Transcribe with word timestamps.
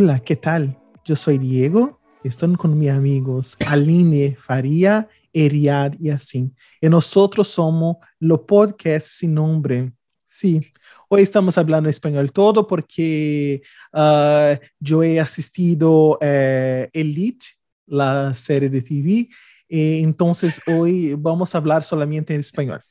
Hola, 0.00 0.20
¿qué 0.20 0.36
tal? 0.36 0.78
Yo 1.04 1.16
soy 1.16 1.38
Diego, 1.38 1.98
estoy 2.22 2.54
con 2.54 2.78
mis 2.78 2.90
amigos 2.90 3.56
Aline 3.66 4.36
Faria, 4.40 5.08
Eriad 5.32 5.94
y 5.98 6.10
así. 6.10 6.52
Y 6.80 6.88
nosotros 6.88 7.48
somos 7.48 7.96
lo 8.20 8.46
podcast 8.46 9.08
sin 9.08 9.34
nombre. 9.34 9.92
Sí, 10.24 10.60
hoy 11.08 11.22
estamos 11.22 11.58
hablando 11.58 11.88
español 11.88 12.30
todo 12.30 12.64
porque 12.64 13.60
uh, 13.92 14.56
yo 14.78 15.02
he 15.02 15.18
asistido 15.18 16.10
uh, 16.10 16.88
Elite, 16.92 17.46
la 17.84 18.32
serie 18.34 18.68
de 18.68 18.82
TV, 18.82 19.28
y 19.68 20.02
entonces 20.04 20.62
hoy 20.68 21.14
vamos 21.14 21.52
a 21.52 21.58
hablar 21.58 21.82
solamente 21.82 22.34
en 22.34 22.40
español. 22.40 22.82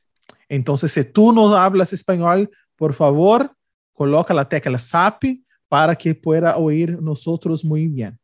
Entonces, 0.49 0.91
si 0.91 1.05
tú 1.05 1.31
no 1.31 1.55
hablas 1.55 1.93
español, 1.93 2.49
por 2.75 2.93
favor, 2.93 3.49
coloca 3.93 4.33
la 4.33 4.49
tecla 4.49 4.77
SAP 4.77 5.23
para 5.67 5.95
que 5.95 6.15
pueda 6.15 6.57
oír 6.57 7.01
nosotros 7.01 7.63
muy 7.63 7.87
bien. 7.87 8.19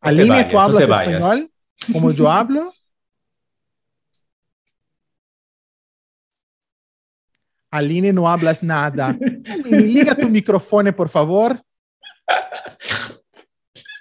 Aline, 0.00 0.44
¿tú 0.44 0.58
hablas 0.58 0.82
español 0.82 1.50
como 1.92 2.10
yo 2.10 2.30
hablo? 2.30 2.72
Aline, 7.70 8.12
no 8.12 8.28
hablas 8.28 8.62
nada. 8.62 9.16
Aline, 9.64 9.86
liga 9.86 10.14
tu 10.14 10.28
microfone, 10.28 10.92
por 10.92 11.08
favor. 11.08 11.62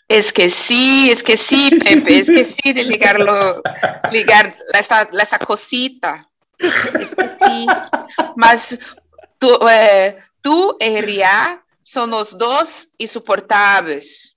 Esqueci, 0.07 1.11
esqueci, 1.11 1.69
Pepe, 1.77 2.21
esqueci 2.21 2.73
de 2.73 2.83
ligarlo, 2.83 3.61
ligar 4.11 4.55
essa, 4.73 5.07
essa 5.13 5.37
cosita. 5.37 6.25
Esqueci. 6.57 7.67
Mas 8.35 8.79
tu, 9.37 9.53
é, 9.67 10.17
tu 10.41 10.75
e 10.81 11.01
Ria 11.89 12.05
são 12.05 12.09
os 12.21 12.33
dois 12.33 12.87
insuportáveis. 12.99 14.35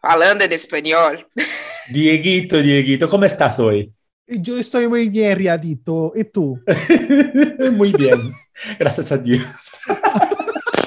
Falando 0.00 0.42
em 0.42 0.54
espanhol. 0.54 1.24
Dieguito, 1.90 2.62
Dieguito, 2.62 3.08
como 3.08 3.24
estás 3.24 3.58
hoje? 3.58 3.90
Yo 4.26 4.58
estoy 4.58 4.88
muy 4.88 5.08
bien, 5.08 5.36
Riadito. 5.36 6.12
¿Y 6.16 6.24
tú? 6.24 6.58
muy 7.72 7.92
bien. 7.92 8.32
Gracias 8.78 9.12
a 9.12 9.18
Dios. 9.18 9.44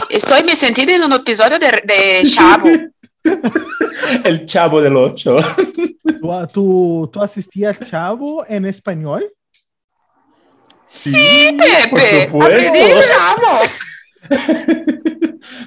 Estoy 0.10 0.44
me 0.44 0.56
sentindo 0.56 0.94
en 0.94 1.04
un 1.04 1.14
episodio 1.14 1.60
de, 1.60 1.82
de 1.86 2.24
Chavo. 2.26 2.70
El 4.26 4.46
Chavo 4.46 4.82
del 4.82 4.96
Ocho. 4.96 5.38
¿Tú, 6.22 6.48
tú, 6.52 7.10
tú 7.14 7.22
asistías 7.22 7.80
Chavo 7.80 8.46
en 8.48 8.66
español? 8.66 9.32
Sí, 10.86 11.12
sí 11.12 11.58
Pepe. 11.58 12.30
Por 12.32 12.62
supuesto. 12.62 13.02
Chavo. 13.08 13.62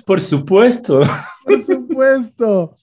Por 0.07 0.21
supuesto. 0.21 1.01
Por 1.45 1.63
supuesto. 1.63 2.75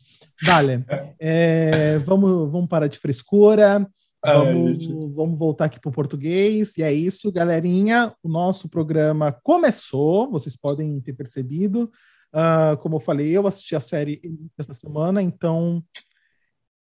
Vale. 0.44 0.86
É, 1.20 1.98
vamos, 2.00 2.52
vamos 2.52 2.70
parar 2.70 2.88
de 2.88 2.98
frescura. 2.98 3.88
Vamos, 4.24 4.86
vamos, 5.16 5.40
voltar 5.40 5.66
aqui 5.66 5.80
para 5.80 5.90
o 5.90 5.94
português. 5.94 6.78
E 6.78 6.84
é 6.84 6.92
isso, 6.92 7.32
galerinha. 7.32 8.14
O 8.22 8.30
nosso 8.30 8.70
programa 8.70 9.32
começou, 9.32 10.30
vocês 10.30 10.58
podem 10.58 11.00
ter 11.02 11.14
percebido. 11.14 11.90
Uh, 12.34 12.78
como 12.80 12.98
eu 12.98 13.00
falei, 13.00 13.30
eu 13.30 13.48
assisti 13.48 13.76
a 13.76 13.80
série 13.80 14.22
essa 14.58 14.74
semana, 14.74 15.22
então. 15.22 15.84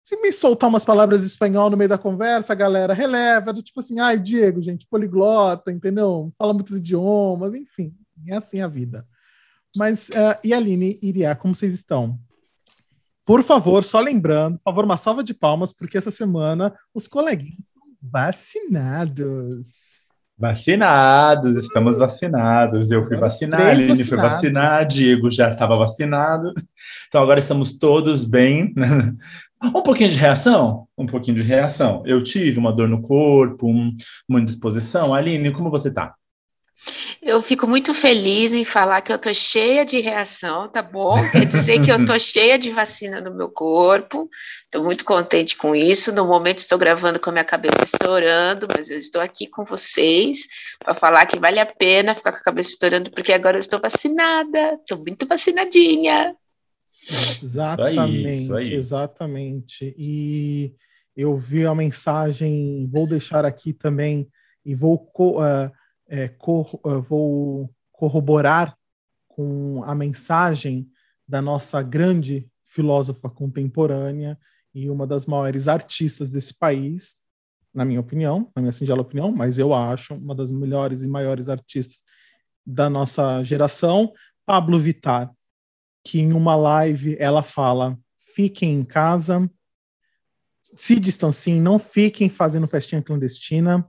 Se 0.02 0.16
me 0.16 0.32
soltar 0.32 0.68
umas 0.68 0.84
palavras 0.84 1.22
em 1.22 1.26
espanhol 1.26 1.70
no 1.70 1.76
meio 1.76 1.88
da 1.88 1.96
conversa, 1.96 2.52
galera, 2.54 2.92
releva, 2.92 3.52
do 3.52 3.62
tipo 3.62 3.78
assim, 3.78 4.00
ai, 4.00 4.18
Diego, 4.18 4.60
gente, 4.60 4.86
poliglota, 4.90 5.70
entendeu? 5.70 6.32
Fala 6.36 6.52
muitos 6.52 6.78
idiomas, 6.78 7.54
enfim, 7.54 7.94
é 8.26 8.34
assim 8.36 8.60
a 8.60 8.66
vida. 8.66 9.06
Mas, 9.76 10.08
uh, 10.08 10.38
e 10.42 10.52
Aline 10.52 10.98
e 11.00 11.08
Iriá, 11.08 11.34
como 11.34 11.54
vocês 11.54 11.72
estão? 11.72 12.18
Por 13.24 13.42
favor, 13.44 13.84
só 13.84 14.00
lembrando, 14.00 14.58
por 14.58 14.64
favor, 14.64 14.84
uma 14.84 14.96
salva 14.96 15.22
de 15.22 15.32
palmas, 15.32 15.72
porque 15.72 15.96
essa 15.96 16.10
semana 16.10 16.74
os 16.92 17.06
coleguinhas 17.06 17.58
estão 17.58 17.82
vacinados. 18.02 19.68
Vacinados, 20.36 21.56
estamos 21.56 21.98
vacinados. 21.98 22.90
Eu 22.90 23.04
fui 23.04 23.16
vacinar, 23.16 23.60
Aline 23.60 24.02
foi 24.02 24.16
vacinar, 24.16 24.86
Diego 24.86 25.30
já 25.30 25.50
estava 25.50 25.76
vacinado. 25.76 26.52
Então 27.08 27.22
agora 27.22 27.38
estamos 27.38 27.78
todos 27.78 28.24
bem. 28.24 28.74
Um 29.62 29.82
pouquinho 29.82 30.08
de 30.08 30.16
reação? 30.16 30.88
Um 30.96 31.04
pouquinho 31.04 31.36
de 31.36 31.42
reação. 31.42 32.02
Eu 32.06 32.22
tive 32.22 32.58
uma 32.58 32.72
dor 32.72 32.88
no 32.88 33.02
corpo, 33.02 33.68
um, 33.68 33.94
uma 34.26 34.40
indisposição. 34.40 35.12
Aline, 35.12 35.52
como 35.52 35.70
você 35.70 35.88
está? 35.88 36.14
Eu 37.22 37.42
fico 37.42 37.66
muito 37.66 37.92
feliz 37.92 38.54
em 38.54 38.64
falar 38.64 39.02
que 39.02 39.12
eu 39.12 39.18
tô 39.18 39.32
cheia 39.34 39.84
de 39.84 40.00
reação, 40.00 40.66
tá 40.68 40.80
bom? 40.82 41.16
Quer 41.30 41.44
dizer 41.44 41.82
que 41.82 41.92
eu 41.92 42.06
tô 42.06 42.16
cheia 42.18 42.58
de 42.58 42.70
vacina 42.70 43.20
no 43.20 43.34
meu 43.34 43.50
corpo. 43.50 44.26
Estou 44.64 44.82
muito 44.82 45.04
contente 45.04 45.54
com 45.54 45.76
isso. 45.76 46.14
No 46.14 46.26
momento 46.26 46.58
estou 46.58 46.78
gravando 46.78 47.20
com 47.20 47.28
a 47.28 47.32
minha 47.34 47.44
cabeça 47.44 47.84
estourando, 47.84 48.66
mas 48.74 48.88
eu 48.88 48.96
estou 48.96 49.20
aqui 49.20 49.46
com 49.46 49.64
vocês 49.64 50.48
para 50.78 50.94
falar 50.94 51.26
que 51.26 51.38
vale 51.38 51.60
a 51.60 51.66
pena 51.66 52.14
ficar 52.14 52.32
com 52.32 52.38
a 52.38 52.42
cabeça 52.42 52.70
estourando, 52.70 53.10
porque 53.10 53.34
agora 53.34 53.58
eu 53.58 53.60
estou 53.60 53.78
vacinada. 53.78 54.78
Estou 54.80 54.96
muito 54.96 55.26
vacinadinha. 55.26 56.34
Exatamente, 57.42 58.30
isso 58.30 58.54
aí, 58.54 58.62
isso 58.62 58.72
aí. 58.72 58.74
exatamente. 58.74 59.94
E 59.98 60.74
eu 61.14 61.36
vi 61.36 61.66
a 61.66 61.74
mensagem, 61.74 62.88
vou 62.90 63.06
deixar 63.06 63.44
aqui 63.44 63.74
também 63.74 64.26
e 64.64 64.74
vou 64.74 65.06
uh, 65.18 65.70
é, 66.10 66.28
cor, 66.28 66.68
vou 67.08 67.72
corroborar 67.92 68.76
com 69.28 69.82
a 69.84 69.94
mensagem 69.94 70.90
da 71.26 71.40
nossa 71.40 71.80
grande 71.80 72.50
filósofa 72.66 73.30
contemporânea 73.30 74.38
e 74.74 74.90
uma 74.90 75.06
das 75.06 75.26
maiores 75.26 75.68
artistas 75.68 76.30
desse 76.30 76.58
país, 76.58 77.16
na 77.72 77.84
minha 77.84 78.00
opinião, 78.00 78.50
na 78.54 78.62
minha 78.62 78.72
singela 78.72 79.00
opinião, 79.00 79.30
mas 79.30 79.58
eu 79.58 79.72
acho 79.72 80.14
uma 80.14 80.34
das 80.34 80.50
melhores 80.50 81.04
e 81.04 81.08
maiores 81.08 81.48
artistas 81.48 82.02
da 82.66 82.90
nossa 82.90 83.42
geração, 83.44 84.12
Pablo 84.44 84.78
Vittar, 84.78 85.32
que 86.04 86.20
em 86.20 86.32
uma 86.32 86.56
live 86.56 87.16
ela 87.18 87.42
fala: 87.42 87.96
fiquem 88.34 88.74
em 88.74 88.84
casa, 88.84 89.48
se 90.60 90.98
distanciem, 90.98 91.60
não 91.60 91.78
fiquem 91.78 92.28
fazendo 92.28 92.66
festinha 92.66 93.02
clandestina, 93.02 93.88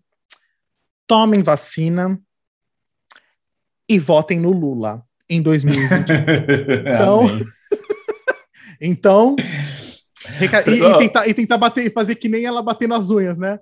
tomem 1.11 1.43
vacina 1.43 2.17
e 3.89 3.99
votem 3.99 4.39
no 4.39 4.49
Lula 4.49 5.03
em 5.29 5.41
2020. 5.41 6.09
então, 6.87 7.27
então 8.79 9.35
e, 10.39 10.45
e, 10.45 10.97
tentar, 10.99 11.27
e 11.27 11.33
tentar 11.33 11.57
bater, 11.57 11.91
fazer 11.91 12.15
que 12.15 12.29
nem 12.29 12.45
ela 12.45 12.63
bater 12.63 12.87
nas 12.87 13.09
unhas, 13.09 13.37
né? 13.37 13.59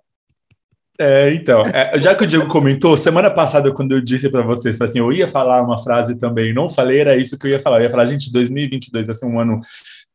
É, 0.99 1.33
então, 1.33 1.63
é, 1.63 1.99
já 1.99 2.13
que 2.13 2.23
o 2.23 2.27
Diego 2.27 2.45
comentou, 2.45 2.95
semana 2.95 3.31
passada, 3.31 3.73
quando 3.73 3.93
eu 3.93 4.01
disse 4.01 4.29
para 4.29 4.43
vocês, 4.43 4.79
assim, 4.79 4.99
eu 4.99 5.11
ia 5.11 5.27
falar 5.27 5.63
uma 5.63 5.79
frase 5.79 6.19
também, 6.19 6.53
não 6.53 6.69
falei, 6.69 6.99
era 6.99 7.17
isso 7.17 7.39
que 7.39 7.47
eu 7.47 7.51
ia 7.51 7.59
falar. 7.59 7.79
Eu 7.79 7.85
ia 7.85 7.91
falar, 7.91 8.05
gente, 8.05 8.31
2022 8.31 9.07
vai 9.07 9.15
ser 9.15 9.25
um 9.25 9.39
ano 9.39 9.59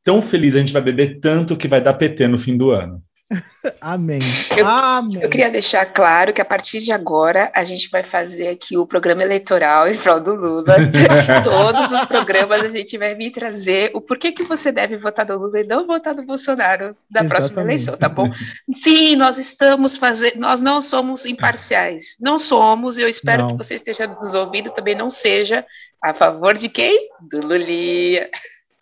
tão 0.05 0.23
feliz, 0.23 0.55
a 0.55 0.61
gente 0.61 0.73
vai 0.73 0.83
beber 0.83 1.19
tanto 1.19 1.57
que 1.57 1.67
vai 1.67 1.81
dar 1.81 1.95
PT 1.95 2.29
no 2.29 2.39
fim 2.39 2.57
do 2.57 2.71
ano. 2.71 3.03
Amém. 3.81 4.21
Eu, 4.57 4.67
Amém. 4.67 5.23
eu 5.23 5.31
queria 5.31 5.51
deixar 5.51 5.87
claro 5.87 6.33
que 6.33 6.41
a 6.41 6.45
partir 6.45 6.79
de 6.79 6.93
agora 6.93 7.51
a 7.55 7.65
gente 7.65 7.89
vai 7.91 8.03
fazer 8.03 8.49
aqui 8.49 8.77
o 8.77 8.87
programa 8.87 9.23
eleitoral 9.23 9.89
em 9.89 9.97
prol 9.97 10.21
do 10.21 10.35
Lula. 10.35 10.77
Todos 11.43 11.91
os 11.93 12.05
programas 12.05 12.63
a 12.63 12.71
gente 12.71 12.99
vai 12.99 13.15
vir 13.15 13.31
trazer 13.31 13.91
o 13.95 14.01
porquê 14.01 14.31
que 14.31 14.43
você 14.43 14.71
deve 14.71 14.97
votar 14.97 15.27
no 15.27 15.39
Lula 15.39 15.61
e 15.61 15.65
não 15.65 15.87
votar 15.87 16.15
no 16.15 16.25
Bolsonaro 16.25 16.97
na 17.11 17.21
Exatamente. 17.21 17.29
próxima 17.29 17.63
eleição, 17.63 17.97
tá 17.97 18.09
bom? 18.09 18.29
Sim, 18.73 19.17
nós 19.17 19.39
estamos 19.39 19.97
fazendo, 19.97 20.39
nós 20.39 20.61
não 20.61 20.83
somos 20.83 21.25
imparciais. 21.25 22.17
Não 22.21 22.39
somos, 22.39 22.99
e 22.99 23.03
eu 23.03 23.09
espero 23.09 23.43
não. 23.43 23.49
que 23.49 23.57
você 23.57 23.75
esteja 23.75 24.07
nos 24.07 24.35
ouvindo 24.35 24.71
também 24.71 24.95
não 24.95 25.09
seja 25.09 25.65
a 26.03 26.13
favor 26.13 26.55
de 26.55 26.69
quem? 26.69 27.09
Do 27.23 27.41
Lulia. 27.47 28.29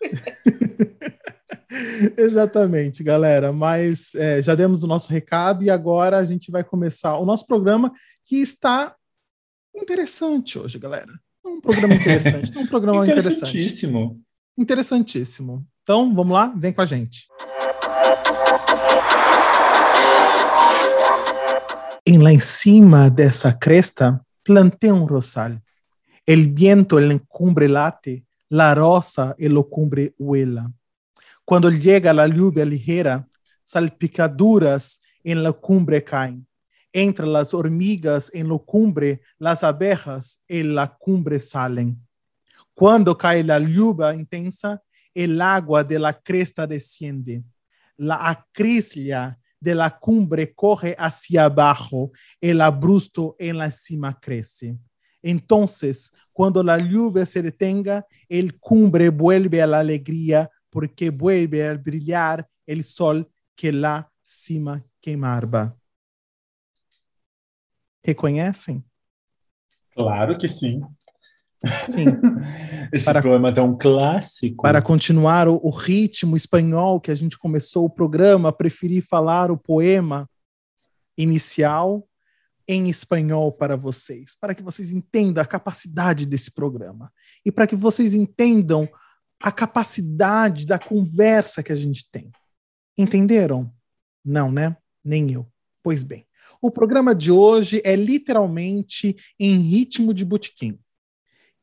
Exatamente, 2.17 3.03
galera. 3.03 3.51
Mas 3.51 4.15
é, 4.15 4.41
já 4.41 4.55
demos 4.55 4.83
o 4.83 4.87
nosso 4.87 5.11
recado 5.11 5.63
e 5.63 5.69
agora 5.69 6.17
a 6.17 6.23
gente 6.23 6.51
vai 6.51 6.63
começar 6.63 7.17
o 7.17 7.25
nosso 7.25 7.45
programa 7.47 7.91
que 8.25 8.37
está 8.37 8.95
interessante 9.75 10.59
hoje, 10.59 10.77
galera. 10.77 11.11
É 11.45 11.49
um 11.49 11.59
programa 11.59 11.95
interessante, 11.95 12.55
é 12.55 12.59
um 12.59 12.67
programa 12.67 13.03
interessantíssimo. 13.05 13.99
interessante. 13.99 14.23
Interessantíssimo. 14.57 15.65
Então, 15.81 16.13
vamos 16.13 16.33
lá, 16.33 16.53
vem 16.55 16.71
com 16.71 16.81
a 16.81 16.85
gente. 16.85 17.27
E 22.05 22.17
lá 22.17 22.31
em 22.31 22.39
cima 22.39 23.09
dessa 23.09 23.53
cresta, 23.53 24.21
plantei 24.43 24.91
um 24.91 25.05
rosal. 25.05 25.59
El 26.25 26.53
viento 26.53 26.99
en 26.99 27.09
la 27.09 27.19
cumbre 27.27 27.67
late, 27.67 28.25
la 28.49 28.73
rosa 28.73 29.35
en 29.37 29.53
lo 29.53 29.63
cumbre 29.63 30.13
huela. 30.17 30.71
Cuando 31.45 31.69
llega 31.69 32.13
la 32.13 32.27
lluvia 32.27 32.65
ligera, 32.65 33.27
salpicaduras 33.63 35.01
en 35.23 35.43
la 35.43 35.51
cumbre 35.51 36.03
caen. 36.03 36.47
Entre 36.91 37.25
las 37.25 37.53
hormigas 37.53 38.29
en 38.33 38.49
la 38.49 38.57
cumbre, 38.59 39.21
las 39.39 39.63
abejas 39.63 40.41
en 40.47 40.75
la 40.75 40.87
cumbre 40.87 41.39
salen. 41.39 41.99
Cuando 42.73 43.17
cae 43.17 43.43
la 43.43 43.59
lluvia 43.59 44.13
intensa, 44.13 44.81
el 45.13 45.41
agua 45.41 45.83
de 45.83 45.99
la 45.99 46.13
cresta 46.13 46.65
desciende, 46.65 47.43
la 47.97 48.29
acrislia 48.29 49.37
de 49.59 49.75
la 49.75 49.89
cumbre 49.97 50.53
corre 50.53 50.95
hacia 50.97 51.45
abajo, 51.45 52.11
el 52.41 52.61
abrusto 52.61 53.35
en 53.39 53.57
la 53.57 53.71
cima 53.71 54.19
crece. 54.19 54.77
Entonces, 55.21 56.11
cuando 56.31 56.63
la 56.63 56.77
lluvia 56.77 57.25
se 57.25 57.41
detenga, 57.41 58.05
el 58.27 58.59
cumbre 58.59 59.09
vuelve 59.09 59.61
a 59.61 59.67
la 59.67 59.79
alegría 59.79 60.49
porque 60.73 61.11
vuelve 61.11 61.61
a 61.61 61.77
brillar 61.77 62.49
el 62.65 62.83
sol 62.83 63.31
que 63.55 63.71
la 63.71 64.09
cima 64.23 64.83
queimava. 64.99 65.77
Reconhecem? 68.03 68.83
Claro 69.93 70.35
que 70.35 70.47
sim. 70.47 70.81
Sim. 71.85 72.07
Esse 72.91 73.05
para, 73.05 73.21
poema 73.21 73.51
é 73.51 73.61
um 73.61 73.77
clássico. 73.77 74.63
Para 74.63 74.81
continuar 74.81 75.47
o, 75.47 75.59
o, 75.63 75.69
ritmo 75.69 76.35
espanhol 76.35 76.99
que 76.99 77.11
a 77.11 77.15
gente 77.15 77.37
começou 77.37 77.85
o 77.85 77.89
programa, 77.89 78.51
preferi 78.51 78.99
falar 78.99 79.51
o 79.51 79.57
poema 79.57 80.27
inicial 81.15 82.05
em 82.67 82.89
espanhol 82.89 83.51
para 83.51 83.77
vocês, 83.77 84.35
para 84.35 84.55
que 84.55 84.63
vocês 84.63 84.89
entendam 84.89 85.41
a 85.41 85.45
capacidade 85.45 86.25
desse 86.25 86.51
programa 86.51 87.13
e 87.45 87.51
para 87.51 87.67
que 87.67 87.75
vocês 87.75 88.15
entendam 88.15 88.89
a 89.43 89.51
capacidade 89.51 90.65
da 90.65 90.79
conversa 90.79 91.61
que 91.61 91.73
a 91.73 91.75
gente 91.75 92.09
tem. 92.09 92.31
Entenderam? 92.97 93.69
Não, 94.23 94.49
né? 94.49 94.77
Nem 95.03 95.29
eu. 95.33 95.45
Pois 95.83 96.01
bem, 96.01 96.25
o 96.61 96.71
programa 96.71 97.13
de 97.13 97.29
hoje 97.29 97.81
é 97.83 97.93
literalmente 97.93 99.17
em 99.37 99.57
ritmo 99.57 100.13
de 100.13 100.23
botequim. 100.23 100.79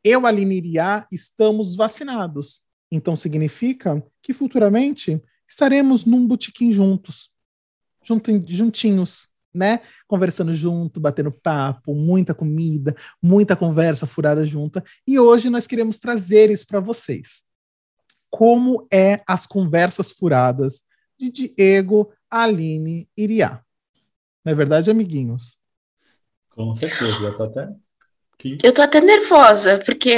Eu, 0.04 0.26
Aline 0.26 0.58
Iriá, 0.58 1.06
estamos 1.10 1.74
vacinados. 1.74 2.60
Então 2.92 3.16
significa 3.16 4.04
que 4.22 4.34
futuramente 4.34 5.18
estaremos 5.48 6.04
num 6.04 6.26
botequim 6.26 6.70
juntos, 6.70 7.30
juntinhos, 8.46 9.28
né? 9.54 9.80
Conversando 10.06 10.54
junto, 10.54 11.00
batendo 11.00 11.32
papo, 11.32 11.94
muita 11.94 12.34
comida, 12.34 12.94
muita 13.22 13.56
conversa 13.56 14.06
furada 14.06 14.44
junta. 14.44 14.84
E 15.06 15.18
hoje 15.18 15.48
nós 15.48 15.66
queremos 15.66 15.96
trazer 15.96 16.50
isso 16.50 16.66
para 16.66 16.78
vocês. 16.78 17.48
Como 18.30 18.86
é 18.92 19.22
as 19.26 19.46
conversas 19.46 20.12
furadas 20.12 20.82
de 21.18 21.30
Diego, 21.30 22.12
Aline 22.30 23.08
e 23.16 23.24
Iriá. 23.24 23.62
Não 24.44 24.52
é 24.52 24.54
verdade, 24.54 24.90
amiguinhos? 24.90 25.58
Com 26.50 26.72
certeza, 26.72 27.24
eu 27.24 27.34
tô 27.34 27.44
até. 27.44 27.68
Eu 28.62 28.72
tô 28.72 28.80
até 28.80 29.00
nervosa, 29.00 29.82
porque, 29.84 30.14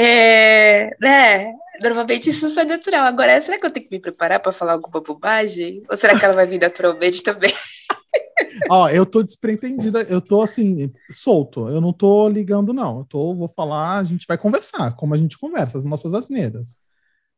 né, 1.01 1.53
normalmente 1.81 2.29
isso 2.29 2.57
é 2.59 2.63
natural. 2.63 3.05
Agora, 3.05 3.39
será 3.41 3.59
que 3.59 3.65
eu 3.65 3.71
tenho 3.71 3.85
que 3.85 3.95
me 3.95 4.01
preparar 4.01 4.39
para 4.39 4.53
falar 4.53 4.73
alguma 4.73 5.01
bobagem? 5.01 5.83
Ou 5.89 5.97
será 5.97 6.17
que 6.17 6.23
ela 6.23 6.33
vai 6.33 6.45
vir 6.45 6.59
naturalmente 6.59 7.21
também? 7.21 7.51
Ó, 8.69 8.87
eu 8.89 9.05
tô 9.05 9.23
despreendida, 9.23 10.01
eu 10.03 10.21
tô 10.21 10.41
assim, 10.41 10.91
solto, 11.11 11.67
eu 11.69 11.81
não 11.81 11.91
tô 11.91 12.29
ligando, 12.29 12.71
não. 12.71 12.99
Eu 12.99 13.05
tô, 13.05 13.35
vou 13.35 13.47
falar, 13.47 13.99
a 13.99 14.03
gente 14.03 14.25
vai 14.27 14.37
conversar, 14.37 14.95
como 14.95 15.13
a 15.13 15.17
gente 15.17 15.37
conversa, 15.37 15.77
as 15.77 15.85
nossas 15.85 16.13
asneiras. 16.13 16.82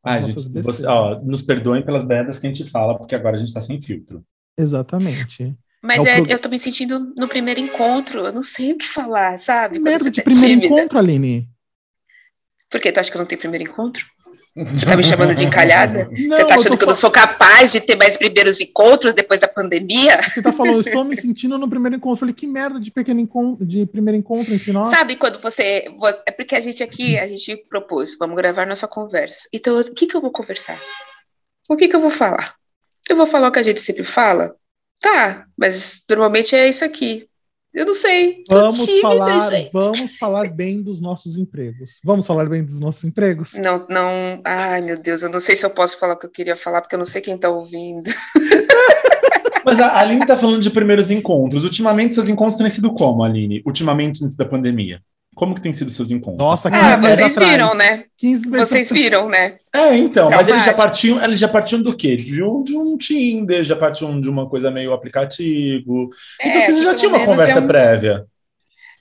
Ah, 0.06 0.20
gente, 0.20 0.62
você, 0.62 0.86
ó, 0.86 1.20
nos 1.22 1.42
perdoem 1.42 1.84
pelas 1.84 2.04
merdas 2.04 2.38
que 2.38 2.46
a 2.46 2.50
gente 2.50 2.70
fala, 2.70 2.96
porque 2.96 3.14
agora 3.14 3.36
a 3.36 3.38
gente 3.38 3.48
está 3.48 3.60
sem 3.60 3.80
filtro. 3.80 4.24
Exatamente. 4.56 5.54
Mas 5.82 6.04
é, 6.06 6.18
é 6.18 6.22
pro... 6.22 6.30
eu 6.30 6.38
tô 6.38 6.48
me 6.48 6.58
sentindo 6.58 7.12
no 7.18 7.28
primeiro 7.28 7.60
encontro, 7.60 8.20
eu 8.20 8.32
não 8.32 8.42
sei 8.42 8.72
o 8.72 8.78
que 8.78 8.86
falar, 8.86 9.38
sabe? 9.38 9.78
Merda 9.78 10.10
de 10.10 10.20
tá 10.20 10.24
primeiro 10.24 10.60
tímida. 10.60 10.66
encontro, 10.66 10.98
Aline. 10.98 11.48
Por 12.70 12.80
quê? 12.80 12.90
Tu 12.90 12.98
acha 12.98 13.10
que 13.10 13.16
eu 13.16 13.20
não 13.20 13.26
tenho 13.26 13.40
primeiro 13.40 13.64
encontro? 13.64 14.04
Você 14.56 14.86
tá 14.86 14.96
me 14.96 15.02
chamando 15.02 15.34
de 15.34 15.44
encalhada? 15.44 16.08
Não, 16.16 16.36
você 16.36 16.44
tá 16.46 16.54
achando 16.54 16.78
que 16.78 16.84
eu 16.84 16.88
não 16.88 16.94
sou 16.94 17.10
capaz 17.10 17.72
de 17.72 17.80
ter 17.80 17.94
mais 17.94 18.16
primeiros 18.16 18.58
encontros 18.58 19.12
depois 19.12 19.38
da 19.38 19.46
pandemia? 19.46 20.22
Você 20.22 20.40
tá 20.40 20.50
falando, 20.50 20.76
eu 20.76 20.80
estou 20.80 21.04
me 21.04 21.14
sentindo 21.20 21.58
no 21.58 21.68
primeiro 21.68 21.96
encontro. 21.96 22.14
Eu 22.14 22.20
falei, 22.20 22.34
que 22.34 22.46
merda 22.46 22.80
de 22.80 22.90
pequeno 22.90 23.20
encontro, 23.20 23.66
de 23.66 23.84
primeiro 23.84 24.16
encontro 24.16 24.54
entre 24.54 24.72
nós. 24.72 24.86
Sabe 24.86 25.16
quando 25.16 25.38
você. 25.40 25.84
É 26.26 26.30
porque 26.30 26.54
a 26.54 26.60
gente 26.60 26.82
aqui, 26.82 27.18
a 27.18 27.26
gente 27.26 27.54
propôs, 27.68 28.16
vamos 28.18 28.34
gravar 28.36 28.66
nossa 28.66 28.88
conversa. 28.88 29.46
Então, 29.52 29.78
o 29.78 29.84
que, 29.84 30.06
que 30.06 30.16
eu 30.16 30.22
vou 30.22 30.30
conversar? 30.30 30.80
O 31.68 31.76
que, 31.76 31.86
que 31.86 31.96
eu 31.96 32.00
vou 32.00 32.10
falar? 32.10 32.54
Eu 33.10 33.16
vou 33.16 33.26
falar 33.26 33.48
o 33.48 33.52
que 33.52 33.58
a 33.58 33.62
gente 33.62 33.80
sempre 33.80 34.04
fala? 34.04 34.56
Tá, 34.98 35.46
mas 35.56 36.02
normalmente 36.08 36.56
é 36.56 36.66
isso 36.66 36.84
aqui. 36.84 37.28
Eu 37.76 37.84
não 37.84 37.92
sei. 37.92 38.42
Vamos 38.48 38.78
tímida, 38.78 39.02
falar, 39.02 39.50
gente. 39.50 39.70
vamos 39.70 40.16
falar 40.16 40.50
bem 40.50 40.82
dos 40.82 40.98
nossos 40.98 41.36
empregos. 41.36 42.00
Vamos 42.02 42.26
falar 42.26 42.48
bem 42.48 42.64
dos 42.64 42.80
nossos 42.80 43.04
empregos? 43.04 43.52
Não, 43.52 43.86
não. 43.90 44.40
Ai, 44.42 44.80
meu 44.80 44.98
Deus, 44.98 45.22
eu 45.22 45.28
não 45.28 45.38
sei 45.38 45.54
se 45.54 45.66
eu 45.66 45.68
posso 45.68 45.98
falar 45.98 46.14
o 46.14 46.18
que 46.18 46.24
eu 46.24 46.30
queria 46.30 46.56
falar, 46.56 46.80
porque 46.80 46.94
eu 46.94 46.98
não 46.98 47.04
sei 47.04 47.20
quem 47.20 47.36
tá 47.36 47.50
ouvindo. 47.50 48.10
Mas 49.62 49.78
a 49.78 49.98
Aline 49.98 50.24
tá 50.24 50.38
falando 50.38 50.62
de 50.62 50.70
primeiros 50.70 51.10
encontros. 51.10 51.64
Ultimamente, 51.64 52.14
seus 52.14 52.30
encontros 52.30 52.56
têm 52.56 52.70
sido 52.70 52.94
como, 52.94 53.22
Aline? 53.22 53.62
Ultimamente, 53.66 54.24
antes 54.24 54.38
da 54.38 54.46
pandemia? 54.46 55.02
Como 55.36 55.54
que 55.54 55.60
tem 55.60 55.70
sido 55.70 55.90
seus 55.90 56.10
encontros? 56.10 56.38
Nossa, 56.38 56.70
15 56.70 56.82
ah, 56.82 56.96
meses 56.96 57.14
vocês 57.14 57.36
atrás. 57.36 57.52
viram, 57.52 57.74
né? 57.74 58.04
15 58.16 58.48
meses 58.48 58.68
vocês 58.70 58.86
atrás. 58.90 59.02
viram, 59.02 59.28
né? 59.28 59.58
É, 59.70 59.94
então, 59.94 60.30
mas 60.30 60.48
eles 60.48 60.64
já 60.64 60.72
partiam, 60.72 61.22
eles 61.22 61.38
já 61.38 61.46
partiam 61.46 61.82
do 61.82 61.94
quê? 61.94 62.16
De 62.16 62.42
um, 62.42 62.64
de 62.64 62.74
um 62.74 62.96
Tinder, 62.96 63.62
já 63.62 63.76
partiam 63.76 64.18
de 64.18 64.30
uma 64.30 64.48
coisa 64.48 64.70
meio 64.70 64.94
aplicativo. 64.94 66.08
É, 66.40 66.48
então 66.48 66.60
vocês 66.62 66.82
já 66.82 66.94
tinham 66.94 67.14
uma 67.14 67.26
conversa 67.26 67.58
é 67.58 67.62
um... 67.62 67.66
prévia. 67.66 68.26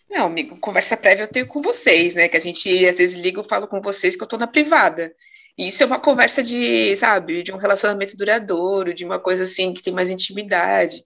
Não, 0.10 0.26
amigo, 0.26 0.58
conversa 0.60 0.98
prévia 0.98 1.24
eu 1.24 1.30
tenho 1.30 1.48
com 1.48 1.62
vocês, 1.62 2.14
né? 2.14 2.28
Que 2.28 2.36
a 2.36 2.42
gente 2.42 2.86
às 2.86 2.98
vezes 2.98 3.18
liga 3.18 3.40
e 3.40 3.48
falo 3.48 3.66
com 3.66 3.80
vocês 3.80 4.18
que 4.18 4.24
eu 4.24 4.28
tô 4.28 4.36
na 4.36 4.46
privada. 4.46 5.14
E 5.58 5.70
isso 5.70 5.84
é 5.84 5.86
uma 5.86 6.00
conversa 6.00 6.44
de, 6.44 6.98
sabe, 6.98 7.44
de 7.44 7.54
um 7.54 7.58
relacionamento 7.58 8.18
duradouro, 8.18 8.94
de 8.94 9.06
uma 9.06 9.20
coisa 9.20 9.44
assim 9.44 9.74
que 9.74 9.82
tem 9.82 9.94
mais 9.94 10.10
intimidade. 10.10 11.02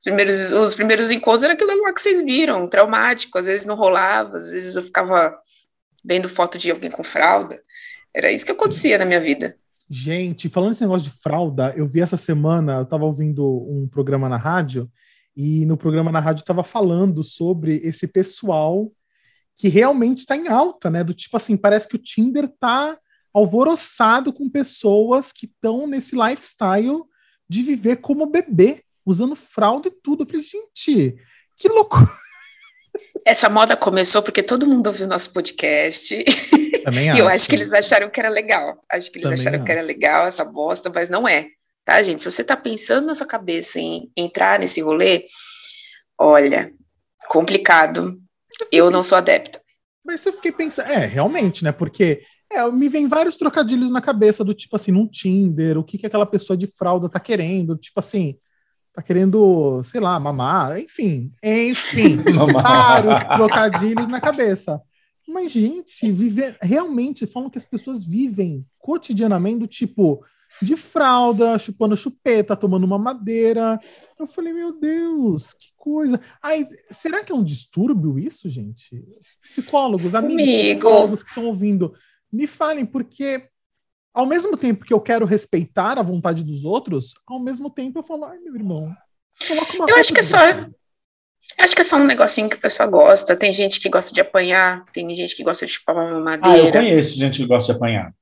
Os 0.00 0.04
primeiros, 0.04 0.50
os 0.50 0.74
primeiros 0.74 1.10
encontros 1.10 1.42
era 1.42 1.52
aquilo 1.52 1.82
lá 1.82 1.92
que 1.92 2.00
vocês 2.00 2.22
viram, 2.22 2.66
traumático, 2.66 3.36
às 3.36 3.44
vezes 3.44 3.66
não 3.66 3.74
rolava, 3.74 4.38
às 4.38 4.50
vezes 4.50 4.74
eu 4.74 4.80
ficava 4.80 5.38
vendo 6.02 6.26
foto 6.26 6.56
de 6.56 6.70
alguém 6.70 6.90
com 6.90 7.04
fralda. 7.04 7.62
Era 8.16 8.32
isso 8.32 8.46
que 8.46 8.52
acontecia 8.52 8.96
na 8.96 9.04
minha 9.04 9.20
vida. 9.20 9.54
Gente, 9.90 10.48
falando 10.48 10.72
esse 10.72 10.80
negócio 10.80 11.06
de 11.06 11.14
fralda, 11.14 11.74
eu 11.76 11.86
vi 11.86 12.00
essa 12.00 12.16
semana, 12.16 12.76
eu 12.76 12.84
estava 12.84 13.04
ouvindo 13.04 13.44
um 13.44 13.86
programa 13.86 14.26
na 14.26 14.38
rádio, 14.38 14.90
e 15.36 15.66
no 15.66 15.76
programa 15.76 16.10
na 16.10 16.18
rádio 16.18 16.40
estava 16.40 16.64
falando 16.64 17.22
sobre 17.22 17.76
esse 17.84 18.06
pessoal 18.06 18.90
que 19.54 19.68
realmente 19.68 20.20
está 20.20 20.34
em 20.34 20.48
alta, 20.48 20.88
né? 20.88 21.04
Do 21.04 21.12
tipo 21.12 21.36
assim, 21.36 21.58
parece 21.58 21.86
que 21.86 21.96
o 21.96 22.02
Tinder 22.02 22.48
tá 22.58 22.98
alvoroçado 23.34 24.32
com 24.32 24.48
pessoas 24.48 25.30
que 25.30 25.44
estão 25.44 25.86
nesse 25.86 26.16
lifestyle 26.16 27.02
de 27.46 27.62
viver 27.62 27.96
como 27.96 28.24
bebê 28.24 28.82
usando 29.10 29.34
fralda 29.36 29.88
e 29.88 29.90
tudo. 29.90 30.22
Eu 30.22 30.26
falei, 30.26 30.42
gente, 30.42 31.16
que 31.56 31.68
loucura. 31.68 32.08
Essa 33.24 33.48
moda 33.48 33.76
começou 33.76 34.22
porque 34.22 34.42
todo 34.42 34.66
mundo 34.66 34.86
ouviu 34.86 35.06
nosso 35.06 35.32
podcast. 35.32 36.24
Também 36.84 37.06
e 37.06 37.10
acho. 37.10 37.20
eu 37.20 37.28
acho 37.28 37.48
que 37.48 37.54
eles 37.54 37.72
acharam 37.72 38.10
que 38.10 38.20
era 38.20 38.28
legal. 38.28 38.82
Acho 38.90 39.10
que 39.10 39.18
eles 39.18 39.24
Também 39.24 39.40
acharam 39.40 39.56
acho. 39.56 39.64
que 39.64 39.72
era 39.72 39.82
legal 39.82 40.26
essa 40.26 40.44
bosta, 40.44 40.90
mas 40.94 41.08
não 41.08 41.28
é. 41.28 41.48
Tá, 41.84 42.02
gente? 42.02 42.22
Se 42.22 42.30
você 42.30 42.44
tá 42.44 42.56
pensando 42.56 43.06
na 43.06 43.14
sua 43.14 43.26
cabeça 43.26 43.78
em 43.78 44.10
entrar 44.16 44.58
nesse 44.58 44.80
rolê, 44.80 45.26
olha, 46.18 46.72
complicado. 47.28 48.14
Eu, 48.60 48.84
eu 48.84 48.90
não 48.90 49.02
sou 49.02 49.18
adepta. 49.18 49.60
Mas 50.04 50.24
eu 50.24 50.32
fiquei 50.32 50.52
pensando, 50.52 50.90
é, 50.90 51.04
realmente, 51.04 51.62
né? 51.62 51.72
Porque 51.72 52.22
é, 52.52 52.68
me 52.70 52.88
vem 52.88 53.06
vários 53.06 53.36
trocadilhos 53.36 53.90
na 53.90 54.00
cabeça 54.00 54.44
do 54.44 54.52
tipo 54.52 54.74
assim, 54.74 54.90
num 54.90 55.06
Tinder, 55.06 55.78
o 55.78 55.84
que, 55.84 55.96
que 55.96 56.06
aquela 56.06 56.26
pessoa 56.26 56.56
de 56.56 56.66
fralda 56.66 57.08
tá 57.08 57.20
querendo, 57.20 57.76
tipo 57.76 58.00
assim, 58.00 58.36
tá 58.92 59.02
querendo, 59.02 59.82
sei 59.82 60.00
lá, 60.00 60.18
mamar, 60.18 60.78
enfim, 60.78 61.32
enfim, 61.42 62.16
vários 62.52 63.24
trocadilhos 63.24 64.08
na 64.08 64.20
cabeça. 64.20 64.80
Mas, 65.26 65.52
gente, 65.52 66.10
viver 66.10 66.56
realmente 66.60 67.26
falam 67.26 67.48
que 67.48 67.58
as 67.58 67.64
pessoas 67.64 68.04
vivem 68.04 68.66
cotidianamente 68.78 69.60
do 69.60 69.66
tipo 69.66 70.24
de 70.60 70.76
fralda, 70.76 71.58
chupando 71.58 71.96
chupeta, 71.96 72.56
tomando 72.56 72.84
uma 72.84 72.98
madeira. 72.98 73.78
Eu 74.18 74.26
falei, 74.26 74.52
meu 74.52 74.78
Deus, 74.78 75.54
que 75.54 75.68
coisa. 75.76 76.20
Ai, 76.42 76.66
será 76.90 77.22
que 77.22 77.30
é 77.30 77.34
um 77.34 77.44
distúrbio 77.44 78.18
isso, 78.18 78.48
gente? 78.50 79.04
Psicólogos, 79.40 80.14
amigos, 80.14 80.42
Amigo. 80.42 80.80
psicólogos 80.80 81.22
que 81.22 81.28
estão 81.28 81.46
ouvindo, 81.46 81.94
me 82.32 82.46
falem, 82.46 82.84
porque 82.84 83.48
ao 84.12 84.26
mesmo 84.26 84.56
tempo 84.56 84.84
que 84.84 84.92
eu 84.92 85.00
quero 85.00 85.24
respeitar 85.24 85.98
a 85.98 86.02
vontade 86.02 86.42
dos 86.42 86.64
outros, 86.64 87.14
ao 87.26 87.40
mesmo 87.40 87.70
tempo 87.70 87.98
eu 87.98 88.02
falo, 88.02 88.24
ai, 88.24 88.38
meu 88.38 88.54
irmão, 88.54 88.94
coloca 89.46 89.76
uma 89.76 89.88
Eu 89.88 89.96
acho 89.96 90.12
que 90.12 90.20
é 90.20 90.22
só. 90.22 90.38
Acho 91.58 91.74
que 91.74 91.80
é 91.80 91.84
só 91.84 91.96
um 91.96 92.04
negocinho 92.04 92.48
que 92.48 92.56
o 92.56 92.60
pessoal 92.60 92.90
gosta. 92.90 93.34
Tem 93.34 93.52
gente 93.52 93.80
que 93.80 93.88
gosta 93.88 94.14
de 94.14 94.20
apanhar, 94.20 94.84
tem 94.92 95.14
gente 95.16 95.34
que 95.34 95.42
gosta 95.42 95.66
de 95.66 95.72
chupar 95.72 95.96
uma 95.96 96.20
madeira. 96.20 96.62
Ah, 96.62 96.66
eu 96.66 96.72
conheço 96.72 97.16
gente 97.16 97.38
que 97.38 97.46
gosta 97.46 97.72
de 97.72 97.76
apanhar. 97.76 98.12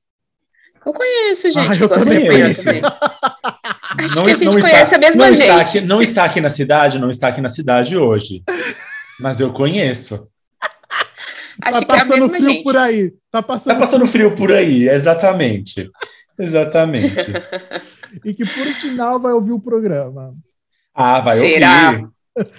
Eu 0.85 0.93
conheço 0.93 1.51
gente 1.51 1.67
ah, 1.67 1.71
que 1.71 1.87
gosta 1.87 2.09
de 2.09 2.17
apanhar 2.17 2.55
também. 2.55 2.81
Acho 3.99 4.15
não, 4.15 4.23
que 4.23 4.31
a 4.31 4.35
gente 4.35 4.61
conhece 4.61 4.81
está, 4.81 4.95
a 4.95 4.99
mesma 4.99 5.25
não 5.25 5.33
gente. 5.33 5.47
Está 5.47 5.61
aqui, 5.61 5.81
não 5.81 6.01
está 6.01 6.23
aqui 6.25 6.41
na 6.41 6.49
cidade, 6.49 6.99
não 6.99 7.09
está 7.09 7.27
aqui 7.27 7.41
na 7.41 7.49
cidade 7.49 7.97
hoje. 7.97 8.43
Mas 9.19 9.39
eu 9.39 9.51
conheço. 9.51 10.27
Acho 11.61 11.81
tá 11.81 11.85
passando 11.85 12.25
é 12.25 12.29
frio 12.29 12.49
gente. 12.49 12.63
por 12.63 12.77
aí. 12.77 13.13
Tá 13.31 13.43
passando, 13.43 13.73
tá 13.73 13.79
passando 13.79 14.07
frio 14.07 14.35
por 14.35 14.51
aí, 14.51 14.87
exatamente. 14.89 15.89
Exatamente. 16.37 17.15
e 18.23 18.33
que, 18.33 18.45
por 18.45 18.73
sinal, 18.79 19.19
vai 19.19 19.33
ouvir 19.33 19.51
o 19.51 19.59
programa. 19.59 20.33
Ah, 20.93 21.19
vai 21.19 21.37
Será? 21.37 21.91
ouvir. 21.91 22.09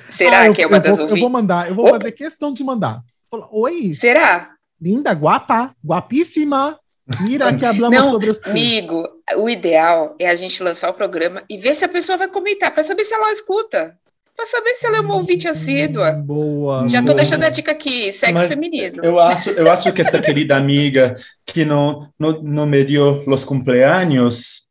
Será 0.08 0.42
ah, 0.42 0.52
que 0.52 0.62
é 0.62 0.66
uma 0.66 0.78
das 0.78 0.98
vou, 0.98 1.06
ouvintes? 1.06 1.22
Eu 1.22 1.30
vou 1.30 1.40
mandar, 1.40 1.68
eu 1.68 1.74
vou 1.74 1.86
oh. 1.86 1.88
fazer 1.90 2.12
questão 2.12 2.52
de 2.52 2.62
mandar. 2.62 3.02
Oi. 3.50 3.92
Será? 3.94 4.50
Linda, 4.80 5.12
guapa, 5.12 5.74
guapíssima. 5.84 6.78
Mira 7.20 7.52
que 7.56 7.64
hablamos 7.64 7.98
Não, 7.98 8.10
sobre 8.10 8.30
os 8.30 8.40
Amigo, 8.44 9.08
o 9.36 9.48
ideal 9.48 10.14
é 10.18 10.28
a 10.28 10.34
gente 10.36 10.62
lançar 10.62 10.90
o 10.90 10.94
programa 10.94 11.42
e 11.50 11.56
ver 11.58 11.74
se 11.74 11.84
a 11.84 11.88
pessoa 11.88 12.16
vai 12.16 12.28
comentar, 12.28 12.72
para 12.72 12.84
saber 12.84 13.04
se 13.04 13.14
ela 13.14 13.32
escuta. 13.32 13.98
Para 14.40 14.46
saber 14.46 14.74
se 14.74 14.86
ela 14.86 14.96
é 14.96 15.00
uma 15.00 15.16
ouvinte 15.16 15.46
assídua. 15.46 16.12
Boa. 16.12 16.88
Já 16.88 17.04
tô 17.04 17.12
deixando 17.12 17.44
a 17.44 17.50
dica 17.50 17.72
aqui, 17.72 18.10
sexo 18.10 18.32
Mas 18.32 18.46
feminino. 18.46 19.04
Eu 19.04 19.20
acho, 19.20 19.50
eu 19.50 19.70
acho 19.70 19.92
que 19.92 20.00
esta 20.00 20.18
querida 20.18 20.56
amiga 20.56 21.14
que 21.44 21.62
não, 21.62 22.08
não, 22.18 22.40
não 22.40 22.64
me 22.64 22.82
deu 22.82 23.22
os 23.26 23.44
cumpleaños 23.44 24.62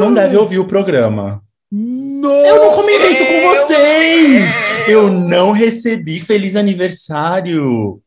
não 0.00 0.12
deve 0.12 0.36
ouvir 0.36 0.58
o 0.58 0.66
programa. 0.66 1.40
Não! 1.70 2.34
Eu 2.34 2.56
não 2.64 2.74
combinei 2.74 3.10
isso 3.10 3.24
com 3.24 3.54
vocês! 3.54 4.50
Eu 4.88 5.08
não 5.08 5.52
recebi 5.52 6.18
feliz 6.18 6.56
aniversário. 6.56 8.00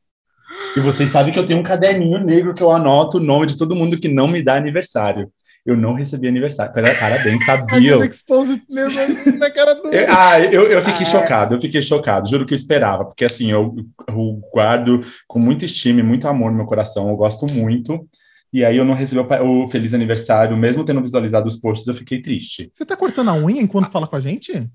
E 0.75 0.81
vocês 0.81 1.10
sabem 1.10 1.31
que 1.31 1.39
eu 1.39 1.45
tenho 1.45 1.62
um 1.62 1.63
caderninho 1.63 2.19
negro 2.19 2.53
que 2.53 2.62
eu 2.62 2.74
anoto 2.74 3.19
o 3.19 3.24
nome 3.24 3.45
de 3.45 3.57
todo 3.57 3.74
mundo 3.74 3.98
que 3.98 4.10
não 4.10 4.27
me 4.27 4.43
dá 4.43 4.55
aniversário. 4.55 5.31
Eu 5.65 5.75
não 5.75 5.93
recebi 5.93 6.27
aniversário. 6.27 6.72
Parabéns, 6.74 7.43
sabia. 7.45 7.98
mesmo 7.98 9.39
na 9.39 9.50
cara 9.50 9.74
do. 9.74 9.89
Eu, 9.91 10.05
ah, 10.10 10.39
eu, 10.39 10.63
eu 10.72 10.81
fiquei 10.81 11.05
ah. 11.07 11.10
chocado, 11.10 11.55
eu 11.55 11.62
fiquei 11.62 11.81
chocado. 11.81 12.29
Juro 12.29 12.45
que 12.45 12.53
eu 12.53 12.55
esperava, 12.55 13.05
porque 13.05 13.25
assim, 13.25 13.51
eu, 13.51 13.75
eu 14.07 14.41
guardo 14.53 15.01
com 15.27 15.39
muito 15.39 15.65
estima 15.65 16.01
e 16.01 16.03
muito 16.03 16.27
amor 16.27 16.51
no 16.51 16.57
meu 16.57 16.65
coração, 16.65 17.10
eu 17.10 17.15
gosto 17.15 17.48
muito. 17.53 18.07
E 18.53 18.63
aí 18.63 18.77
eu 18.77 18.86
não 18.86 18.93
recebi 18.93 19.19
o, 19.19 19.67
feliz 19.67 19.93
aniversário, 19.93 20.55
mesmo 20.55 20.86
tendo 20.86 21.01
visualizado 21.01 21.48
os 21.48 21.57
posts, 21.57 21.88
eu 21.88 21.93
fiquei 21.93 22.22
triste. 22.22 22.69
Você 22.72 22.86
tá 22.86 22.95
cortando 22.95 23.29
a 23.29 23.34
unha 23.36 23.62
enquanto 23.62 23.91
fala 23.91 24.07
com 24.07 24.15
a 24.15 24.22
gente? 24.22 24.69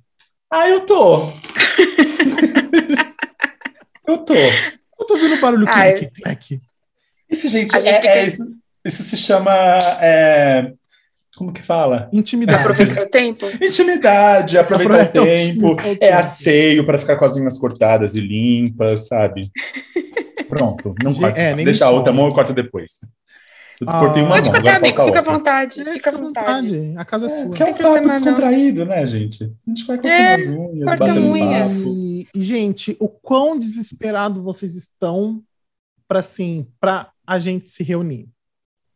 Ah, 0.50 0.68
eu 0.68 0.80
tô. 0.80 1.28
eu 4.06 4.18
tô. 4.18 4.34
Eu 4.34 5.06
tô 5.06 5.16
vendo 5.16 5.40
barulho 5.40 5.66
clique, 5.66 6.10
clique. 6.10 6.60
Isso, 7.30 7.48
gente, 7.48 7.74
a 7.76 7.80
gente 7.80 8.06
é, 8.06 8.18
é, 8.18 8.26
isso, 8.26 8.44
isso 8.84 9.02
se 9.02 9.16
chama 9.16 9.52
é, 10.02 10.72
como 11.40 11.54
que 11.54 11.62
fala? 11.62 12.10
Intimidade. 12.12 12.60
Aproveitar 12.60 13.00
o 13.02 13.08
tempo? 13.08 13.46
Intimidade, 13.64 14.58
aproveitar, 14.58 15.22
o 15.22 15.24
tempo. 15.24 15.76
É 15.98 16.12
asseio 16.12 16.84
para 16.84 16.98
ficar 16.98 17.16
com 17.16 17.24
as 17.24 17.34
unhas 17.34 17.56
cortadas 17.56 18.14
e 18.14 18.20
limpas, 18.20 19.06
sabe? 19.06 19.50
Pronto, 20.50 20.94
não 21.02 21.14
corta. 21.14 21.40
É, 21.40 21.54
Deixa 21.54 21.86
a 21.86 21.90
outra 21.90 22.12
mão 22.12 22.28
e 22.28 22.34
corta 22.34 22.52
depois. 22.52 23.00
Eu 23.80 23.86
ah, 23.88 24.00
cortei 24.00 24.22
uma 24.22 24.34
pode 24.34 24.50
mão, 24.50 24.60
cortar, 24.60 24.76
amigo, 24.76 25.04
fica 25.06 25.18
à 25.18 25.22
vontade. 25.22 25.80
É, 25.80 25.92
fica 25.94 26.10
à 26.10 26.12
vontade. 26.12 26.66
vontade. 26.68 26.98
A 26.98 27.04
casa 27.06 27.26
é, 27.26 27.28
é 27.28 27.42
sua. 27.42 27.54
Que 27.54 27.62
é 27.62 27.66
um 27.66 27.74
papo 27.74 28.08
descontraído, 28.10 28.84
né, 28.84 29.06
gente? 29.06 29.44
A 29.44 29.70
gente 29.70 29.86
vai 29.86 29.96
cortando 29.96 30.12
é, 30.12 30.34
as 30.34 30.46
unhas, 30.46 30.84
corta 30.84 31.04
batendo 31.06 31.26
unha. 31.26 31.60
papo. 31.62 31.72
E, 31.74 32.28
gente, 32.34 32.96
o 33.00 33.08
quão 33.08 33.58
desesperado 33.58 34.42
vocês 34.42 34.74
estão 34.74 35.42
para 36.06 36.18
assim, 36.18 36.66
para 36.78 37.10
a 37.26 37.38
gente 37.38 37.70
se 37.70 37.82
reunir? 37.82 38.28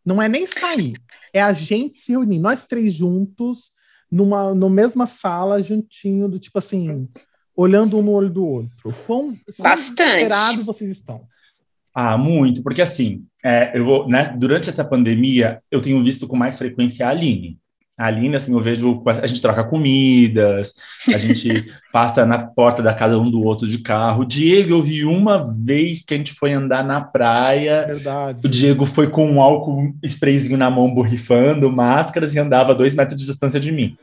Não 0.04 0.20
é 0.20 0.28
nem 0.28 0.46
sair, 0.46 0.94
é 1.32 1.40
a 1.40 1.52
gente 1.52 1.98
se 1.98 2.12
reunir, 2.12 2.38
nós 2.38 2.66
três 2.66 2.92
juntos, 2.92 3.72
numa 4.10 4.54
no 4.54 4.68
mesma 4.68 5.06
sala, 5.06 5.62
juntinho, 5.62 6.28
do 6.28 6.38
tipo 6.38 6.58
assim, 6.58 7.08
olhando 7.56 7.98
um 7.98 8.02
no 8.02 8.12
olho 8.12 8.30
do 8.30 8.44
outro. 8.46 8.94
Quão, 9.06 9.34
quão 9.34 9.36
Bastante. 9.58 10.62
vocês 10.62 10.90
estão? 10.90 11.26
Ah, 11.96 12.18
muito, 12.18 12.62
porque 12.62 12.82
assim, 12.82 13.24
é, 13.42 13.78
eu 13.78 13.84
vou, 13.84 14.08
né, 14.08 14.34
durante 14.36 14.68
essa 14.68 14.84
pandemia, 14.84 15.62
eu 15.70 15.80
tenho 15.80 16.02
visto 16.02 16.26
com 16.26 16.36
mais 16.36 16.58
frequência 16.58 17.06
a 17.06 17.10
Aline. 17.10 17.58
A 17.96 18.06
Aline, 18.06 18.34
assim, 18.34 18.52
eu 18.52 18.60
vejo, 18.60 19.02
a 19.06 19.26
gente 19.26 19.40
troca 19.40 19.62
comidas, 19.62 20.74
a 21.12 21.16
gente 21.16 21.64
passa 21.92 22.26
na 22.26 22.38
porta 22.38 22.82
da 22.82 22.92
casa 22.92 23.16
um 23.16 23.30
do 23.30 23.42
outro 23.42 23.68
de 23.68 23.78
carro. 23.78 24.22
O 24.22 24.26
Diego, 24.26 24.72
eu 24.72 24.82
vi 24.82 25.04
uma 25.04 25.44
vez 25.56 26.02
que 26.02 26.12
a 26.12 26.16
gente 26.16 26.32
foi 26.32 26.52
andar 26.52 26.84
na 26.84 27.00
praia. 27.00 27.86
Verdade. 27.86 28.40
O 28.44 28.48
Diego 28.48 28.84
foi 28.84 29.08
com 29.08 29.30
um 29.30 29.40
álcool 29.40 29.94
sprayzinho 30.02 30.58
na 30.58 30.68
mão, 30.68 30.92
borrifando 30.92 31.70
máscaras 31.70 32.34
e 32.34 32.38
andava 32.38 32.72
a 32.72 32.74
dois 32.74 32.96
metros 32.96 33.16
de 33.16 33.26
distância 33.26 33.60
de 33.60 33.70
mim. 33.70 33.96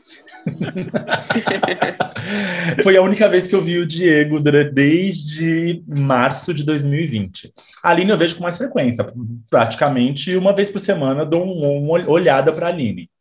foi 2.82 2.96
a 2.96 3.02
única 3.02 3.28
vez 3.28 3.46
que 3.46 3.54
eu 3.54 3.60
vi 3.60 3.78
o 3.78 3.86
Diego 3.86 4.40
desde 4.40 5.82
março 5.86 6.54
de 6.54 6.64
2020. 6.64 7.52
A 7.82 7.90
Aline 7.90 8.10
eu 8.10 8.18
vejo 8.18 8.36
com 8.36 8.42
mais 8.42 8.56
frequência, 8.56 9.06
praticamente 9.50 10.34
uma 10.34 10.54
vez 10.54 10.70
por 10.70 10.78
semana 10.78 11.26
dou 11.26 11.44
uma 11.44 12.08
olhada 12.08 12.52
para 12.52 12.66
a 12.66 12.70
Aline. 12.70 13.11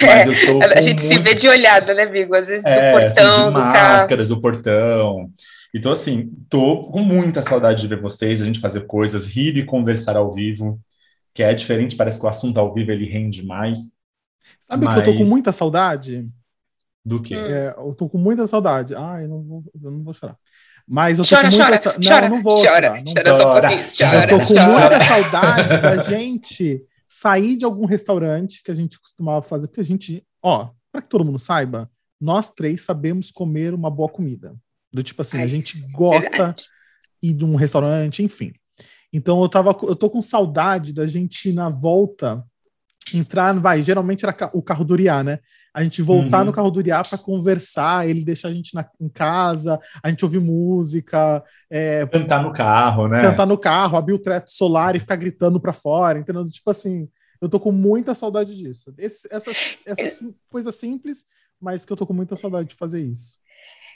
É, 0.00 0.22
a 0.22 0.80
gente 0.80 1.00
muito... 1.00 1.02
se 1.02 1.18
vê 1.18 1.34
de 1.34 1.48
olhada, 1.48 1.92
né, 1.94 2.04
amigo? 2.04 2.34
Às 2.34 2.46
vezes 2.48 2.62
do 2.62 2.70
é, 2.70 2.92
portão, 2.92 3.32
assim, 3.32 3.44
de 3.46 3.52
do 3.52 3.60
máscaras, 3.60 4.28
carro. 4.28 4.40
do 4.40 4.40
portão. 4.40 5.30
Então, 5.74 5.92
assim, 5.92 6.30
tô 6.48 6.84
com 6.90 7.02
muita 7.02 7.42
saudade 7.42 7.82
de 7.82 7.88
ver 7.88 8.00
vocês, 8.00 8.40
a 8.40 8.44
gente 8.44 8.60
fazer 8.60 8.86
coisas, 8.86 9.26
rir 9.26 9.56
e 9.56 9.64
conversar 9.64 10.16
ao 10.16 10.32
vivo, 10.32 10.80
que 11.34 11.42
é 11.42 11.52
diferente, 11.54 11.96
parece 11.96 12.18
que 12.18 12.26
o 12.26 12.28
assunto 12.28 12.58
ao 12.58 12.72
vivo 12.72 12.90
ele 12.90 13.06
rende 13.06 13.44
mais. 13.44 13.94
Sabe 14.60 14.84
mas... 14.84 14.94
que 14.94 15.00
eu 15.00 15.14
tô 15.14 15.22
com 15.22 15.28
muita 15.28 15.52
saudade? 15.52 16.24
Do 17.04 17.20
quê? 17.20 17.34
É, 17.34 17.74
eu 17.78 17.94
tô 17.94 18.08
com 18.08 18.18
muita 18.18 18.46
saudade. 18.46 18.94
Ah, 18.94 19.18
eu 19.20 19.28
não 19.28 19.42
vou, 19.42 19.64
eu 19.82 19.90
não 19.90 20.02
vou 20.02 20.12
chorar. 20.12 20.36
Mas 20.86 21.18
eu 21.18 21.24
tô 21.24 21.36
chora, 21.36 21.48
com 21.50 21.56
muita 21.56 21.78
chora, 21.78 21.98
Não, 21.98 22.08
chora, 22.08 22.28
não 22.28 22.42
vou 22.42 22.56
chora, 22.56 22.64
chorar. 22.64 22.94
Não 22.94 23.14
chora, 23.14 23.42
chora, 23.42 23.68
chora, 23.96 24.22
Eu 24.22 24.28
tô 24.28 24.46
com 24.46 24.60
muita 24.60 25.04
saudade 25.04 25.82
da 25.82 25.96
gente 25.98 26.84
sair 27.20 27.54
de 27.54 27.66
algum 27.66 27.84
restaurante 27.84 28.62
que 28.62 28.70
a 28.70 28.74
gente 28.74 28.98
costumava 28.98 29.42
fazer, 29.42 29.66
porque 29.66 29.82
a 29.82 29.84
gente, 29.84 30.26
ó, 30.42 30.70
para 30.90 31.02
que 31.02 31.08
todo 31.10 31.22
mundo 31.22 31.38
saiba, 31.38 31.90
nós 32.18 32.48
três 32.48 32.80
sabemos 32.80 33.30
comer 33.30 33.74
uma 33.74 33.90
boa 33.90 34.08
comida. 34.08 34.56
Do 34.90 35.02
tipo 35.02 35.20
assim, 35.20 35.36
Ai, 35.36 35.44
a 35.44 35.46
gente 35.46 35.82
gosta 35.92 36.54
ir 37.22 37.34
de 37.34 37.44
um 37.44 37.56
restaurante, 37.56 38.22
enfim. 38.22 38.54
Então 39.12 39.42
eu 39.42 39.50
tava, 39.50 39.76
eu 39.82 39.94
tô 39.94 40.08
com 40.08 40.22
saudade 40.22 40.94
da 40.94 41.06
gente 41.06 41.52
na 41.52 41.68
volta 41.68 42.42
entrar, 43.12 43.52
vai, 43.60 43.82
geralmente 43.82 44.24
era 44.24 44.34
o 44.54 44.62
carro 44.62 44.84
do 44.84 44.94
Uriá, 44.94 45.22
né? 45.22 45.40
A 45.72 45.82
gente 45.84 46.02
voltar 46.02 46.40
uhum. 46.40 46.46
no 46.46 46.52
carro 46.52 46.70
do 46.70 46.78
Uriá 46.78 47.02
para 47.02 47.18
conversar, 47.18 48.08
ele 48.08 48.24
deixar 48.24 48.48
a 48.48 48.52
gente 48.52 48.74
na, 48.74 48.84
em 49.00 49.08
casa, 49.08 49.78
a 50.02 50.08
gente 50.08 50.24
ouvir 50.24 50.40
música. 50.40 51.42
É, 51.70 52.04
cantar 52.06 52.42
no 52.42 52.52
carro, 52.52 53.08
né? 53.08 53.22
Cantar 53.22 53.46
no 53.46 53.56
carro, 53.56 53.96
abrir 53.96 54.14
o 54.14 54.18
teto 54.18 54.50
solar 54.50 54.96
e 54.96 55.00
ficar 55.00 55.16
gritando 55.16 55.60
para 55.60 55.72
fora, 55.72 56.18
entendeu? 56.18 56.44
Tipo 56.46 56.70
assim, 56.70 57.08
eu 57.40 57.48
tô 57.48 57.58
com 57.58 57.72
muita 57.72 58.14
saudade 58.14 58.54
disso. 58.54 58.92
Esse, 58.98 59.28
essa 59.32 59.50
essa 59.50 60.08
sim, 60.08 60.34
coisa 60.50 60.72
simples, 60.72 61.24
mas 61.60 61.84
que 61.84 61.92
eu 61.92 61.96
tô 61.96 62.06
com 62.06 62.12
muita 62.12 62.36
saudade 62.36 62.70
de 62.70 62.76
fazer 62.76 63.02
isso. 63.02 63.39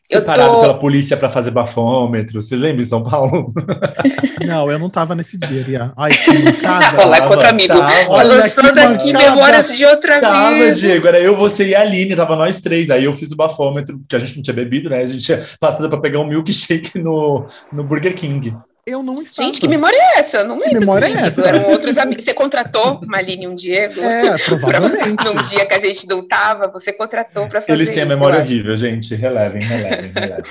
Você 0.06 0.18
eu 0.18 0.22
parado 0.22 0.54
tô... 0.54 0.60
pela 0.60 0.78
polícia 0.78 1.16
para 1.16 1.30
fazer 1.30 1.50
bafômetro. 1.50 2.40
Você 2.40 2.54
lembra 2.56 2.82
em 2.82 2.84
São 2.84 3.02
Paulo? 3.02 3.52
Não, 4.46 4.70
eu 4.70 4.78
não 4.78 4.90
tava 4.90 5.14
nesse 5.14 5.38
dia, 5.38 5.62
Ria. 5.62 5.92
Ai, 5.96 6.10
que 6.12 6.30
mancada. 6.44 6.98
Olha 6.98 7.06
lá, 7.06 7.22
contra 7.22 7.48
amigo. 7.48 7.74
Tava. 7.74 8.22
Lançando 8.22 8.78
aqui 8.78 9.12
memórias 9.12 9.68
de 9.68 9.84
outra 9.86 10.20
tava, 10.20 10.54
vida. 10.54 10.72
Diego. 10.72 11.08
Era 11.08 11.18
eu, 11.18 11.34
você 11.34 11.68
e 11.68 11.74
a 11.74 11.80
Aline. 11.80 12.14
Tava 12.14 12.36
nós 12.36 12.60
três. 12.60 12.90
Aí 12.90 13.04
eu 13.04 13.14
fiz 13.14 13.32
o 13.32 13.36
bafômetro, 13.36 13.98
porque 13.98 14.16
a 14.16 14.18
gente 14.18 14.36
não 14.36 14.42
tinha 14.42 14.54
bebido, 14.54 14.90
né? 14.90 15.02
A 15.02 15.06
gente 15.06 15.24
tinha 15.24 15.42
passado 15.58 15.88
para 15.88 16.00
pegar 16.00 16.20
um 16.20 16.28
milkshake 16.28 16.98
no, 16.98 17.46
no 17.72 17.82
Burger 17.82 18.14
King. 18.14 18.54
Eu 18.86 19.02
não 19.02 19.22
estava. 19.22 19.46
Gente, 19.46 19.60
que 19.60 19.68
memória 19.68 19.96
é 19.96 20.18
essa? 20.18 20.38
Eu 20.38 20.44
não 20.44 20.56
lembro. 20.56 20.74
Que 20.74 20.80
memória 20.80 21.06
é 21.06 21.12
essa? 21.12 21.48
Eram 21.48 21.70
outros 21.70 21.96
amigos. 21.96 22.24
Você 22.24 22.34
contratou 22.34 23.00
uma 23.02 23.16
Aline 23.18 23.44
e 23.44 23.48
um 23.48 23.54
Diego? 23.54 23.98
É, 24.02 24.36
provavelmente. 24.44 25.16
Pra, 25.16 25.24
num 25.24 25.40
dia 25.42 25.64
que 25.64 25.74
a 25.74 25.78
gente 25.78 26.06
não 26.06 26.26
tava, 26.26 26.68
você 26.68 26.92
contratou 26.92 27.48
para 27.48 27.62
fazer 27.62 27.72
Eles 27.72 27.88
têm 27.88 28.02
a 28.02 28.06
memória 28.06 28.40
horrível, 28.40 28.76
gente. 28.76 29.14
Relevem, 29.14 29.62
relevem, 29.62 30.12
relevem. 30.14 30.44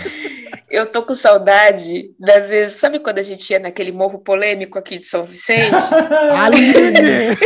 Eu 0.70 0.88
tô 0.88 1.04
com 1.04 1.14
saudade 1.14 2.10
das 2.20 2.50
vezes... 2.50 2.80
Sabe 2.80 2.98
quando 2.98 3.20
a 3.20 3.24
gente 3.24 3.48
ia 3.52 3.60
naquele 3.60 3.92
morro 3.92 4.18
polêmico 4.18 4.80
aqui 4.80 4.98
de 4.98 5.06
São 5.06 5.24
Vicente? 5.24 5.76
Aline! 6.36 7.38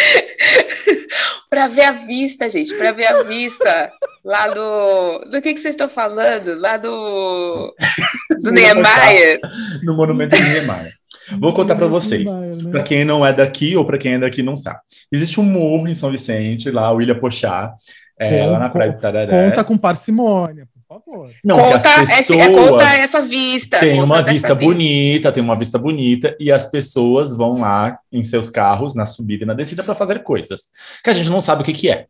para 1.48 1.68
ver 1.68 1.82
a 1.82 1.92
vista, 1.92 2.48
gente, 2.48 2.74
para 2.76 2.92
ver 2.92 3.06
a 3.06 3.22
vista 3.22 3.92
lá 4.24 4.48
do. 4.48 5.18
Do 5.30 5.42
que, 5.42 5.54
que 5.54 5.60
vocês 5.60 5.74
estão 5.74 5.88
falando? 5.88 6.58
Lá 6.58 6.76
do. 6.76 7.74
Do 8.40 8.50
Niemeyer. 8.50 9.38
No 9.82 9.94
Monumento 9.94 10.34
de 10.34 10.42
Niemeyer. 10.42 10.92
Vou 11.38 11.52
contar 11.52 11.76
para 11.76 11.86
vocês, 11.86 12.24
né? 12.34 12.56
para 12.70 12.82
quem 12.82 13.04
não 13.04 13.24
é 13.24 13.32
daqui 13.32 13.76
ou 13.76 13.84
para 13.84 13.98
quem 13.98 14.14
é 14.14 14.18
daqui 14.18 14.42
não 14.42 14.56
sabe. 14.56 14.80
Existe 15.12 15.38
um 15.38 15.44
morro 15.44 15.86
em 15.86 15.94
São 15.94 16.10
Vicente, 16.10 16.70
lá, 16.70 16.92
o 16.92 17.02
Ilha 17.02 17.14
Pochá, 17.14 17.74
é, 18.18 18.46
lá 18.46 18.58
na 18.58 18.70
Praia 18.70 18.92
do 18.92 18.98
Tararé. 18.98 19.50
Conta 19.50 19.62
com 19.62 19.76
parcimônia 19.76 20.66
favor. 20.90 21.30
Não, 21.44 21.56
conta, 21.56 22.04
pessoas 22.06 22.38
é, 22.40 22.52
conta 22.52 22.84
essa 22.96 23.22
vista. 23.22 23.78
Tem 23.78 24.02
uma 24.02 24.22
vista 24.22 24.54
bonita, 24.54 25.12
vista. 25.12 25.32
tem 25.32 25.42
uma 25.42 25.56
vista 25.56 25.78
bonita, 25.78 26.36
e 26.40 26.50
as 26.50 26.66
pessoas 26.66 27.36
vão 27.36 27.60
lá 27.60 27.98
em 28.10 28.24
seus 28.24 28.50
carros, 28.50 28.94
na 28.94 29.06
subida 29.06 29.44
e 29.44 29.46
na 29.46 29.54
descida, 29.54 29.84
para 29.84 29.94
fazer 29.94 30.22
coisas 30.22 30.70
que 31.02 31.10
a 31.10 31.12
gente 31.12 31.30
não 31.30 31.40
sabe 31.40 31.62
o 31.62 31.64
que, 31.64 31.72
que 31.72 31.88
é. 31.88 32.06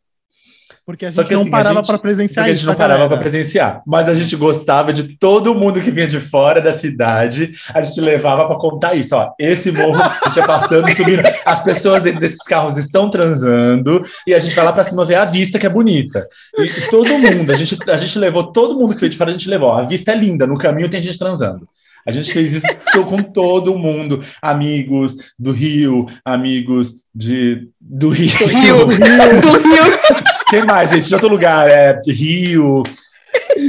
Porque 0.91 1.07
a 1.07 1.11
gente 1.13 1.25
que, 1.25 1.35
assim, 1.35 1.45
não 1.45 1.51
parava 1.51 1.83
para 1.83 1.99
presenciar 1.99 2.47
isso. 2.47 2.51
A 2.51 2.55
gente 2.55 2.67
não 2.67 2.75
parava 2.75 3.09
para 3.09 3.17
presenciar. 3.19 3.81
Mas 3.87 4.09
a 4.09 4.15
gente 4.15 4.35
gostava 4.35 4.93
de 4.93 5.17
todo 5.17 5.55
mundo 5.55 5.81
que 5.81 5.89
vinha 5.89 6.09
de 6.09 6.21
fora 6.21 6.61
da 6.61 6.73
cidade. 6.73 7.53
A 7.73 7.81
gente 7.81 8.01
levava 8.01 8.45
para 8.47 8.57
contar 8.57 8.95
isso. 8.95 9.15
Ó, 9.15 9.31
esse 9.39 9.71
morro, 9.71 10.03
a 10.03 10.27
gente 10.27 10.37
ia 10.37 10.45
passando, 10.45 10.91
subindo. 10.91 11.23
As 11.47 11.63
pessoas 11.63 12.03
dentro 12.03 12.19
desses 12.19 12.43
carros 12.43 12.77
estão 12.77 13.09
transando. 13.09 14.05
E 14.27 14.35
a 14.35 14.41
gente 14.41 14.57
vai 14.57 14.65
lá 14.65 14.73
para 14.73 14.83
cima 14.83 15.05
ver 15.05 15.15
a 15.15 15.25
vista, 15.25 15.61
que 15.61 15.67
é 15.67 15.71
bonita. 15.71 16.27
E, 16.59 16.63
e, 16.63 16.91
todo 16.91 17.17
mundo, 17.17 17.53
a 17.53 17.55
gente, 17.55 17.79
a 17.89 17.97
gente 17.97 18.19
levou, 18.19 18.51
todo 18.51 18.77
mundo 18.77 18.95
que 18.95 19.01
veio 19.01 19.11
de 19.11 19.17
fora, 19.17 19.31
a 19.31 19.33
gente 19.33 19.49
levou. 19.49 19.69
Ó, 19.69 19.79
a 19.79 19.85
vista 19.85 20.11
é 20.11 20.17
linda, 20.17 20.45
no 20.45 20.59
caminho 20.59 20.89
tem 20.89 21.01
gente 21.01 21.19
transando. 21.21 21.69
A 22.05 22.11
gente 22.11 22.33
fez 22.33 22.53
isso 22.53 22.67
com 23.09 23.23
todo 23.23 23.79
mundo, 23.79 24.21
amigos 24.43 25.17
do 25.39 25.53
Rio, 25.53 26.07
amigos 26.25 27.05
de 27.15 27.69
do 27.81 28.09
Rio, 28.09 28.31
do 28.39 28.47
Rio, 28.47 28.87
do 28.87 29.51
Rio. 29.59 30.30
Quem 30.51 30.67
mais, 30.67 30.91
gente? 30.91 31.07
De 31.07 31.15
outro 31.15 31.29
lugar, 31.29 31.71
é 31.71 32.01
Rio. 32.09 32.83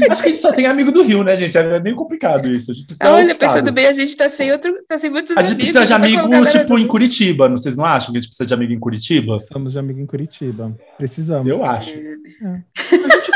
Acho 0.10 0.24
que 0.24 0.30
a 0.30 0.32
gente 0.32 0.42
só 0.42 0.52
tem 0.52 0.66
amigo 0.66 0.92
do 0.92 1.04
Rio, 1.04 1.24
né, 1.24 1.36
gente? 1.36 1.56
É 1.56 1.80
meio 1.80 1.96
complicado 1.96 2.48
isso. 2.48 2.72
Olha, 3.04 3.36
pensando 3.36 3.72
bem, 3.72 3.86
a 3.86 3.94
gente 3.94 4.18
tá 4.18 4.28
sem 4.28 4.52
outro, 4.52 4.74
tá 4.88 4.98
sem 4.98 5.12
muitos 5.12 5.38
amigos. 5.38 5.46
A 5.46 5.54
gente 5.54 5.58
precisa 5.60 5.86
de 5.86 5.94
amigo, 5.94 6.46
tipo, 6.48 6.80
em 6.80 6.88
Curitiba. 6.88 7.48
Vocês 7.50 7.78
não 7.78 7.86
acham 7.86 8.12
que 8.12 8.18
a 8.18 8.22
gente 8.22 8.30
precisa 8.30 8.48
de 8.48 8.54
amigo 8.54 8.74
em 8.74 8.80
Curitiba? 8.80 9.36
Precisamos 9.36 9.72
de 9.74 9.80
amigo 9.80 10.00
em 10.00 10.06
Curitiba. 10.08 10.76
Precisamos. 10.98 11.56
Eu 11.56 11.64
acho. 11.64 11.92
É. 11.92 12.64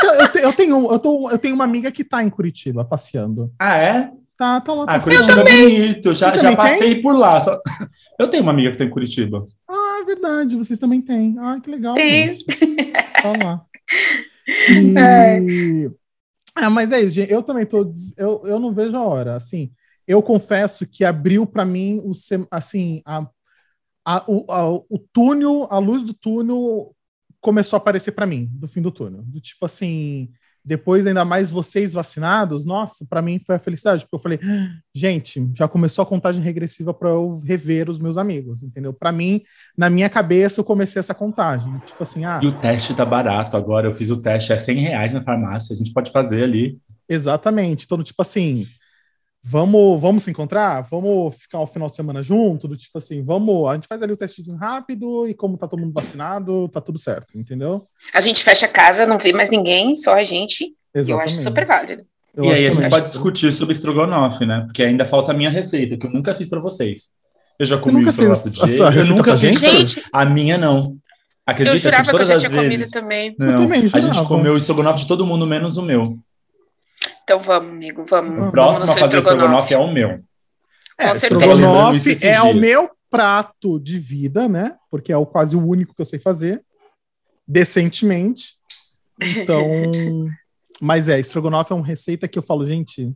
Tá, 0.00 0.40
eu, 0.40 0.52
tenho, 0.52 0.92
eu, 0.92 0.98
tô, 0.98 1.30
eu 1.30 1.38
tenho 1.38 1.54
uma 1.54 1.64
amiga 1.64 1.90
que 1.92 2.02
tá 2.02 2.22
em 2.22 2.28
Curitiba, 2.28 2.84
passeando. 2.84 3.52
Ah, 3.58 3.76
é? 3.76 4.10
Tá, 4.36 4.60
tá 4.60 4.74
lá. 4.74 4.84
Ah, 4.86 5.00
Curitiba 5.00 5.32
é 5.32 5.44
bonito. 5.44 6.14
Já, 6.14 6.36
já 6.36 6.54
passei 6.54 6.94
tem? 6.94 7.02
por 7.02 7.16
lá. 7.16 7.40
Só... 7.40 7.58
Eu 8.18 8.28
tenho 8.28 8.42
uma 8.42 8.52
amiga 8.52 8.70
que 8.70 8.78
tá 8.78 8.84
em 8.84 8.90
Curitiba. 8.90 9.44
Ah, 9.68 10.00
é 10.02 10.04
verdade. 10.04 10.56
Vocês 10.56 10.78
também 10.78 11.00
têm. 11.00 11.36
Ah, 11.38 11.58
que 11.62 11.70
legal. 11.70 11.94
Tem. 11.94 12.36
Tá 13.32 13.46
lá. 13.46 13.66
E... 14.68 14.96
É. 14.96 15.40
Ah, 16.54 16.70
mas 16.70 16.92
é 16.92 17.00
isso, 17.00 17.10
gente. 17.16 17.32
Eu 17.32 17.42
também 17.42 17.66
tô. 17.66 17.90
Eu, 18.16 18.42
eu 18.44 18.60
não 18.60 18.72
vejo 18.72 18.96
a 18.96 19.02
hora. 19.02 19.34
Assim, 19.36 19.72
eu 20.06 20.22
confesso 20.22 20.86
que 20.86 21.04
abriu 21.04 21.44
para 21.46 21.64
mim 21.64 22.00
o 22.04 22.12
assim 22.50 23.02
a, 23.04 23.28
a, 24.04 24.24
o, 24.30 24.50
a, 24.50 24.70
o 24.70 24.98
túnel, 25.12 25.66
a 25.68 25.78
luz 25.78 26.04
do 26.04 26.14
túnel 26.14 26.94
começou 27.40 27.76
a 27.76 27.80
aparecer 27.80 28.12
para 28.12 28.24
mim 28.24 28.48
do 28.52 28.68
fim 28.68 28.80
do 28.80 28.92
túnel. 28.92 29.22
Do 29.22 29.40
tipo 29.40 29.64
assim, 29.66 30.32
depois, 30.66 31.06
ainda 31.06 31.24
mais 31.24 31.48
vocês 31.48 31.92
vacinados, 31.92 32.64
nossa, 32.64 33.06
para 33.08 33.22
mim 33.22 33.38
foi 33.38 33.54
a 33.54 33.58
felicidade, 33.60 34.02
porque 34.02 34.16
eu 34.16 34.20
falei, 34.20 34.40
gente, 34.92 35.48
já 35.54 35.68
começou 35.68 36.02
a 36.02 36.06
contagem 36.06 36.42
regressiva 36.42 36.92
para 36.92 37.10
eu 37.10 37.40
rever 37.44 37.88
os 37.88 38.00
meus 38.00 38.16
amigos, 38.16 38.64
entendeu? 38.64 38.92
Para 38.92 39.12
mim, 39.12 39.42
na 39.78 39.88
minha 39.88 40.08
cabeça, 40.08 40.58
eu 40.58 40.64
comecei 40.64 40.98
essa 40.98 41.14
contagem. 41.14 41.72
Tipo 41.86 42.02
assim, 42.02 42.24
ah. 42.24 42.40
E 42.42 42.48
o 42.48 42.52
teste 42.52 42.94
tá 42.94 43.04
barato 43.04 43.56
agora, 43.56 43.86
eu 43.86 43.94
fiz 43.94 44.10
o 44.10 44.20
teste, 44.20 44.52
é 44.52 44.58
100 44.58 44.80
reais 44.80 45.12
na 45.12 45.22
farmácia, 45.22 45.72
a 45.72 45.78
gente 45.78 45.92
pode 45.92 46.10
fazer 46.10 46.42
ali. 46.42 46.80
Exatamente. 47.08 47.84
Então, 47.84 48.02
tipo 48.02 48.20
assim, 48.20 48.66
vamos, 49.48 50.00
vamos 50.00 50.22
se 50.24 50.30
encontrar? 50.30 50.82
Vamos 50.90 51.36
ficar 51.36 51.60
o 51.60 51.66
final 51.66 51.88
de 51.88 51.94
semana 51.94 52.20
junto? 52.20 52.66
Do 52.66 52.76
tipo 52.76 52.98
assim, 52.98 53.22
vamos, 53.22 53.70
a 53.70 53.74
gente 53.74 53.86
faz 53.86 54.02
ali 54.02 54.12
o 54.12 54.16
testezinho 54.16 54.56
rápido 54.56 55.28
e 55.28 55.34
como 55.34 55.56
tá 55.56 55.68
todo 55.68 55.78
mundo 55.78 55.92
vacinado, 55.92 56.68
tá 56.68 56.80
tudo 56.80 56.98
certo, 56.98 57.38
entendeu? 57.38 57.84
A 58.12 58.20
gente 58.20 58.42
fecha 58.42 58.66
a 58.66 58.68
casa, 58.68 59.06
não 59.06 59.18
vê 59.18 59.32
mais 59.32 59.48
ninguém, 59.48 59.94
só 59.94 60.14
a 60.14 60.24
gente. 60.24 60.74
Exatamente. 60.92 61.10
Eu 61.10 61.20
acho 61.20 61.42
super 61.42 61.64
válido. 61.64 62.04
Eu 62.34 62.44
e 62.44 62.52
aí 62.52 62.66
a 62.66 62.70
gente 62.70 62.90
pode 62.90 63.06
discutir 63.06 63.52
sobre 63.52 63.72
estrogonofe, 63.72 64.44
né? 64.44 64.62
Porque 64.66 64.82
ainda 64.82 65.04
falta 65.04 65.30
a 65.30 65.34
minha 65.34 65.48
receita, 65.48 65.96
que 65.96 66.06
eu 66.06 66.10
nunca 66.10 66.34
fiz 66.34 66.48
para 66.48 66.60
vocês. 66.60 67.10
Eu 67.58 67.66
já 67.66 67.78
comi 67.78 68.04
o 68.04 68.08
estrogonofe 68.08 68.50
de 68.50 68.56
jeito, 68.56 68.82
eu 68.82 69.06
nunca 69.06 69.36
fiz. 69.38 69.60
Gente, 69.60 70.02
a 70.12 70.24
minha 70.24 70.58
não. 70.58 70.96
Acredita 71.46 71.76
eu 71.76 71.78
jurava 71.78 72.04
que, 72.04 72.10
todas 72.10 72.28
que 72.28 72.34
eu 72.34 72.40
já 72.40 72.48
tinha 72.48 72.60
vezes, 72.62 72.76
comido 72.76 72.90
também. 72.90 73.36
Não, 73.38 73.62
também 73.62 73.88
a 73.92 74.00
gente 74.00 74.24
comeu 74.24 74.54
o 74.54 74.56
estrogonofe 74.56 75.00
de 75.00 75.06
todo 75.06 75.24
mundo, 75.24 75.46
menos 75.46 75.76
o 75.76 75.82
meu. 75.82 76.18
Então 77.26 77.40
vamos, 77.40 77.70
amigo, 77.72 78.04
vamos. 78.04 78.48
O 78.48 78.52
próximo 78.52 78.86
vamos 78.86 78.96
a 78.96 79.00
fazer 79.00 79.18
estrogonofe 79.18 79.74
é 79.74 79.78
o 79.78 79.92
meu. 79.92 80.10
É, 80.96 81.08
Com 81.08 81.14
certeza. 81.16 81.52
Estrogonofe 81.52 82.24
é 82.24 82.40
o 82.40 82.54
meu 82.54 82.88
prato 83.10 83.80
de 83.80 83.98
vida, 83.98 84.48
né? 84.48 84.76
Porque 84.88 85.12
é 85.12 85.16
o 85.16 85.26
quase 85.26 85.56
o 85.56 85.66
único 85.66 85.92
que 85.92 86.00
eu 86.00 86.06
sei 86.06 86.20
fazer 86.20 86.62
decentemente. 87.46 88.54
Então, 89.20 89.66
mas 90.80 91.08
é, 91.08 91.18
estrogonofe 91.18 91.72
é 91.72 91.74
uma 91.74 91.84
receita 91.84 92.28
que 92.28 92.38
eu 92.38 92.44
falo, 92.44 92.64
gente, 92.64 93.12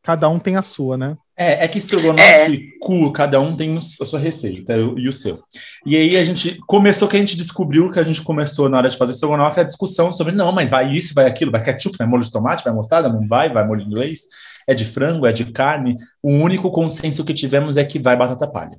cada 0.00 0.28
um 0.28 0.38
tem 0.38 0.54
a 0.54 0.62
sua, 0.62 0.96
né? 0.96 1.18
É, 1.42 1.64
é 1.64 1.68
que 1.68 1.78
estrogonofe 1.78 2.22
é. 2.22 2.78
cu, 2.78 3.10
cada 3.12 3.40
um 3.40 3.56
tem 3.56 3.74
a 3.78 3.80
sua 3.80 4.18
receita 4.18 4.74
e 4.76 5.08
o 5.08 5.12
seu. 5.12 5.42
E 5.86 5.96
aí 5.96 6.14
a 6.18 6.22
gente 6.22 6.60
começou 6.66 7.08
que 7.08 7.16
a 7.16 7.18
gente 7.18 7.34
descobriu 7.34 7.90
que 7.90 7.98
a 7.98 8.02
gente 8.02 8.20
começou 8.20 8.68
na 8.68 8.76
hora 8.76 8.90
de 8.90 8.98
fazer 8.98 9.12
estrogonofe 9.12 9.58
a 9.58 9.64
discussão 9.64 10.12
sobre 10.12 10.34
não, 10.34 10.52
mas 10.52 10.70
vai 10.70 10.92
isso, 10.92 11.14
vai 11.14 11.24
aquilo, 11.24 11.50
vai 11.50 11.62
ketchup, 11.62 11.96
vai 11.96 12.06
molho 12.06 12.22
de 12.22 12.30
tomate, 12.30 12.62
vai 12.62 12.74
mostarda, 12.74 13.08
não 13.08 13.26
vai, 13.26 13.50
vai 13.50 13.66
molho 13.66 13.80
inglês, 13.80 14.24
é 14.66 14.74
de 14.74 14.84
frango, 14.84 15.26
é 15.26 15.32
de 15.32 15.46
carne. 15.46 15.96
O 16.22 16.30
único 16.30 16.70
consenso 16.70 17.24
que 17.24 17.32
tivemos 17.32 17.78
é 17.78 17.84
que 17.84 17.98
vai 17.98 18.14
batata 18.18 18.46
palha. 18.46 18.76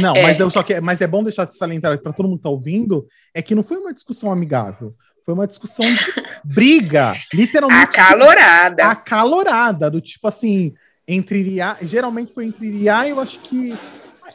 Não, 0.00 0.16
é. 0.16 0.22
mas 0.22 0.40
eu 0.40 0.50
só 0.50 0.62
que, 0.62 0.80
mas 0.80 1.02
é 1.02 1.06
bom 1.06 1.22
deixar 1.22 1.44
de 1.44 1.54
salientar 1.54 1.98
para 1.98 2.14
todo 2.14 2.30
mundo 2.30 2.38
que 2.38 2.44
tá 2.44 2.50
ouvindo, 2.50 3.06
é 3.34 3.42
que 3.42 3.54
não 3.54 3.62
foi 3.62 3.76
uma 3.76 3.92
discussão 3.92 4.32
amigável. 4.32 4.94
Foi 5.22 5.34
uma 5.34 5.46
discussão 5.46 5.84
de 5.84 6.14
briga, 6.42 7.12
literalmente. 7.34 8.00
Acalorada. 8.00 8.86
Acalorada, 8.86 9.90
do 9.90 10.00
tipo 10.00 10.26
assim, 10.26 10.72
entre 11.08 11.40
Iriá, 11.40 11.76
geralmente 11.80 12.34
foi 12.34 12.44
entre 12.44 12.66
Iriá 12.66 13.06
e 13.06 13.10
eu 13.10 13.20
acho 13.20 13.40
que 13.40 13.74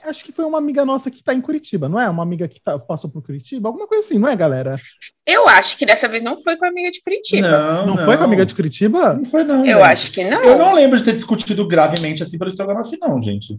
acho 0.05 0.25
que 0.25 0.31
foi 0.31 0.43
uma 0.43 0.57
amiga 0.57 0.83
nossa 0.83 1.09
que 1.09 1.17
está 1.17 1.33
em 1.33 1.39
Curitiba, 1.39 1.87
não 1.87 1.99
é? 1.99 2.09
Uma 2.09 2.23
amiga 2.23 2.47
que 2.47 2.59
tá, 2.59 2.77
passou 2.77 3.09
por 3.09 3.23
Curitiba, 3.23 3.69
alguma 3.69 3.87
coisa 3.87 4.03
assim, 4.03 4.19
não 4.19 4.27
é, 4.27 4.35
galera? 4.35 4.77
Eu 5.25 5.47
acho 5.47 5.77
que 5.77 5.85
dessa 5.85 6.07
vez 6.07 6.21
não 6.21 6.41
foi 6.41 6.57
com 6.57 6.65
a 6.65 6.67
amiga 6.67 6.91
de 6.91 7.01
Curitiba. 7.01 7.47
Não, 7.47 7.85
não, 7.85 7.95
não. 7.95 8.05
foi 8.05 8.17
com 8.17 8.23
a 8.23 8.25
amiga 8.25 8.45
de 8.45 8.53
Curitiba? 8.53 9.13
Não 9.13 9.25
foi, 9.25 9.43
não. 9.43 9.65
Eu 9.65 9.77
gente. 9.77 9.81
acho 9.83 10.11
que 10.11 10.23
não. 10.25 10.43
Eu 10.43 10.57
não 10.57 10.73
lembro 10.73 10.97
de 10.97 11.03
ter 11.03 11.13
discutido 11.13 11.65
gravemente 11.67 12.21
assim 12.21 12.37
pelo 12.37 12.49
estrogonofe, 12.49 12.97
não, 12.99 13.21
gente. 13.21 13.57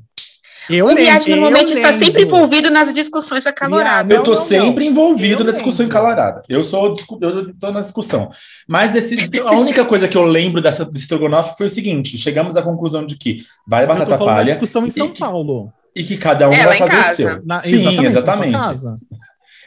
Eu 0.68 0.86
o 0.86 0.94
Viagem 0.94 1.34
normalmente 1.34 1.72
está 1.72 1.92
sempre 1.92 2.22
envolvido 2.22 2.70
nas 2.70 2.92
discussões 2.94 3.46
acaloradas. 3.46 4.10
Eu 4.10 4.18
estou 4.18 4.36
sempre 4.36 4.86
envolvido 4.86 5.42
eu 5.42 5.46
na 5.46 5.52
discussão 5.52 5.86
acalorada. 5.86 6.42
Eu 6.48 6.64
sou 6.64 6.94
eu 7.20 7.50
estou 7.50 7.72
na 7.72 7.80
discussão. 7.80 8.30
Mas 8.66 8.92
desse, 8.92 9.16
a 9.40 9.52
única 9.52 9.84
coisa 9.84 10.08
que 10.08 10.16
eu 10.16 10.24
lembro 10.24 10.62
dessa 10.62 10.88
estrogonofe 10.94 11.56
foi 11.56 11.66
o 11.66 11.70
seguinte: 11.70 12.16
chegamos 12.16 12.56
à 12.56 12.62
conclusão 12.62 13.04
de 13.04 13.16
que 13.16 13.44
vai 13.66 13.86
batata 13.86 14.16
palha. 14.16 14.52
discussão 14.52 14.86
em 14.86 14.90
São 14.90 15.10
que, 15.10 15.20
Paulo. 15.20 15.72
E 15.94 16.02
que 16.02 16.16
cada 16.16 16.48
um 16.48 16.52
é, 16.52 16.64
vai 16.64 16.78
fazer 16.78 16.98
o 16.98 17.14
seu. 17.14 17.46
Na, 17.46 17.60
Sim, 17.60 18.04
exatamente. 18.04 18.56
exatamente. 18.56 19.04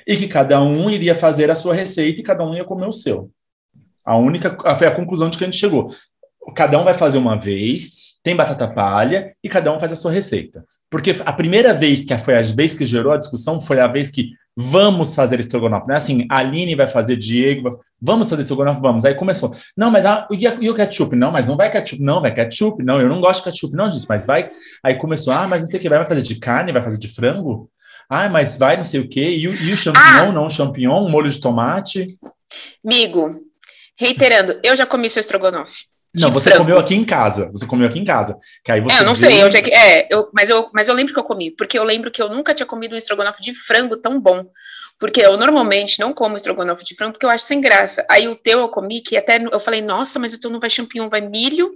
E 0.05 0.15
que 0.15 0.27
cada 0.27 0.61
um 0.61 0.89
iria 0.89 1.13
fazer 1.13 1.51
a 1.51 1.55
sua 1.55 1.75
receita 1.75 2.21
e 2.21 2.23
cada 2.23 2.43
um 2.43 2.55
ia 2.55 2.63
comer 2.63 2.87
o 2.87 2.93
seu. 2.93 3.29
A 4.03 4.15
única 4.15 4.57
foi 4.77 4.87
a 4.87 4.91
conclusão 4.91 5.29
de 5.29 5.37
que 5.37 5.43
a 5.43 5.47
gente 5.47 5.59
chegou. 5.59 5.93
Cada 6.55 6.79
um 6.79 6.83
vai 6.85 6.93
fazer 6.93 7.17
uma 7.17 7.37
vez, 7.37 8.15
tem 8.23 8.35
batata 8.35 8.67
palha 8.67 9.33
e 9.43 9.49
cada 9.49 9.71
um 9.73 9.79
faz 9.79 9.91
a 9.91 9.95
sua 9.97 10.11
receita. 10.11 10.65
Porque 10.89 11.15
a 11.25 11.33
primeira 11.33 11.73
vez 11.73 12.03
que 12.03 12.17
foi 12.17 12.37
a 12.37 12.41
vez 12.41 12.73
que 12.73 12.85
gerou 12.85 13.11
a 13.11 13.17
discussão 13.17 13.59
foi 13.59 13.79
a 13.79 13.87
vez 13.87 14.09
que 14.09 14.31
vamos 14.55 15.13
fazer 15.13 15.39
estrogonofe. 15.39 15.87
Não 15.87 15.93
é 15.93 15.97
assim, 15.97 16.25
a 16.31 16.39
Aline 16.39 16.75
vai 16.75 16.87
fazer, 16.87 17.15
Diego, 17.15 17.69
vai, 17.69 17.73
vamos 18.01 18.29
fazer 18.29 18.41
estrogonofe, 18.41 18.81
vamos. 18.81 19.05
Aí 19.05 19.13
começou. 19.13 19.55
Não, 19.75 19.91
mas 19.91 20.05
a, 20.05 20.27
e, 20.31 20.47
a, 20.47 20.55
e, 20.55 20.69
o 20.69 20.73
ketchup? 20.73 21.15
Não, 21.15 21.31
mas 21.31 21.45
não 21.45 21.55
vai 21.55 21.69
ketchup. 21.69 22.01
Não, 22.01 22.19
vai 22.19 22.33
ketchup. 22.33 22.83
Não, 22.83 22.99
eu 22.99 23.07
não 23.07 23.21
gosto 23.21 23.43
de 23.43 23.51
ketchup. 23.51 23.75
Não, 23.75 23.89
gente, 23.89 24.07
mas 24.09 24.25
vai. 24.25 24.49
Aí 24.81 24.95
começou, 24.95 25.31
ah, 25.31 25.47
mas 25.47 25.61
não 25.61 25.69
sei 25.69 25.77
o 25.77 25.81
que, 25.81 25.89
vai 25.89 26.03
fazer 26.05 26.21
de 26.23 26.39
carne, 26.39 26.71
vai 26.71 26.81
fazer 26.81 26.97
de 26.97 27.07
frango? 27.07 27.69
Ah, 28.09 28.29
mas 28.29 28.57
vai 28.57 28.77
não 28.77 28.85
sei 28.85 29.01
o 29.01 29.07
quê. 29.07 29.29
E, 29.29 29.43
e 29.43 29.73
o 29.73 29.77
champignon, 29.77 30.29
ah. 30.29 30.31
não, 30.31 30.49
champignon, 30.49 31.07
molho 31.09 31.29
de 31.29 31.39
tomate. 31.39 32.17
Amigo, 32.83 33.41
reiterando, 33.95 34.59
eu 34.63 34.75
já 34.75 34.85
comi 34.85 35.09
seu 35.09 35.19
estrogonofe. 35.19 35.85
Não, 36.15 36.31
você 36.31 36.49
frango. 36.49 36.65
comeu 36.65 36.79
aqui 36.79 36.95
em 36.95 37.05
casa. 37.05 37.49
Você 37.51 37.65
comeu 37.65 37.87
aqui 37.87 37.99
em 37.99 38.05
casa. 38.05 38.37
Que 38.63 38.71
aí 38.71 38.81
você 38.81 38.95
é, 38.95 38.99
eu 38.99 39.05
não 39.05 39.13
viu... 39.13 39.29
sei 39.29 39.43
onde 39.43 39.57
é 39.57 39.61
que. 39.61 39.71
É, 39.71 40.07
eu, 40.09 40.29
mas, 40.33 40.49
eu, 40.49 40.69
mas 40.73 40.87
eu 40.87 40.95
lembro 40.95 41.13
que 41.13 41.19
eu 41.19 41.23
comi, 41.23 41.51
porque 41.51 41.77
eu 41.77 41.83
lembro 41.83 42.09
que 42.09 42.21
eu 42.21 42.29
nunca 42.29 42.53
tinha 42.53 42.65
comido 42.65 42.95
um 42.95 42.97
estrogonofe 42.97 43.41
de 43.41 43.53
frango 43.53 43.97
tão 43.97 44.19
bom. 44.19 44.45
Porque 44.99 45.21
eu 45.21 45.37
normalmente 45.37 45.99
não 45.99 46.13
como 46.13 46.37
estrogonofe 46.37 46.83
de 46.83 46.95
frango 46.95 47.13
porque 47.13 47.25
eu 47.25 47.29
acho 47.29 47.45
sem 47.45 47.61
graça. 47.61 48.05
Aí 48.09 48.27
o 48.27 48.35
teu 48.35 48.59
eu 48.59 48.69
comi, 48.69 49.01
que 49.01 49.15
até 49.15 49.39
eu 49.39 49.59
falei, 49.59 49.81
nossa, 49.81 50.17
mas 50.17 50.33
o 50.33 50.39
teu 50.39 50.49
não 50.49 50.59
vai 50.59 50.69
champignon, 50.69 51.09
vai 51.09 51.21
milho 51.21 51.71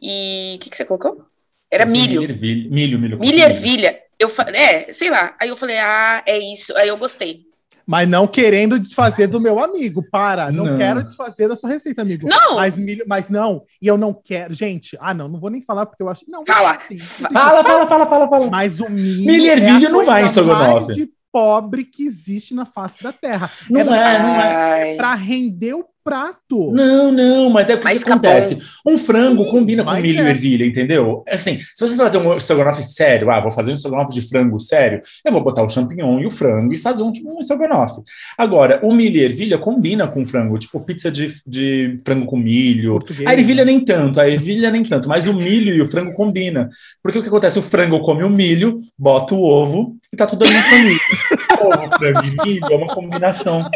e. 0.00 0.54
O 0.56 0.58
que, 0.60 0.70
que 0.70 0.76
você 0.76 0.84
colocou? 0.84 1.24
Era 1.70 1.86
milho. 1.86 2.22
Milho, 2.22 2.36
milho, 2.36 2.70
milho. 2.70 2.98
Milho, 2.98 3.18
milho 3.18 3.42
ervilha. 3.42 4.00
Eu, 4.18 4.28
é, 4.52 4.92
sei 4.92 5.10
lá. 5.10 5.36
Aí 5.40 5.48
eu 5.48 5.56
falei, 5.56 5.78
ah, 5.78 6.22
é 6.26 6.38
isso. 6.38 6.76
Aí 6.76 6.88
eu 6.88 6.96
gostei 6.96 7.49
mas 7.90 8.08
não 8.08 8.24
querendo 8.24 8.78
desfazer 8.78 9.26
do 9.26 9.40
meu 9.40 9.58
amigo. 9.58 10.00
Para, 10.12 10.52
não, 10.52 10.64
não, 10.64 10.76
quero 10.76 11.02
desfazer 11.02 11.48
da 11.48 11.56
sua 11.56 11.70
receita, 11.70 12.02
amigo. 12.02 12.28
Não! 12.28 12.54
Mas, 12.54 12.76
mas 13.04 13.28
não, 13.28 13.64
e 13.82 13.88
eu 13.88 13.98
não 13.98 14.14
quero. 14.14 14.54
Gente, 14.54 14.96
ah, 15.00 15.12
não, 15.12 15.26
não 15.26 15.40
vou 15.40 15.50
nem 15.50 15.60
falar 15.60 15.86
porque 15.86 16.00
eu 16.00 16.08
acho. 16.08 16.24
Não, 16.28 16.44
fala. 16.46 16.70
Assim, 16.70 16.94
assim, 16.94 17.34
fala, 17.34 17.64
fala, 17.64 17.86
fala, 17.88 18.06
fala, 18.06 18.28
fala. 18.28 18.48
Mas 18.48 18.78
o 18.78 18.88
milho. 18.88 19.26
Milho 19.26 19.50
é 19.50 19.88
não 19.88 20.04
vai 20.04 20.22
em 20.22 20.26
estrogonofe. 20.26 20.94
de 20.94 21.10
pobre 21.32 21.84
que 21.84 22.06
existe 22.06 22.54
na 22.54 22.64
face 22.64 23.02
da 23.02 23.12
terra. 23.12 23.50
Não 23.68 23.80
é, 23.80 23.82
é, 23.82 24.18
não 24.22 24.40
é. 24.40 24.94
Para 24.94 25.14
render 25.16 25.74
o 25.74 25.84
prato. 26.02 26.72
Não, 26.72 27.12
não, 27.12 27.50
mas 27.50 27.68
é 27.68 27.74
o 27.74 27.80
que, 27.80 27.92
que 27.92 28.10
acontece. 28.10 28.58
Um 28.86 28.96
frango 28.96 29.44
Sim, 29.44 29.50
combina 29.50 29.84
com 29.84 29.94
milho 29.94 30.20
é. 30.20 30.24
e 30.24 30.28
ervilha, 30.28 30.64
entendeu? 30.64 31.22
É 31.26 31.34
assim, 31.34 31.58
se 31.58 31.86
você 31.86 31.96
fazer 31.96 32.18
um 32.18 32.36
estrogonofe 32.36 32.82
sério, 32.82 33.30
ah, 33.30 33.40
vou 33.40 33.50
fazer 33.50 33.72
um 33.72 33.74
estrogonofe 33.74 34.12
de 34.12 34.22
frango 34.28 34.58
sério, 34.60 35.00
eu 35.24 35.32
vou 35.32 35.42
botar 35.42 35.62
o 35.62 35.68
champignon 35.68 36.20
e 36.20 36.26
o 36.26 36.30
frango 36.30 36.72
e 36.72 36.78
fazer 36.78 37.02
um, 37.02 37.12
um 37.26 37.38
estrogonofe. 37.38 38.00
Agora, 38.36 38.80
o 38.82 38.92
milho 38.92 39.18
e 39.18 39.24
ervilha 39.24 39.58
combina 39.58 40.06
com 40.06 40.26
frango, 40.26 40.58
tipo 40.58 40.80
pizza 40.80 41.10
de, 41.10 41.32
de 41.46 41.98
frango 42.04 42.26
com 42.26 42.36
milho. 42.36 42.92
Português, 42.92 43.26
a 43.26 43.32
ervilha 43.32 43.64
né? 43.64 43.72
nem 43.72 43.80
tanto, 43.84 44.20
a 44.20 44.28
ervilha 44.28 44.70
nem 44.70 44.82
tanto, 44.82 45.08
mas 45.08 45.26
o 45.26 45.34
milho 45.34 45.74
e 45.74 45.80
o 45.80 45.86
frango 45.86 46.12
combina. 46.12 46.68
Porque 47.02 47.18
o 47.18 47.22
que 47.22 47.28
acontece? 47.28 47.58
O 47.58 47.62
frango 47.62 48.00
come 48.00 48.24
o 48.24 48.30
milho, 48.30 48.78
bota 48.98 49.34
o 49.34 49.42
ovo 49.42 49.96
e 50.12 50.16
tá 50.16 50.26
tudo 50.26 50.44
ali 50.44 50.54
em 50.54 50.62
família. 50.62 50.98
ovo, 51.60 51.98
frango 51.98 52.24
e 52.24 52.48
milho 52.48 52.66
é 52.70 52.76
uma 52.76 52.94
combinação. 52.94 53.70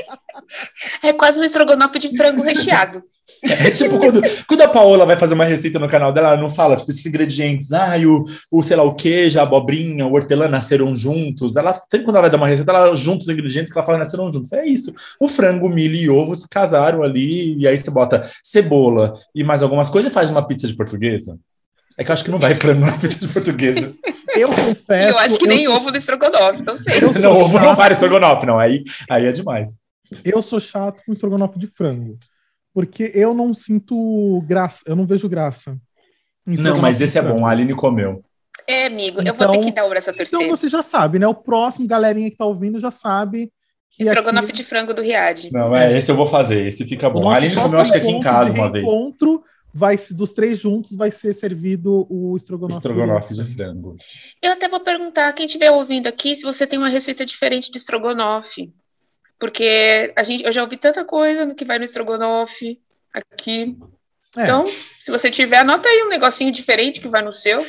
É 1.03 1.13
quase 1.13 1.41
um 1.41 1.45
estrogonofe 1.45 1.99
de 1.99 2.17
frango 2.17 2.43
recheado. 2.43 3.03
É 3.43 3.71
tipo 3.71 3.99
quando, 3.99 4.23
quando 4.47 4.61
a 4.63 4.69
Paola 4.69 5.05
vai 5.05 5.17
fazer 5.17 5.35
uma 5.35 5.45
receita 5.45 5.79
no 5.79 5.89
canal 5.89 6.13
dela, 6.13 6.31
ela 6.31 6.41
não 6.41 6.49
fala, 6.49 6.77
tipo, 6.77 6.91
esses 6.91 7.05
ingredientes, 7.05 7.73
ah, 7.73 7.97
e 7.97 8.07
o, 8.07 8.25
o 8.51 8.63
sei 8.63 8.77
lá, 8.77 8.83
o 8.83 8.95
queijo, 8.95 9.39
a 9.39 9.43
abobrinha, 9.43 10.07
o 10.07 10.13
hortelã 10.13 10.49
nasceram 10.49 10.95
juntos. 10.95 11.57
Ela, 11.57 11.73
sempre 11.73 12.05
quando 12.05 12.17
ela 12.17 12.23
vai 12.23 12.31
dar 12.31 12.37
uma 12.37 12.47
receita, 12.47 12.71
ela 12.73 12.95
junta 12.95 13.25
os 13.25 13.29
ingredientes 13.29 13.73
que 13.73 13.79
ela 13.79 13.87
fala 13.87 13.99
nasceram 13.99 14.31
juntos. 14.33 14.53
É 14.53 14.67
isso. 14.67 14.95
O 15.21 15.29
frango, 15.29 15.69
milho 15.69 15.97
e 15.97 16.09
ovo 16.09 16.35
se 16.35 16.49
casaram 16.49 17.03
ali, 17.03 17.59
e 17.59 17.67
aí 17.67 17.77
você 17.77 17.91
bota 17.91 18.29
cebola 18.43 19.15
e 19.35 19.43
mais 19.45 19.63
algumas 19.63 19.91
coisas 19.91 20.11
e 20.11 20.15
faz 20.15 20.31
uma 20.31 20.47
pizza 20.47 20.67
de 20.67 20.75
portuguesa. 20.75 21.39
É 21.97 22.03
que 22.05 22.11
eu 22.11 22.15
acho 22.15 22.25
que 22.25 22.31
não 22.31 22.39
vai 22.39 22.55
frango 22.55 22.87
na 22.87 22.99
pizza 22.99 23.19
de 23.19 23.29
portuguesa. 23.29 23.95
Eu 24.35 24.49
confesso. 24.49 25.11
Eu 25.11 25.19
acho 25.19 25.39
que 25.39 25.45
eu... 25.45 25.49
nem 25.49 25.69
ovo 25.69 25.91
do 25.93 25.97
estrogonofe, 25.97 26.65
não 26.65 26.77
sei. 26.77 27.01
Não, 27.01 27.39
ovo 27.39 27.59
não 27.59 27.75
vai 27.75 27.93
estrogonofe, 27.93 28.47
não. 28.47 28.59
Aí, 28.59 28.83
aí 29.09 29.27
é 29.27 29.33
demais. 29.33 29.69
Eu 30.25 30.43
sou 30.43 30.61
chato 30.61 31.03
com 31.05 31.13
estrogonofe 31.13 31.59
de 31.59 31.67
frango. 31.67 32.19
Porque 32.73 33.13
eu 33.15 33.33
não 33.33 33.55
sinto 33.55 34.43
graça, 34.47 34.83
eu 34.87 34.97
não 34.97 35.07
vejo 35.07 35.29
graça. 35.29 35.79
Não, 36.47 36.79
mas 36.79 37.01
esse 37.01 37.19
é 37.19 37.23
bom, 37.23 37.47
a 37.47 37.51
Aline 37.51 37.75
comeu. 37.75 38.23
É, 38.67 38.87
amigo, 38.87 39.21
eu 39.25 39.35
vou 39.35 39.51
ter 39.51 39.59
que 39.61 39.73
dar 39.73 39.85
o 39.87 39.89
braço 39.89 40.11
a 40.11 40.13
torcer. 40.13 40.39
Então 40.39 40.55
você 40.55 40.69
já 40.69 40.83
sabe, 40.83 41.19
né? 41.19 41.27
O 41.27 41.35
próximo, 41.35 41.87
galerinha 41.87 42.31
que 42.31 42.37
tá 42.37 42.45
ouvindo, 42.45 42.81
já 42.81 42.91
sabe. 42.91 43.53
Estrogonofe 43.99 44.49
aqui... 44.49 44.55
de 44.55 44.65
frango 44.65 44.93
do 44.93 45.03
Riad. 45.03 45.51
Não, 45.53 45.75
é, 45.75 45.97
esse 45.97 46.11
eu 46.11 46.17
vou 46.17 46.27
fazer, 46.27 46.67
esse 46.67 46.85
fica 46.85 47.09
bom. 47.09 47.29
A 47.29 47.37
Aline 47.37 47.55
comeu, 47.55 47.81
acho 47.81 47.93
que 47.93 47.99
aqui 47.99 48.11
em 48.11 48.21
casa 48.21 48.53
uma 48.53 48.71
vez. 48.71 48.85
encontro 48.85 49.43
vai 49.73 49.97
dos 50.13 50.33
três 50.33 50.61
juntos 50.61 50.95
vai 50.95 51.11
ser 51.11 51.35
servido 51.35 52.07
o 52.09 52.37
estrogonofe. 52.37 52.79
Estrogonofe 52.79 53.35
de 53.35 53.45
frango. 53.45 53.97
Eu 54.41 54.53
até 54.53 54.69
vou 54.69 54.81
perguntar 54.81 55.33
quem 55.33 55.47
estiver 55.47 55.71
ouvindo 55.71 56.07
aqui 56.07 56.35
se 56.35 56.45
você 56.45 56.67
tem 56.67 56.79
uma 56.79 56.89
receita 56.89 57.27
diferente 57.27 57.71
de 57.71 57.79
estrogonofe. 57.79 58.73
Porque 59.39 60.13
a 60.17 60.23
gente, 60.23 60.45
eu 60.45 60.53
já 60.53 60.63
ouvi 60.63 60.77
tanta 60.77 61.05
coisa 61.05 61.55
que 61.55 61.65
vai 61.65 61.79
no 61.79 61.85
estrogonofe 61.85 62.81
aqui. 63.13 63.77
É. 64.37 64.43
Então, 64.43 64.65
se 64.67 65.11
você 65.11 65.31
tiver, 65.31 65.59
anota 65.59 65.89
aí 65.89 66.03
um 66.03 66.09
negocinho 66.09 66.53
diferente 66.53 67.01
que 67.01 67.09
vai 67.09 67.23
no 67.23 67.33
seu. 67.33 67.65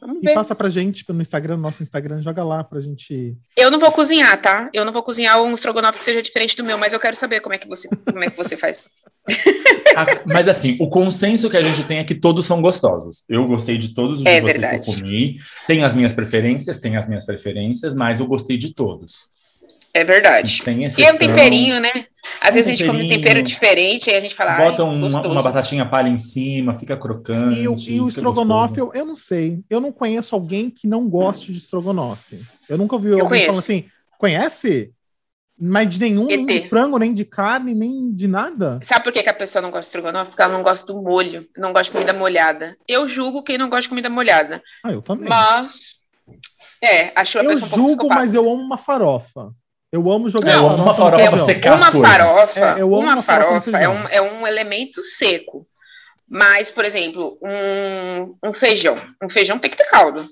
Vamos 0.00 0.22
ver. 0.22 0.32
E 0.32 0.34
passa 0.34 0.54
pra 0.54 0.68
gente 0.68 1.04
no 1.08 1.22
Instagram, 1.22 1.56
no 1.56 1.62
nosso 1.62 1.82
Instagram, 1.82 2.20
joga 2.20 2.44
lá 2.44 2.62
pra 2.64 2.80
gente. 2.80 3.36
Eu 3.56 3.70
não 3.70 3.78
vou 3.78 3.90
cozinhar, 3.92 4.40
tá? 4.40 4.68
Eu 4.72 4.84
não 4.84 4.92
vou 4.92 5.02
cozinhar 5.02 5.40
um 5.40 5.52
estrogonofe 5.52 5.98
que 5.98 6.04
seja 6.04 6.22
diferente 6.22 6.56
do 6.56 6.64
meu, 6.64 6.76
mas 6.76 6.92
eu 6.92 7.00
quero 7.00 7.16
saber 7.16 7.40
como 7.40 7.54
é 7.54 7.58
que 7.58 7.68
você, 7.68 7.88
como 7.88 8.24
é 8.24 8.30
que 8.30 8.36
você 8.36 8.56
faz. 8.56 8.84
ah, 9.96 10.06
mas 10.26 10.48
assim, 10.48 10.76
o 10.80 10.88
consenso 10.88 11.48
que 11.48 11.56
a 11.56 11.62
gente 11.62 11.84
tem 11.84 11.98
é 11.98 12.04
que 12.04 12.14
todos 12.14 12.44
são 12.44 12.60
gostosos. 12.60 13.24
Eu 13.28 13.46
gostei 13.46 13.78
de 13.78 13.94
todos 13.94 14.20
os 14.20 14.26
é 14.26 14.36
de 14.36 14.40
vocês 14.40 14.60
verdade. 14.60 14.84
que 14.84 14.90
eu 14.90 14.94
comi. 14.96 15.40
Tem 15.66 15.84
as 15.84 15.94
minhas 15.94 16.12
preferências, 16.12 16.80
tem 16.80 16.96
as 16.96 17.08
minhas 17.08 17.24
preferências, 17.24 17.94
mas 17.94 18.20
eu 18.20 18.26
gostei 18.26 18.56
de 18.56 18.74
todos. 18.74 19.30
É 19.92 20.04
verdade. 20.04 20.62
Tem 20.62 20.86
e 20.86 21.04
é 21.04 21.12
um 21.12 21.16
temperinho, 21.18 21.80
né? 21.80 21.90
Às 22.40 22.54
vezes 22.54 22.66
a 22.66 22.74
gente 22.74 22.86
come 22.86 23.04
um 23.04 23.08
tempero 23.08 23.42
diferente, 23.42 24.08
aí 24.10 24.16
a 24.16 24.20
gente 24.20 24.34
fala. 24.34 24.56
Bota 24.56 24.84
um, 24.84 25.06
uma, 25.06 25.26
uma, 25.26 25.42
batatinha 25.42 25.84
palha 25.84 26.08
em 26.08 26.18
cima, 26.18 26.74
fica 26.74 26.96
crocante. 26.96 27.56
E, 27.58 27.94
e 27.94 28.00
o 28.00 28.08
estrogonofe, 28.08 28.78
eu, 28.78 28.92
eu, 28.94 29.04
não 29.04 29.16
sei. 29.16 29.60
Eu 29.68 29.80
não 29.80 29.90
conheço 29.90 30.34
alguém 30.34 30.70
que 30.70 30.86
não 30.86 31.08
goste 31.08 31.52
de 31.52 31.58
estrogonofe. 31.58 32.40
Eu 32.68 32.78
nunca 32.78 32.94
ouvi 32.94 33.08
eu 33.08 33.20
alguém 33.20 33.46
falando 33.46 33.58
assim: 33.58 33.86
conhece? 34.18 34.92
Mas 35.62 35.90
de 35.90 36.00
nenhum, 36.00 36.26
ET. 36.30 36.36
nem 36.38 36.46
de 36.46 36.68
frango, 36.68 36.98
nem 36.98 37.12
de 37.12 37.24
carne, 37.24 37.74
nem 37.74 38.10
de 38.14 38.26
nada. 38.26 38.80
Sabe 38.82 39.04
por 39.04 39.12
que, 39.12 39.22
que 39.22 39.28
a 39.28 39.34
pessoa 39.34 39.60
não 39.60 39.70
gosta 39.70 39.82
de 39.82 39.86
estrogonofe? 39.88 40.30
Porque 40.30 40.40
ela 40.40 40.54
não 40.54 40.62
gosta 40.62 40.90
do 40.90 41.02
molho, 41.02 41.46
não 41.54 41.70
gosta 41.70 41.84
de 41.84 41.90
comida 41.90 42.14
molhada. 42.14 42.78
Eu 42.88 43.06
julgo 43.06 43.42
quem 43.42 43.58
não 43.58 43.68
gosta 43.68 43.82
de 43.82 43.88
comida 43.90 44.08
molhada. 44.08 44.62
Ah, 44.82 44.92
eu 44.92 45.02
também. 45.02 45.28
Mas. 45.28 46.00
É, 46.82 47.12
achou 47.14 47.42
a 47.42 47.44
eu 47.44 47.50
pessoa 47.50 47.66
um 47.66 47.70
pouco 47.70 47.88
julgo, 47.90 48.08
mas 48.08 48.32
eu 48.32 48.50
amo 48.50 48.62
uma 48.62 48.78
farofa. 48.78 49.52
Eu 49.92 50.08
amo 50.10 50.30
jogar 50.30 50.56
não, 50.56 50.76
uma 50.76 50.94
farofa 50.94 51.22
é, 51.22 51.38
secar 51.38 51.76
uma 51.76 51.90
farofa, 51.90 52.60
é, 52.60 52.84
uma, 52.84 52.98
uma 52.98 53.22
farofa, 53.22 53.76
é, 53.76 53.88
um, 53.88 54.08
é 54.08 54.22
um 54.22 54.46
elemento 54.46 55.02
seco. 55.02 55.66
Mas, 56.28 56.70
por 56.70 56.84
exemplo, 56.84 57.36
um, 57.42 58.36
um 58.48 58.52
feijão. 58.52 58.96
Um 59.20 59.28
feijão 59.28 59.58
tem 59.58 59.68
que 59.68 59.76
ter 59.76 59.88
caldo. 59.88 60.24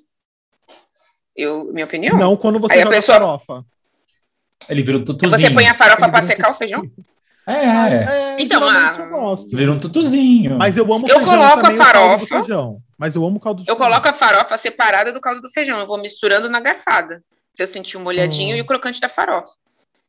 Eu, 1.35 1.73
minha 1.73 1.87
opinião. 1.87 2.17
Não 2.17 2.37
quando 2.37 2.61
você 2.61 2.75
Aí 2.75 2.83
joga 2.83 2.91
a 2.91 2.95
pessoa... 2.97 3.19
farofa. 3.19 3.65
Ele 4.69 4.83
vira 4.85 4.99
um 4.99 5.05
tutuzinho. 5.05 5.41
Você 5.41 5.51
põe 5.51 5.67
a 5.67 5.75
farofa 5.75 6.09
para 6.09 6.23
secar 6.23 6.51
o 6.53 6.55
feijão? 6.55 6.89
É, 7.45 7.53
é. 7.53 8.05
é 8.05 8.37
então, 8.39 8.63
a... 8.63 8.95
eu 8.97 9.09
gosto. 9.09 9.57
Vira 9.57 9.73
um 9.73 9.79
tutuzinho. 9.79 10.57
Mas 10.57 10.77
eu 10.77 10.93
amo 10.93 11.09
eu 11.09 11.21
coloco 11.21 11.67
a 11.67 11.71
farofa. 11.73 12.27
Feijão. 12.27 12.81
Mas 12.97 13.17
eu 13.17 13.25
amo 13.25 13.41
caldo 13.41 13.65
de 13.65 13.69
Eu 13.69 13.75
feijão. 13.75 13.91
coloco 13.91 14.09
a 14.09 14.13
farofa 14.13 14.57
separada 14.57 15.13
do 15.13 15.21
caldo 15.21 15.41
do 15.41 15.51
feijão. 15.51 15.81
Eu 15.81 15.87
vou 15.87 15.99
misturando 15.99 16.49
na 16.49 16.61
garfada 16.61 17.25
para 17.59 17.65
eu 17.65 17.67
sentir 17.67 17.97
o 17.97 18.01
molhadinho 18.01 18.55
hum. 18.55 18.59
e 18.59 18.61
o 18.61 18.65
crocante 18.65 19.01
da 19.01 19.09
farofa. 19.09 19.51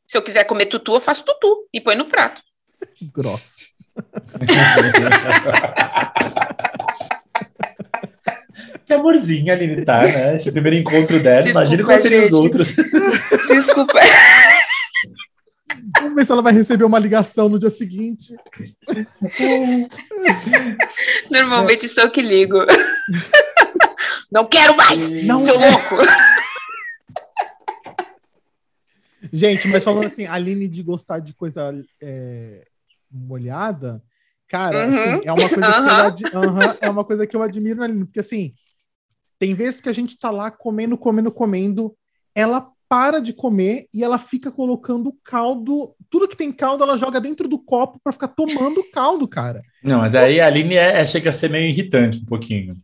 Se 0.06 0.16
eu 0.16 0.22
quiser 0.22 0.44
comer 0.44 0.68
tutu, 0.68 0.94
eu 0.94 1.02
faço 1.02 1.26
tutu 1.26 1.68
e 1.74 1.82
põe 1.82 1.96
no 1.96 2.06
prato. 2.06 2.44
Grossa. 3.12 3.58
que 8.86 8.94
amorzinho 8.94 9.52
Aline 9.52 9.84
tá, 9.84 10.04
né? 10.04 10.36
Esse 10.36 10.52
primeiro 10.52 10.78
encontro 10.78 11.20
dela. 11.20 11.42
Desculpa, 11.42 11.60
Imagina 11.60 11.84
quais 11.84 12.04
seriam 12.04 12.24
os 12.24 12.34
outros. 12.34 12.76
Desculpa. 13.50 14.00
Vamos 16.00 16.16
ver 16.16 16.26
se 16.26 16.32
ela 16.32 16.44
vai 16.44 16.54
receber 16.54 16.84
uma 16.84 17.00
ligação 17.00 17.50
no 17.50 17.58
dia 17.58 17.72
seguinte. 17.72 18.36
Normalmente 21.32 21.88
é. 21.88 21.90
sou 21.90 22.04
eu 22.04 22.12
que 22.12 22.22
ligo. 22.22 22.64
Não 24.32 24.46
quero 24.46 24.78
mais, 24.78 25.26
não 25.26 25.44
seu 25.44 25.56
é. 25.56 25.70
louco. 25.70 25.96
Gente, 29.32 29.68
mas 29.68 29.84
falando 29.84 30.08
assim, 30.08 30.26
a 30.26 30.34
Aline 30.34 30.68
de 30.68 30.84
gostar 30.84 31.20
de 31.20 31.34
coisa 31.34 31.74
é, 32.02 32.66
molhada, 33.12 34.02
cara, 34.48 34.88
uhum. 34.88 34.96
assim, 34.96 35.28
é, 35.28 35.32
uma 35.32 35.50
coisa 35.50 36.08
uhum. 36.08 36.14
que 36.14 36.24
eu, 36.24 36.42
uhum, 36.42 36.60
é 36.82 36.90
uma 36.90 37.04
coisa 37.04 37.28
que 37.28 37.36
eu 37.36 37.42
admiro 37.42 37.80
na 37.80 37.86
Aline, 37.86 38.06
porque 38.06 38.20
assim, 38.20 38.54
tem 39.38 39.54
vezes 39.54 39.82
que 39.82 39.90
a 39.90 39.94
gente 39.94 40.18
tá 40.18 40.32
lá 40.32 40.52
comendo, 40.52 40.98
comendo, 40.98 41.32
comendo, 41.32 41.96
ela 42.36 42.72
para 42.90 43.22
de 43.22 43.32
comer 43.32 43.88
e 43.94 44.04
ela 44.04 44.18
fica 44.18 44.52
colocando 44.52 45.16
caldo, 45.24 45.94
tudo 46.10 46.28
que 46.28 46.36
tem 46.36 46.52
caldo 46.52 46.84
ela 46.84 46.98
joga 46.98 47.22
dentro 47.22 47.48
do 47.48 47.60
copo 47.60 48.00
para 48.04 48.12
ficar 48.12 48.30
tomando 48.30 48.84
caldo, 48.92 49.28
cara. 49.28 49.62
Não, 49.84 50.00
mas 50.00 50.12
daí 50.12 50.42
a 50.42 50.48
Aline 50.48 50.76
é, 50.76 51.00
é, 51.00 51.06
chega 51.06 51.30
a 51.30 51.34
ser 51.34 51.52
meio 51.52 51.70
irritante 51.70 52.20
um 52.20 52.26
pouquinho. 52.26 52.76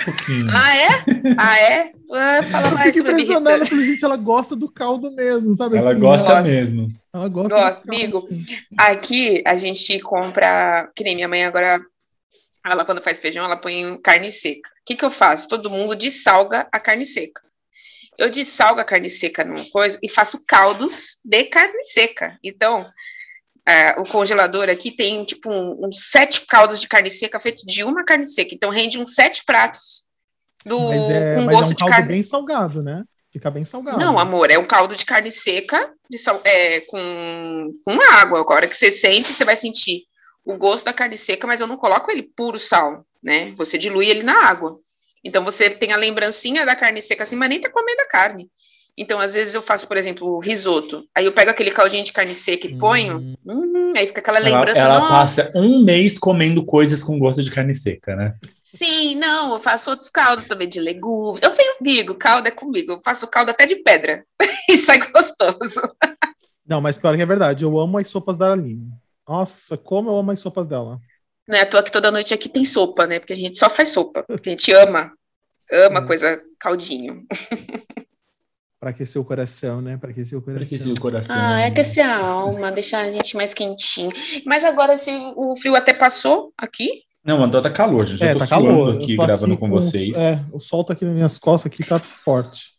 Um 0.00 0.04
pouquinho. 0.04 0.46
Ah, 0.52 0.76
é? 0.76 0.88
Ah, 1.36 1.58
é? 1.60 1.92
Ah, 2.12 2.42
fala 2.44 2.70
mais 2.72 2.94
sobre 2.96 3.12
impressionada 3.12 3.58
porque, 3.58 3.84
gente, 3.84 4.04
ela 4.04 4.16
gosta 4.16 4.56
do 4.56 4.70
caldo 4.70 5.10
mesmo, 5.12 5.54
sabe 5.54 5.76
Ela 5.76 5.90
assim? 5.92 6.00
gosta 6.00 6.34
gosto. 6.34 6.50
mesmo. 6.50 6.88
Ela 7.12 7.28
gosta 7.28 7.56
Gosto, 7.56 7.82
amigo. 7.88 8.28
Aqui 8.78 9.42
a 9.46 9.56
gente 9.56 9.98
compra, 10.00 10.90
que 10.94 11.04
nem 11.04 11.14
minha 11.14 11.28
mãe 11.28 11.44
agora, 11.44 11.80
ela 12.64 12.84
quando 12.84 13.02
faz 13.02 13.20
feijão, 13.20 13.44
ela 13.44 13.56
põe 13.56 13.98
carne 14.02 14.30
seca. 14.30 14.70
O 14.70 14.84
que 14.86 14.96
que 14.96 15.04
eu 15.04 15.10
faço? 15.10 15.48
Todo 15.48 15.70
mundo 15.70 15.94
dessalga 15.96 16.68
a 16.72 16.80
carne 16.80 17.06
seca. 17.06 17.42
Eu 18.18 18.28
dessalgo 18.28 18.80
a 18.80 18.84
carne 18.84 19.08
seca 19.08 19.44
numa 19.44 19.64
coisa 19.70 19.98
e 20.02 20.08
faço 20.08 20.44
caldos 20.46 21.20
de 21.24 21.44
carne 21.44 21.84
seca. 21.84 22.38
Então, 22.44 22.86
é, 23.70 24.00
o 24.00 24.04
congelador 24.04 24.68
aqui 24.68 24.90
tem 24.90 25.22
tipo 25.22 25.48
uns 25.48 25.86
um, 25.86 25.92
sete 25.92 26.44
caldos 26.44 26.80
de 26.80 26.88
carne 26.88 27.10
seca 27.10 27.38
feito 27.38 27.64
de 27.64 27.84
uma 27.84 28.04
carne 28.04 28.24
seca. 28.24 28.52
Então 28.52 28.68
rende 28.68 28.98
uns 28.98 29.14
sete 29.14 29.44
pratos 29.44 30.04
do 30.64 30.78
mas 30.88 31.08
é, 31.08 31.34
com 31.34 31.42
mas 31.42 31.56
gosto 31.56 31.70
é 31.70 31.72
um 31.72 31.76
de 31.76 31.92
carne 31.92 32.12
bem 32.12 32.22
salgado, 32.24 32.82
né? 32.82 33.04
Fica 33.32 33.48
bem 33.48 33.64
salgado. 33.64 34.00
Não, 34.00 34.18
amor, 34.18 34.50
é 34.50 34.58
um 34.58 34.64
caldo 34.64 34.96
de 34.96 35.06
carne 35.06 35.30
seca 35.30 35.94
de 36.10 36.18
sal, 36.18 36.40
é, 36.44 36.80
com, 36.80 37.72
com 37.84 38.02
água. 38.12 38.40
Agora 38.40 38.66
que 38.66 38.76
você 38.76 38.90
sente, 38.90 39.32
você 39.32 39.44
vai 39.44 39.56
sentir 39.56 40.02
o 40.44 40.56
gosto 40.56 40.86
da 40.86 40.92
carne 40.92 41.16
seca, 41.16 41.46
mas 41.46 41.60
eu 41.60 41.68
não 41.68 41.76
coloco 41.76 42.10
ele 42.10 42.24
puro 42.24 42.58
sal, 42.58 43.06
né? 43.22 43.52
Você 43.56 43.78
dilui 43.78 44.08
ele 44.08 44.24
na 44.24 44.48
água. 44.48 44.80
Então 45.24 45.44
você 45.44 45.70
tem 45.70 45.92
a 45.92 45.96
lembrancinha 45.96 46.66
da 46.66 46.74
carne 46.74 47.00
seca 47.00 47.22
assim, 47.22 47.36
mas 47.36 47.48
nem 47.48 47.60
tá 47.60 47.70
comendo 47.70 48.00
a 48.02 48.08
carne. 48.08 48.50
Então, 48.96 49.20
às 49.20 49.34
vezes 49.34 49.54
eu 49.54 49.62
faço, 49.62 49.86
por 49.88 49.96
exemplo, 49.96 50.38
risoto. 50.38 51.04
Aí 51.14 51.24
eu 51.24 51.32
pego 51.32 51.50
aquele 51.50 51.70
caldinho 51.70 52.04
de 52.04 52.12
carne 52.12 52.34
seca 52.34 52.66
e 52.66 52.76
ponho. 52.76 53.18
Hum. 53.18 53.34
Hum, 53.46 53.92
aí 53.96 54.06
fica 54.06 54.20
aquela 54.20 54.38
lembrança. 54.38 54.80
Ela, 54.80 54.96
ela 54.96 55.08
passa 55.08 55.50
um 55.54 55.82
mês 55.82 56.18
comendo 56.18 56.64
coisas 56.64 57.02
com 57.02 57.18
gosto 57.18 57.42
de 57.42 57.50
carne 57.50 57.74
seca, 57.74 58.14
né? 58.14 58.34
Sim, 58.62 59.16
não, 59.16 59.54
eu 59.54 59.60
faço 59.60 59.90
outros 59.90 60.10
caldos 60.10 60.44
também 60.44 60.68
de 60.68 60.80
legumes. 60.80 61.40
Eu 61.42 61.50
tenho 61.50 61.76
bigo, 61.80 62.14
caldo 62.14 62.48
é 62.48 62.50
comigo. 62.50 62.92
Eu 62.92 63.00
faço 63.04 63.26
caldo 63.26 63.50
até 63.50 63.66
de 63.66 63.76
pedra. 63.76 64.24
e 64.68 64.76
sai 64.76 64.98
gostoso. 64.98 65.80
Não, 66.66 66.80
mas 66.80 66.98
pior 66.98 67.16
que 67.16 67.22
é 67.22 67.26
verdade. 67.26 67.64
Eu 67.64 67.78
amo 67.78 67.98
as 67.98 68.08
sopas 68.08 68.36
da 68.36 68.52
Aline. 68.52 68.90
Nossa, 69.28 69.76
como 69.76 70.10
eu 70.10 70.16
amo 70.16 70.30
as 70.30 70.40
sopas 70.40 70.66
dela. 70.66 71.00
Não 71.48 71.56
é 71.56 71.62
à 71.62 71.66
toa 71.66 71.82
que 71.82 71.90
toda 71.90 72.12
noite 72.12 72.32
aqui 72.32 72.48
tem 72.48 72.64
sopa, 72.64 73.06
né? 73.06 73.18
Porque 73.18 73.32
a 73.32 73.36
gente 73.36 73.58
só 73.58 73.68
faz 73.68 73.90
sopa. 73.90 74.22
Porque 74.22 74.50
a 74.50 74.52
gente 74.52 74.72
ama. 74.72 75.12
Ama 75.72 76.00
é. 76.00 76.06
coisa 76.06 76.42
caldinho. 76.58 77.26
Para 78.80 78.90
aquecer 78.90 79.20
o 79.20 79.24
coração, 79.24 79.82
né? 79.82 79.98
Para 79.98 80.10
aquecer 80.10 80.38
o 80.38 80.40
coração. 80.40 80.62
aquecer 80.62 80.90
o 80.90 81.00
coração. 81.00 81.36
Ah, 81.38 81.60
é 81.60 81.66
aquecer 81.66 82.04
a 82.04 82.16
alma, 82.16 82.72
deixar 82.72 83.04
a 83.04 83.10
gente 83.10 83.36
mais 83.36 83.52
quentinho. 83.52 84.10
Mas 84.46 84.64
agora, 84.64 84.96
se 84.96 85.10
o 85.36 85.54
frio 85.54 85.76
até 85.76 85.92
passou 85.92 86.50
aqui. 86.56 87.02
Não, 87.22 87.44
andou 87.44 87.60
tá 87.60 87.70
calor, 87.70 88.06
gente. 88.06 88.24
É, 88.24 88.30
eu 88.30 88.38
tô 88.38 88.38
tá 88.38 88.46
calor. 88.46 88.96
aqui 88.96 89.16
gravando 89.18 89.58
com, 89.58 89.68
com 89.68 89.70
vocês. 89.70 90.16
É, 90.16 90.42
o 90.50 90.58
sol 90.58 90.82
tá 90.82 90.94
aqui 90.94 91.04
nas 91.04 91.12
minhas 91.12 91.38
costas 91.38 91.70
aqui, 91.70 91.84
tá 91.84 91.98
forte. 91.98 92.72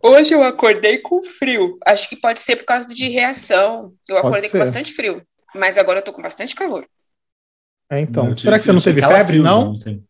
Hoje 0.00 0.32
eu 0.32 0.44
acordei 0.44 0.98
com 0.98 1.20
frio. 1.20 1.76
Acho 1.84 2.08
que 2.08 2.14
pode 2.14 2.40
ser 2.40 2.54
por 2.54 2.64
causa 2.64 2.86
de 2.86 3.08
reação. 3.08 3.92
Eu 4.08 4.18
acordei 4.18 4.48
com 4.48 4.58
bastante 4.58 4.94
frio. 4.94 5.20
Mas 5.52 5.76
agora 5.76 5.98
eu 5.98 6.04
tô 6.04 6.12
com 6.12 6.22
bastante 6.22 6.54
calor. 6.54 6.86
É, 7.90 7.98
então. 7.98 8.28
Não, 8.28 8.36
Será 8.36 8.56
que 8.56 8.64
você 8.64 8.72
não 8.72 8.80
teve 8.80 9.02
febre, 9.02 9.40
não? 9.40 9.72
Ontem. 9.72 10.04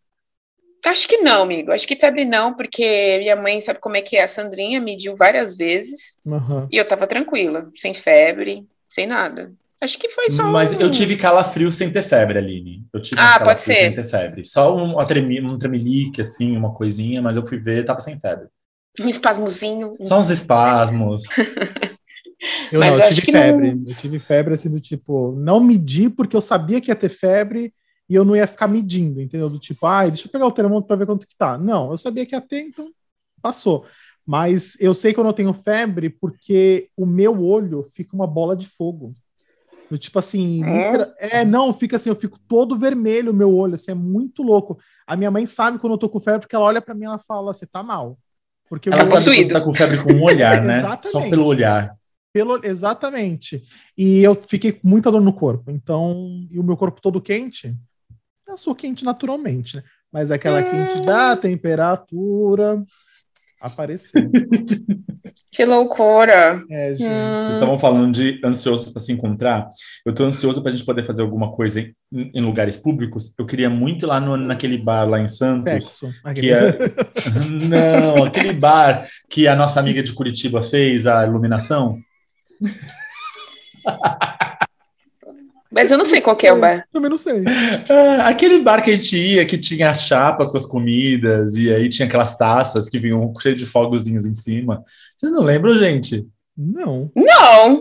Acho 0.86 1.06
que 1.06 1.18
não, 1.18 1.42
amigo. 1.42 1.72
Acho 1.72 1.86
que 1.86 1.96
febre 1.96 2.24
não, 2.24 2.54
porque 2.54 3.18
minha 3.18 3.36
mãe 3.36 3.60
sabe 3.60 3.78
como 3.80 3.96
é 3.96 4.02
que 4.02 4.16
é. 4.16 4.22
A 4.22 4.28
Sandrinha 4.28 4.80
mediu 4.80 5.14
várias 5.14 5.56
vezes 5.56 6.18
uhum. 6.24 6.66
e 6.70 6.76
eu 6.76 6.86
tava 6.86 7.06
tranquila, 7.06 7.68
sem 7.74 7.92
febre, 7.92 8.66
sem 8.88 9.06
nada. 9.06 9.52
Acho 9.80 9.98
que 9.98 10.08
foi 10.10 10.30
só. 10.30 10.44
Mas 10.44 10.72
um... 10.72 10.80
eu 10.80 10.90
tive 10.90 11.16
calafrio 11.16 11.72
sem 11.72 11.90
ter 11.90 12.02
febre, 12.02 12.38
Aline. 12.38 12.84
Eu 12.92 13.00
tive 13.00 13.20
ah, 13.20 13.40
pode 13.40 13.60
ser. 13.62 13.76
sem 13.76 13.94
ter 13.94 14.04
febre. 14.04 14.44
Só 14.44 14.76
um, 14.76 14.96
um, 14.96 15.52
um 15.52 15.58
tremelique, 15.58 16.20
assim, 16.20 16.56
uma 16.56 16.74
coisinha, 16.74 17.22
mas 17.22 17.36
eu 17.36 17.46
fui 17.46 17.58
ver, 17.58 17.84
tava 17.84 18.00
sem 18.00 18.18
febre. 18.18 18.48
Um 19.00 19.08
espasmozinho. 19.08 19.94
Só 20.02 20.18
uns 20.18 20.28
espasmos. 20.28 21.22
eu 22.70 22.78
mas 22.78 22.98
não, 22.98 23.06
eu 23.06 23.14
tive 23.14 23.32
febre. 23.32 23.74
Não... 23.74 23.88
Eu 23.88 23.94
tive 23.96 24.18
febre, 24.18 24.54
assim, 24.54 24.70
do 24.70 24.80
tipo, 24.80 25.32
não 25.32 25.60
medi 25.60 26.10
porque 26.10 26.36
eu 26.36 26.42
sabia 26.42 26.80
que 26.80 26.90
ia 26.90 26.96
ter 26.96 27.08
febre 27.08 27.72
e 28.10 28.14
eu 28.16 28.24
não 28.24 28.34
ia 28.34 28.46
ficar 28.48 28.66
medindo, 28.66 29.22
entendeu? 29.22 29.48
Do 29.48 29.60
tipo, 29.60 29.86
ah, 29.86 30.04
deixa 30.08 30.26
eu 30.26 30.32
pegar 30.32 30.44
o 30.44 30.50
termômetro 30.50 30.88
para 30.88 30.96
ver 30.96 31.06
quanto 31.06 31.28
que 31.28 31.36
tá. 31.36 31.56
Não, 31.56 31.92
eu 31.92 31.96
sabia 31.96 32.26
que 32.26 32.34
ia 32.34 32.40
ter, 32.40 32.62
então 32.62 32.90
passou. 33.40 33.86
Mas 34.26 34.76
eu 34.80 34.92
sei 34.94 35.14
que 35.14 35.20
eu 35.20 35.24
não 35.24 35.32
tenho 35.32 35.54
febre 35.54 36.10
porque 36.10 36.88
o 36.96 37.06
meu 37.06 37.40
olho 37.40 37.86
fica 37.94 38.16
uma 38.16 38.26
bola 38.26 38.56
de 38.56 38.66
fogo. 38.66 39.14
Do 39.88 39.96
tipo 39.96 40.18
assim, 40.18 40.64
é? 40.64 41.38
é, 41.38 41.44
não, 41.44 41.72
fica 41.72 41.96
assim, 41.96 42.10
eu 42.10 42.16
fico 42.16 42.36
todo 42.48 42.76
vermelho 42.76 43.30
o 43.30 43.34
meu 43.34 43.54
olho, 43.54 43.76
assim, 43.76 43.92
é 43.92 43.94
muito 43.94 44.42
louco. 44.42 44.76
A 45.06 45.16
minha 45.16 45.30
mãe 45.30 45.46
sabe 45.46 45.78
quando 45.78 45.92
eu 45.92 45.98
tô 45.98 46.08
com 46.08 46.18
febre, 46.18 46.40
porque 46.40 46.56
ela 46.56 46.64
olha 46.64 46.82
para 46.82 46.94
mim 46.94 47.02
e 47.02 47.06
ela 47.06 47.18
fala, 47.18 47.54
você 47.54 47.64
tá 47.66 47.80
mal. 47.80 48.18
Porque 48.68 48.88
ela 48.88 49.06
sabe 49.06 49.36
que 49.36 49.44
você 49.44 49.52
tá 49.52 49.60
com 49.60 49.72
febre 49.72 50.02
com 50.02 50.12
o 50.14 50.24
olhar, 50.24 50.62
né? 50.62 50.82
Só 51.02 51.20
pelo 51.28 51.46
olhar. 51.46 51.94
Pelo, 52.32 52.60
exatamente. 52.64 53.62
E 53.96 54.20
eu 54.20 54.34
fiquei 54.34 54.72
com 54.72 54.86
muita 54.86 55.10
dor 55.10 55.20
no 55.20 55.32
corpo. 55.32 55.70
Então, 55.70 56.46
e 56.50 56.58
o 56.58 56.62
meu 56.62 56.76
corpo 56.76 57.00
todo 57.00 57.20
quente, 57.20 57.76
eu 58.50 58.56
sou 58.56 58.74
quente 58.74 59.04
naturalmente, 59.04 59.76
né? 59.76 59.82
Mas 60.12 60.30
aquela 60.30 60.60
hum. 60.60 60.70
quente 60.70 61.06
da 61.06 61.36
temperatura 61.36 62.82
apareceu. 63.60 64.30
Que 65.52 65.64
loucura! 65.64 66.62
É, 66.70 66.94
gente. 66.94 67.08
Hum. 67.08 67.42
Vocês 67.42 67.54
estavam 67.54 67.78
falando 67.78 68.12
de 68.12 68.40
ansioso 68.44 68.92
para 68.92 69.02
se 69.02 69.12
encontrar. 69.12 69.68
Eu 70.06 70.10
estou 70.10 70.24
ansioso 70.24 70.62
para 70.62 70.70
a 70.70 70.72
gente 70.72 70.86
poder 70.86 71.04
fazer 71.04 71.22
alguma 71.22 71.50
coisa 71.50 71.80
em, 71.80 71.94
em, 72.12 72.40
lugares 72.40 72.76
públicos. 72.76 73.34
Eu 73.36 73.44
queria 73.44 73.68
muito 73.68 74.04
ir 74.04 74.06
lá 74.06 74.20
no, 74.20 74.36
naquele 74.36 74.78
bar 74.78 75.08
lá 75.08 75.20
em 75.20 75.26
Santos. 75.26 75.64
Sexo. 75.64 76.08
Que 76.34 76.52
é... 76.52 76.78
Não, 77.68 78.24
aquele 78.24 78.52
bar 78.52 79.08
que 79.28 79.48
a 79.48 79.56
nossa 79.56 79.80
amiga 79.80 80.04
de 80.04 80.12
Curitiba 80.12 80.62
fez, 80.62 81.04
a 81.06 81.26
iluminação. 81.26 81.98
Mas 85.72 85.90
eu 85.90 85.98
não 85.98 86.04
sei 86.04 86.20
qual 86.20 86.36
é 86.42 86.52
o 86.52 86.60
bar. 86.60 86.84
Também 86.92 87.10
não 87.10 87.18
sei. 87.18 87.44
É, 87.88 88.20
aquele 88.20 88.60
bar 88.60 88.82
que 88.82 88.90
a 88.90 88.94
gente 88.94 89.16
ia, 89.16 89.46
que 89.46 89.58
tinha 89.58 89.90
as 89.90 90.02
chapas 90.02 90.50
com 90.50 90.56
as 90.56 90.66
comidas, 90.66 91.54
e 91.54 91.72
aí 91.72 91.88
tinha 91.88 92.06
aquelas 92.06 92.36
taças 92.36 92.88
que 92.88 92.98
vinham 92.98 93.32
cheio 93.40 93.54
de 93.54 93.66
fogozinhos 93.66 94.24
em 94.24 94.34
cima. 94.34 94.82
Vocês 95.16 95.32
não 95.32 95.42
lembram, 95.42 95.76
gente? 95.76 96.26
Não. 96.56 97.10
Não. 97.16 97.80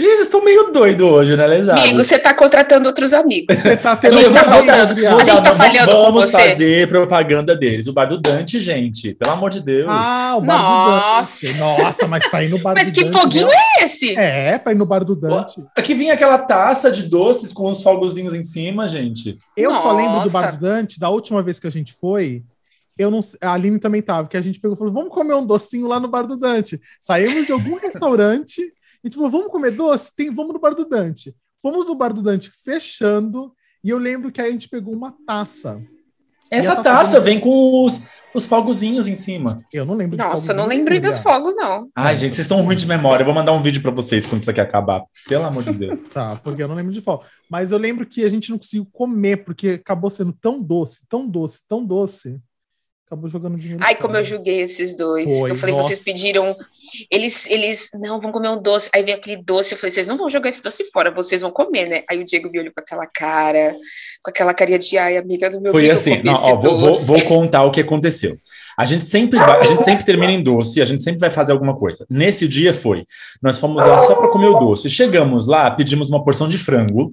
Vocês 0.00 0.20
estão 0.20 0.44
meio 0.44 0.70
doidos 0.70 1.04
hoje, 1.04 1.36
né, 1.36 1.44
Lesado? 1.44 1.80
Amigo, 1.80 2.04
você 2.04 2.14
está 2.14 2.32
contratando 2.32 2.86
outros 2.86 3.12
amigos. 3.12 3.60
Você 3.60 3.76
tá 3.76 3.96
tendo 3.96 4.14
a 4.14 4.22
gente 4.22 4.28
está 4.28 4.44
faltando. 4.44 4.70
A 4.70 5.24
gente 5.24 5.32
está 5.32 5.54
falhando 5.56 5.90
com 5.90 6.12
você. 6.12 6.36
Vamos 6.36 6.50
fazer 6.50 6.88
propaganda 6.88 7.56
deles. 7.56 7.88
O 7.88 7.92
Bar 7.92 8.06
do 8.06 8.16
Dante, 8.20 8.60
gente. 8.60 9.14
Pelo 9.14 9.32
amor 9.32 9.50
de 9.50 9.60
Deus. 9.60 9.88
Ah, 9.90 10.36
o 10.36 10.40
Bar 10.40 10.56
Nossa. 10.56 11.46
do 11.46 11.52
Dante. 11.52 11.58
Nossa, 11.58 12.06
mas 12.06 12.28
para 12.28 12.44
ir 12.44 12.50
no 12.50 12.58
Bar 12.60 12.74
mas 12.76 12.92
do 12.92 12.94
Dante... 12.94 13.04
Mas 13.04 13.12
que 13.12 13.20
foguinho 13.20 13.48
é 13.50 13.84
esse? 13.84 14.16
É, 14.16 14.56
para 14.56 14.70
ir 14.70 14.76
no 14.76 14.86
Bar 14.86 15.02
do 15.04 15.16
Dante. 15.16 15.64
Aqui 15.76 15.94
vinha 15.94 16.14
aquela 16.14 16.38
taça 16.38 16.92
de 16.92 17.02
doces 17.02 17.52
com 17.52 17.68
os 17.68 17.82
fogozinhos 17.82 18.34
em 18.34 18.44
cima, 18.44 18.88
gente. 18.88 19.36
Eu 19.56 19.72
Nossa. 19.72 19.82
só 19.82 19.96
lembro 19.96 20.22
do 20.22 20.30
Bar 20.30 20.52
do 20.52 20.60
Dante, 20.60 21.00
da 21.00 21.08
última 21.10 21.42
vez 21.42 21.58
que 21.58 21.66
a 21.66 21.72
gente 21.72 21.92
foi, 21.92 22.44
eu 22.96 23.10
não 23.10 23.20
a 23.40 23.52
Aline 23.52 23.80
também 23.80 24.02
tava, 24.02 24.28
que 24.28 24.36
a 24.36 24.40
gente 24.40 24.60
pegou 24.60 24.76
e 24.76 24.78
falou: 24.78 24.92
vamos 24.92 25.10
comer 25.10 25.34
um 25.34 25.46
docinho 25.46 25.88
lá 25.88 25.98
no 25.98 26.08
bar 26.08 26.22
do 26.22 26.36
Dante. 26.36 26.80
Saímos 27.00 27.46
de 27.46 27.52
algum 27.52 27.76
restaurante 27.78 28.60
e 29.02 29.10
falou: 29.10 29.30
vamos 29.30 29.48
comer 29.48 29.72
doce? 29.72 30.14
Tem, 30.14 30.34
vamos 30.34 30.52
no 30.52 30.60
bar 30.60 30.74
do 30.74 30.84
Dante. 30.84 31.34
Fomos 31.60 31.86
no 31.86 31.94
bar 31.94 32.12
do 32.12 32.22
Dante 32.22 32.50
fechando, 32.64 33.52
e 33.82 33.90
eu 33.90 33.98
lembro 33.98 34.30
que 34.30 34.40
aí 34.40 34.48
a 34.48 34.52
gente 34.52 34.68
pegou 34.68 34.94
uma 34.94 35.14
taça. 35.26 35.80
Essa 36.50 36.76
taça, 36.76 36.82
taça 36.82 37.20
vem 37.20 37.38
com 37.38 37.84
os, 37.84 38.02
os 38.34 38.46
fogozinhos 38.46 39.06
em 39.06 39.14
cima. 39.14 39.58
Eu 39.72 39.84
não 39.84 39.94
lembro 39.94 40.16
Nossa, 40.16 40.54
não 40.54 40.66
lembro 40.66 40.98
dos 40.98 41.18
fogos, 41.18 41.54
não. 41.54 41.90
Ai, 41.94 42.16
gente, 42.16 42.34
vocês 42.34 42.46
estão 42.46 42.62
ruins 42.62 42.80
de 42.80 42.88
memória. 42.88 43.22
Eu 43.22 43.26
vou 43.26 43.34
mandar 43.34 43.52
um 43.52 43.62
vídeo 43.62 43.82
para 43.82 43.90
vocês 43.90 44.24
quando 44.24 44.42
isso 44.42 44.50
aqui 44.50 44.60
acabar. 44.60 45.04
Pelo 45.26 45.44
amor 45.44 45.62
de 45.64 45.72
Deus. 45.72 46.00
tá, 46.10 46.36
porque 46.36 46.62
eu 46.62 46.68
não 46.68 46.74
lembro 46.74 46.92
de 46.92 47.02
fogo. 47.02 47.22
Mas 47.50 47.70
eu 47.70 47.76
lembro 47.76 48.06
que 48.06 48.24
a 48.24 48.28
gente 48.30 48.50
não 48.50 48.56
conseguiu 48.56 48.88
comer, 48.90 49.44
porque 49.44 49.70
acabou 49.70 50.08
sendo 50.08 50.32
tão 50.32 50.62
doce, 50.62 51.00
tão 51.06 51.28
doce, 51.28 51.60
tão 51.68 51.84
doce, 51.84 52.40
acabou 53.08 53.28
jogando 53.28 53.56
dinheiro. 53.56 53.82
Ai, 53.82 53.94
como 53.94 54.16
eu 54.16 54.22
julguei 54.22 54.60
esses 54.60 54.94
dois. 54.94 55.38
Foi, 55.38 55.50
eu 55.50 55.56
falei, 55.56 55.74
nossa. 55.74 55.88
vocês 55.88 56.00
pediram. 56.00 56.54
Eles, 57.10 57.48
eles, 57.48 57.90
não, 57.98 58.20
vão 58.20 58.30
comer 58.30 58.50
um 58.50 58.60
doce. 58.60 58.90
Aí 58.94 59.02
vem 59.02 59.14
aquele 59.14 59.42
doce. 59.42 59.72
Eu 59.72 59.78
falei, 59.78 59.90
vocês 59.90 60.06
não 60.06 60.18
vão 60.18 60.28
jogar 60.28 60.50
esse 60.50 60.62
doce 60.62 60.84
fora, 60.92 61.10
vocês 61.10 61.40
vão 61.40 61.50
comer, 61.50 61.88
né? 61.88 62.02
Aí 62.08 62.20
o 62.20 62.24
Diego 62.24 62.50
me 62.50 62.60
olhou 62.60 62.72
com 62.72 62.80
aquela 62.80 63.06
cara, 63.06 63.74
com 64.22 64.30
aquela 64.30 64.52
carinha 64.52 64.78
de 64.78 64.98
ai, 64.98 65.16
amiga 65.16 65.48
do 65.48 65.60
meu 65.60 65.72
Foi 65.72 65.88
assim, 65.90 66.22
não, 66.22 66.34
ó, 66.34 66.56
vou, 66.56 66.78
vou, 66.78 66.92
vou, 66.92 67.24
contar 67.24 67.64
o 67.64 67.70
que 67.70 67.80
aconteceu. 67.80 68.38
A 68.76 68.84
gente 68.84 69.06
sempre 69.06 69.38
vai, 69.38 69.60
a 69.60 69.64
gente 69.64 69.82
sempre 69.82 70.04
termina 70.04 70.32
em 70.32 70.42
doce, 70.42 70.80
a 70.80 70.84
gente 70.84 71.02
sempre 71.02 71.18
vai 71.18 71.30
fazer 71.30 71.52
alguma 71.52 71.76
coisa. 71.76 72.06
Nesse 72.08 72.46
dia 72.46 72.72
foi. 72.72 73.06
Nós 73.42 73.58
fomos 73.58 73.82
lá 73.84 73.98
só 73.98 74.14
para 74.14 74.28
comer 74.28 74.48
o 74.48 74.58
doce. 74.58 74.90
Chegamos 74.90 75.46
lá, 75.46 75.70
pedimos 75.70 76.10
uma 76.10 76.22
porção 76.22 76.48
de 76.48 76.58
frango 76.58 77.12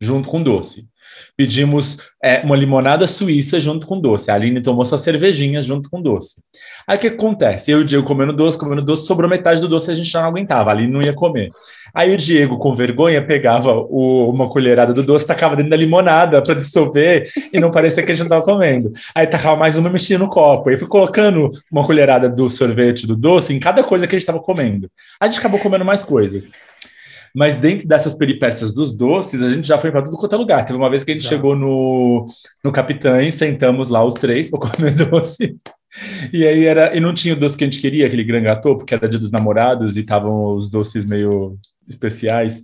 junto 0.00 0.28
com 0.28 0.42
doce. 0.42 0.88
Pedimos 1.36 1.98
é, 2.22 2.40
uma 2.40 2.56
limonada 2.56 3.06
suíça 3.06 3.60
junto 3.60 3.86
com 3.86 4.00
doce. 4.00 4.30
A 4.30 4.34
Aline 4.34 4.60
tomou 4.60 4.84
sua 4.84 4.98
cervejinha 4.98 5.62
junto 5.62 5.88
com 5.90 6.00
doce. 6.00 6.42
Aí 6.86 6.96
o 6.96 7.00
que 7.00 7.06
acontece? 7.08 7.70
Eu 7.70 7.78
e 7.78 7.82
o 7.82 7.84
Diego 7.84 8.06
comendo 8.06 8.32
doce, 8.32 8.58
comendo 8.58 8.82
doce, 8.82 9.06
sobrou 9.06 9.28
metade 9.28 9.60
do 9.60 9.68
doce 9.68 9.90
a 9.90 9.94
gente 9.94 10.08
já 10.08 10.20
não 10.20 10.28
aguentava. 10.28 10.70
A 10.70 10.72
Aline 10.72 10.92
não 10.92 11.02
ia 11.02 11.12
comer. 11.12 11.50
Aí 11.94 12.12
o 12.12 12.16
Diego, 12.16 12.58
com 12.58 12.74
vergonha, 12.74 13.24
pegava 13.24 13.72
o, 13.72 14.30
uma 14.30 14.48
colherada 14.48 14.92
do 14.92 15.02
doce, 15.02 15.26
tacava 15.26 15.56
dentro 15.56 15.70
da 15.70 15.76
limonada 15.76 16.42
para 16.42 16.54
dissolver 16.54 17.30
e 17.52 17.58
não 17.58 17.70
parecia 17.70 18.02
que 18.02 18.12
a 18.12 18.14
gente 18.14 18.28
não 18.28 18.36
estava 18.36 18.44
comendo. 18.44 18.92
Aí 19.14 19.26
tacava 19.26 19.56
mais 19.56 19.78
uma 19.78 19.88
e 19.88 19.92
mexia 19.92 20.18
no 20.18 20.28
copo. 20.28 20.68
Aí 20.68 20.78
fui 20.78 20.88
colocando 20.88 21.50
uma 21.70 21.84
colherada 21.84 22.28
do 22.28 22.48
sorvete 22.50 23.06
do 23.06 23.16
doce 23.16 23.54
em 23.54 23.60
cada 23.60 23.82
coisa 23.82 24.06
que 24.06 24.14
a 24.14 24.18
gente 24.18 24.22
estava 24.22 24.40
comendo. 24.40 24.90
A 25.20 25.26
gente 25.26 25.38
acabou 25.38 25.60
comendo 25.60 25.84
mais 25.84 26.04
coisas. 26.04 26.52
Mas 27.34 27.56
dentro 27.56 27.86
dessas 27.86 28.14
peripécias 28.14 28.72
dos 28.72 28.96
doces, 28.96 29.42
a 29.42 29.50
gente 29.50 29.66
já 29.66 29.78
foi 29.78 29.90
para 29.90 30.02
tudo 30.02 30.16
quanto 30.16 30.34
é 30.34 30.38
lugar. 30.38 30.64
Teve 30.64 30.78
uma 30.78 30.90
vez 30.90 31.04
que 31.04 31.10
a 31.10 31.14
gente 31.14 31.24
já. 31.24 31.30
chegou 31.30 31.56
no, 31.56 32.26
no 32.64 32.72
Capitães, 32.72 33.34
sentamos 33.34 33.88
lá 33.88 34.04
os 34.04 34.14
três 34.14 34.50
para 34.50 34.60
comer 34.60 34.92
doce. 35.08 35.56
E 36.32 36.46
aí 36.46 36.64
era. 36.64 36.96
E 36.96 37.00
não 37.00 37.14
tinha 37.14 37.34
o 37.34 37.36
doce 37.38 37.56
que 37.56 37.64
a 37.64 37.66
gente 37.66 37.80
queria, 37.80 38.06
aquele 38.06 38.24
gran 38.24 38.42
gâteau, 38.42 38.76
porque 38.76 38.94
era 38.94 39.08
dia 39.08 39.18
dos 39.18 39.30
namorados 39.30 39.96
e 39.96 40.00
estavam 40.00 40.52
os 40.52 40.70
doces 40.70 41.04
meio 41.04 41.58
especiais. 41.88 42.62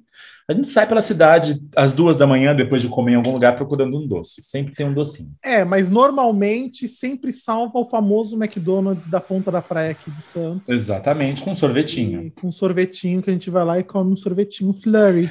A 0.49 0.53
gente 0.53 0.69
sai 0.69 0.87
pela 0.87 1.01
cidade 1.01 1.59
às 1.75 1.93
duas 1.93 2.19
da 2.19 2.27
manhã, 2.27 2.55
depois 2.55 2.83
de 2.83 2.89
comer 2.89 3.13
em 3.13 3.17
algum 3.17 3.33
lugar, 3.33 3.57
procurando 3.57 3.99
um 3.99 4.07
doce. 4.07 4.43
Sempre 4.43 4.75
tem 4.75 4.87
um 4.87 4.93
docinho. 4.93 5.33
É, 5.43 5.65
mas 5.65 5.89
normalmente 5.89 6.87
sempre 6.87 7.33
salva 7.33 7.79
o 7.79 7.85
famoso 7.87 8.37
McDonald's 8.37 9.09
da 9.09 9.21
ponta 9.21 9.51
da 9.51 9.63
praia 9.63 9.93
aqui 9.93 10.11
de 10.11 10.21
Santos. 10.21 10.69
Exatamente, 10.69 11.43
com 11.43 11.57
sorvetinho. 11.57 12.25
E 12.25 12.31
com 12.31 12.53
sorvetinho 12.53 13.23
que 13.23 13.31
a 13.31 13.33
gente 13.33 13.49
vai 13.49 13.65
lá 13.65 13.79
e 13.79 13.83
come 13.83 14.13
um 14.13 14.17
sorvetinho 14.17 14.75
flurry. 14.75 15.31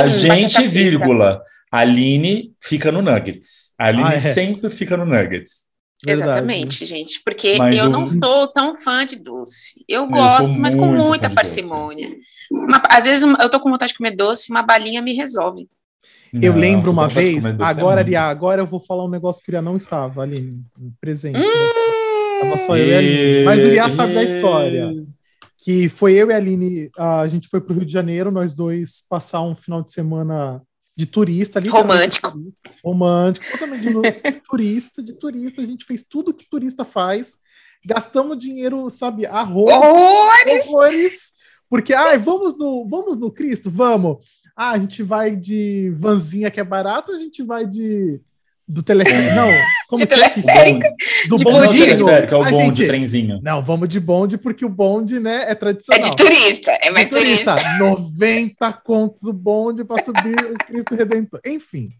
A 0.00 0.06
gente, 0.06 0.68
vírgula. 0.68 1.42
Aline 1.72 2.52
fica 2.62 2.92
no 2.92 3.00
Nuggets. 3.00 3.72
A 3.78 3.86
Aline 3.86 4.04
ah, 4.04 4.14
é. 4.14 4.20
sempre 4.20 4.70
fica 4.70 4.94
no 4.94 5.06
Nuggets. 5.06 5.71
Verdade. 6.04 6.30
Exatamente, 6.30 6.84
gente. 6.84 7.22
Porque 7.24 7.56
mas 7.56 7.78
eu 7.78 7.88
não 7.88 8.04
sou 8.06 8.48
tão 8.48 8.76
fã 8.76 9.06
de 9.06 9.16
doce. 9.16 9.84
Eu 9.88 10.08
gosto, 10.08 10.54
eu 10.54 10.58
mas 10.58 10.74
com 10.74 10.86
muita 10.86 11.30
parcimônia. 11.30 12.10
Uma, 12.50 12.82
às 12.88 13.04
vezes 13.04 13.24
eu 13.24 13.48
tô 13.48 13.60
com 13.60 13.70
vontade 13.70 13.92
de 13.92 13.98
comer 13.98 14.16
doce, 14.16 14.50
uma 14.50 14.62
balinha 14.62 15.00
me 15.00 15.12
resolve. 15.14 15.68
Eu 16.32 16.52
não, 16.52 16.60
lembro 16.60 16.90
uma 16.90 17.08
vez, 17.08 17.44
agora, 17.60 18.00
é 18.00 18.04
Ria, 18.04 18.22
agora 18.22 18.62
eu 18.62 18.66
vou 18.66 18.80
falar 18.80 19.04
um 19.04 19.10
negócio 19.10 19.42
que 19.44 19.50
o 19.50 19.52
Ria 19.52 19.62
não 19.62 19.76
estava 19.76 20.22
ali 20.22 20.58
presente. 21.00 21.38
Hum, 21.38 22.40
Tava 22.40 22.58
só 22.58 22.76
eu 22.76 22.88
e 22.88 22.94
a 22.94 22.98
Aline. 22.98 23.44
Mas 23.44 23.64
o 23.64 23.68
Ria 23.68 23.90
sabe 23.90 24.14
da 24.14 24.24
história. 24.24 24.92
que 25.58 25.88
foi 25.88 26.14
eu 26.14 26.30
e 26.30 26.32
a 26.32 26.36
Aline, 26.36 26.90
a 26.98 27.28
gente 27.28 27.48
foi 27.48 27.60
para 27.60 27.72
o 27.72 27.76
Rio 27.76 27.86
de 27.86 27.92
Janeiro, 27.92 28.32
nós 28.32 28.52
dois 28.52 29.04
passar 29.08 29.42
um 29.42 29.54
final 29.54 29.82
de 29.82 29.92
semana 29.92 30.60
de 30.96 31.06
turista 31.06 31.58
ali. 31.58 31.68
Romântico. 31.68 32.32
Romântico, 32.84 33.46
totalmente 33.52 33.82
de, 33.82 34.40
turista, 34.48 35.02
de 35.02 35.12
turista, 35.14 35.62
a 35.62 35.64
gente 35.64 35.84
fez 35.84 36.04
tudo 36.04 36.34
que 36.34 36.48
turista 36.48 36.84
faz, 36.84 37.38
gastamos 37.84 38.38
dinheiro, 38.38 38.88
sabe, 38.90 39.26
horrores, 39.26 40.66
horrores 40.68 41.32
porque, 41.72 41.94
ai, 41.94 42.18
vamos 42.18 42.54
no, 42.58 42.86
vamos 42.86 43.16
no 43.16 43.32
Cristo? 43.32 43.70
Vamos. 43.70 44.18
Ah, 44.54 44.72
a 44.72 44.78
gente 44.78 45.02
vai 45.02 45.34
de 45.34 45.90
vanzinha 45.96 46.50
que 46.50 46.60
é 46.60 46.64
barato, 46.64 47.12
a 47.12 47.16
gente 47.16 47.42
vai 47.42 47.66
de 47.66 48.20
do 48.66 48.82
teleférico. 48.82 49.34
Não, 49.34 49.48
como 49.88 50.00
de 50.00 50.06
teleférico? 50.06 50.86
Do 51.28 51.36
de 51.36 51.44
bonde. 51.44 51.78
Teleférico, 51.78 52.34
é 52.34 52.36
o 52.36 52.44
bonde, 52.44 52.78
gente, 52.78 52.86
trenzinho. 52.86 53.40
Não, 53.42 53.62
vamos 53.62 53.88
de 53.88 54.00
bonde, 54.00 54.38
porque 54.38 54.64
o 54.64 54.68
bonde, 54.68 55.20
né, 55.20 55.44
é 55.48 55.54
tradicional. 55.54 56.06
É 56.06 56.10
de 56.10 56.16
turista, 56.16 56.70
é 56.80 56.90
mais 56.90 57.08
de 57.08 57.14
turista. 57.14 57.54
turista. 57.54 57.78
90 57.78 58.72
contos 58.84 59.22
o 59.24 59.32
bonde 59.32 59.84
para 59.84 60.02
subir 60.02 60.36
o 60.52 60.58
Cristo 60.64 60.94
Redentor. 60.94 61.40
Enfim. 61.44 61.90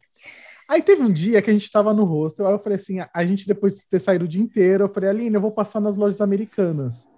Aí 0.68 0.80
teve 0.80 1.02
um 1.02 1.12
dia 1.12 1.42
que 1.42 1.50
a 1.50 1.52
gente 1.52 1.64
estava 1.64 1.92
no 1.92 2.04
hostel, 2.04 2.46
aí 2.46 2.54
eu 2.54 2.58
falei 2.58 2.76
assim, 2.76 2.98
a 3.12 3.26
gente 3.26 3.46
depois 3.46 3.74
de 3.74 3.88
ter 3.88 4.00
saído 4.00 4.24
o 4.24 4.28
dia 4.28 4.40
inteiro, 4.40 4.84
eu 4.84 4.88
falei, 4.88 5.10
Aline, 5.10 5.34
eu 5.34 5.40
vou 5.40 5.52
passar 5.52 5.80
nas 5.80 5.96
lojas 5.96 6.20
americanas. 6.20 7.08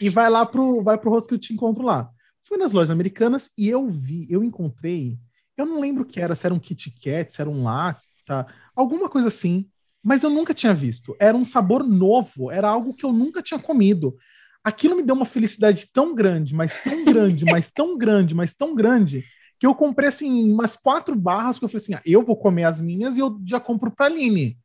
E 0.00 0.08
vai 0.08 0.30
lá 0.30 0.46
pro, 0.46 0.82
vai 0.82 0.96
pro 0.96 1.10
hostel 1.10 1.30
que 1.30 1.34
eu 1.34 1.38
te 1.38 1.52
encontro 1.52 1.84
lá. 1.84 2.08
Fui 2.42 2.56
nas 2.56 2.72
lojas 2.72 2.90
americanas 2.90 3.50
e 3.58 3.68
eu 3.68 3.86
vi, 3.88 4.26
eu 4.30 4.42
encontrei, 4.42 5.18
eu 5.58 5.66
não 5.66 5.80
lembro 5.80 6.04
o 6.04 6.06
que 6.06 6.20
era, 6.20 6.34
se 6.34 6.46
era 6.46 6.54
um 6.54 6.58
Kit 6.58 6.90
Kat, 7.02 7.30
se 7.32 7.40
era 7.40 7.50
um 7.50 7.64
Lac, 7.64 8.00
tá? 8.28 8.46
Alguma 8.76 9.08
coisa 9.08 9.28
assim, 9.28 9.68
mas 10.04 10.22
eu 10.22 10.30
nunca 10.30 10.54
tinha 10.54 10.74
visto. 10.74 11.16
Era 11.18 11.36
um 11.36 11.44
sabor 11.44 11.82
novo, 11.82 12.50
era 12.50 12.68
algo 12.68 12.94
que 12.94 13.04
eu 13.04 13.12
nunca 13.12 13.42
tinha 13.42 13.58
comido. 13.58 14.16
Aquilo 14.62 14.94
me 14.94 15.02
deu 15.02 15.16
uma 15.16 15.24
felicidade 15.24 15.90
tão 15.92 16.14
grande, 16.14 16.54
mas 16.54 16.82
tão 16.82 17.04
grande, 17.04 17.44
mas 17.50 17.70
tão 17.70 17.96
grande, 17.96 18.34
mas 18.34 18.52
tão 18.54 18.74
grande, 18.74 19.24
que 19.58 19.66
eu 19.66 19.74
comprei 19.74 20.10
assim 20.10 20.52
umas 20.52 20.76
quatro 20.76 21.16
barras 21.16 21.58
que 21.58 21.64
eu 21.64 21.68
falei 21.68 21.82
assim: 21.82 21.94
ah, 21.94 22.02
eu 22.04 22.22
vou 22.22 22.36
comer 22.36 22.64
as 22.64 22.80
minhas 22.80 23.16
e 23.16 23.20
eu 23.20 23.40
já 23.46 23.58
compro 23.58 23.90
para 23.90 24.06
Aline. 24.06 24.58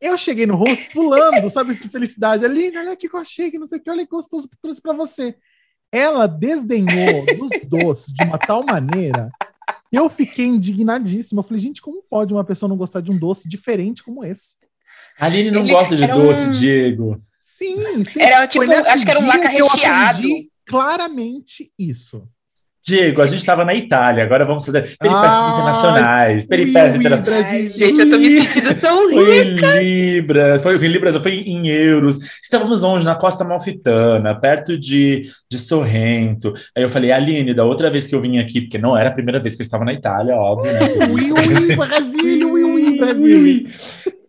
Eu 0.00 0.18
cheguei 0.18 0.44
no 0.44 0.56
rosto 0.56 0.92
pulando, 0.92 1.48
sabe, 1.48 1.72
de 1.72 1.88
felicidade. 1.88 2.44
Aline, 2.44 2.76
olha 2.76 2.96
que 2.96 3.06
eu 3.06 3.16
achei, 3.16 3.50
que 3.50 3.58
não 3.58 3.68
sei 3.68 3.78
o 3.78 3.82
que, 3.82 3.90
olha 3.90 4.04
que 4.04 4.10
gostoso 4.10 4.48
que 4.48 4.56
trouxe 4.60 4.82
para 4.82 4.92
você. 4.92 5.36
Ela 5.92 6.26
desdenhou 6.26 7.24
dos 7.38 7.68
doces 7.68 8.12
de 8.12 8.24
uma 8.24 8.36
tal 8.36 8.64
maneira 8.64 9.30
eu 9.92 10.08
fiquei 10.08 10.46
indignadíssima. 10.46 11.40
Eu 11.40 11.44
falei, 11.44 11.60
gente, 11.62 11.80
como 11.80 12.02
pode 12.02 12.32
uma 12.32 12.44
pessoa 12.44 12.68
não 12.68 12.76
gostar 12.76 13.00
de 13.00 13.10
um 13.10 13.18
doce 13.18 13.48
diferente 13.48 14.02
como 14.02 14.24
esse? 14.24 14.56
A 15.18 15.26
Aline 15.26 15.50
não 15.50 15.60
Ele 15.60 15.72
gosta 15.72 15.96
de 15.96 16.06
doce, 16.06 16.44
um... 16.44 16.50
Diego. 16.50 17.16
Sim, 17.40 18.04
sim. 18.04 18.20
Era 18.20 18.46
tipo, 18.48 18.64
acho 18.70 19.04
que 19.04 19.10
era 19.10 19.20
um 19.20 19.26
laca 19.26 19.48
recheado. 19.48 20.28
claramente 20.66 21.72
isso. 21.78 22.28
Diego, 22.86 23.22
a 23.22 23.26
gente 23.26 23.38
estava 23.38 23.64
na 23.64 23.74
Itália, 23.74 24.22
agora 24.22 24.44
vamos 24.44 24.66
fazer 24.66 24.82
peripécias 24.82 25.24
ah, 25.24 25.50
internacionais. 25.54 26.44
Peripécias 26.44 26.94
internacionais. 26.96 27.74
Gente, 27.74 27.98
eu 27.98 28.10
tô 28.10 28.18
me 28.18 28.28
sentindo 28.28 28.74
tão 28.74 29.08
rica. 29.08 29.66
Foi 29.66 29.78
em 29.78 30.14
Libras, 30.14 30.62
foi 30.62 30.76
em 30.76 30.88
Libras, 30.88 31.16
foi 31.16 31.32
em 31.32 31.66
euros. 31.68 32.18
Estávamos 32.42 32.84
onde? 32.84 33.06
Na 33.06 33.14
Costa 33.14 33.42
Malfitana, 33.42 34.34
perto 34.38 34.78
de, 34.78 35.22
de 35.50 35.58
Sorrento. 35.58 36.52
Aí 36.76 36.82
eu 36.82 36.90
falei, 36.90 37.10
Aline, 37.10 37.54
da 37.54 37.64
outra 37.64 37.88
vez 37.88 38.06
que 38.06 38.14
eu 38.14 38.20
vim 38.20 38.36
aqui, 38.36 38.60
porque 38.60 38.76
não 38.76 38.94
era 38.94 39.08
a 39.08 39.12
primeira 39.12 39.40
vez 39.40 39.54
que 39.54 39.62
eu 39.62 39.64
estava 39.64 39.86
na 39.86 39.94
Itália, 39.94 40.36
óbvio, 40.36 40.70
né? 40.70 40.80
Ui, 41.10 41.32
ui, 41.32 41.76
Brasil, 41.76 42.52
ui, 42.52 42.64
ui, 42.64 42.98
Brasil. 42.98 43.66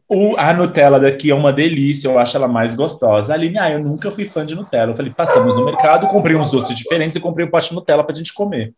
O, 0.07 0.37
a 0.37 0.53
Nutella 0.53 0.99
daqui 0.99 1.31
é 1.31 1.35
uma 1.35 1.51
delícia, 1.51 2.07
eu 2.07 2.19
acho 2.19 2.37
ela 2.37 2.47
mais 2.47 2.75
gostosa. 2.75 3.33
A 3.33 3.35
Aline, 3.35 3.57
ah, 3.57 3.71
eu 3.71 3.79
nunca 3.79 4.11
fui 4.11 4.27
fã 4.27 4.45
de 4.45 4.53
Nutella. 4.53 4.91
Eu 4.91 4.95
falei, 4.95 5.11
passamos 5.11 5.55
no 5.55 5.65
mercado, 5.65 6.07
comprei 6.07 6.35
uns 6.35 6.51
doces 6.51 6.75
diferentes 6.75 7.15
e 7.15 7.19
comprei 7.19 7.45
um 7.45 7.49
pote 7.49 7.69
de 7.69 7.75
Nutella 7.75 8.03
pra 8.03 8.15
gente 8.15 8.33
comer. 8.33 8.73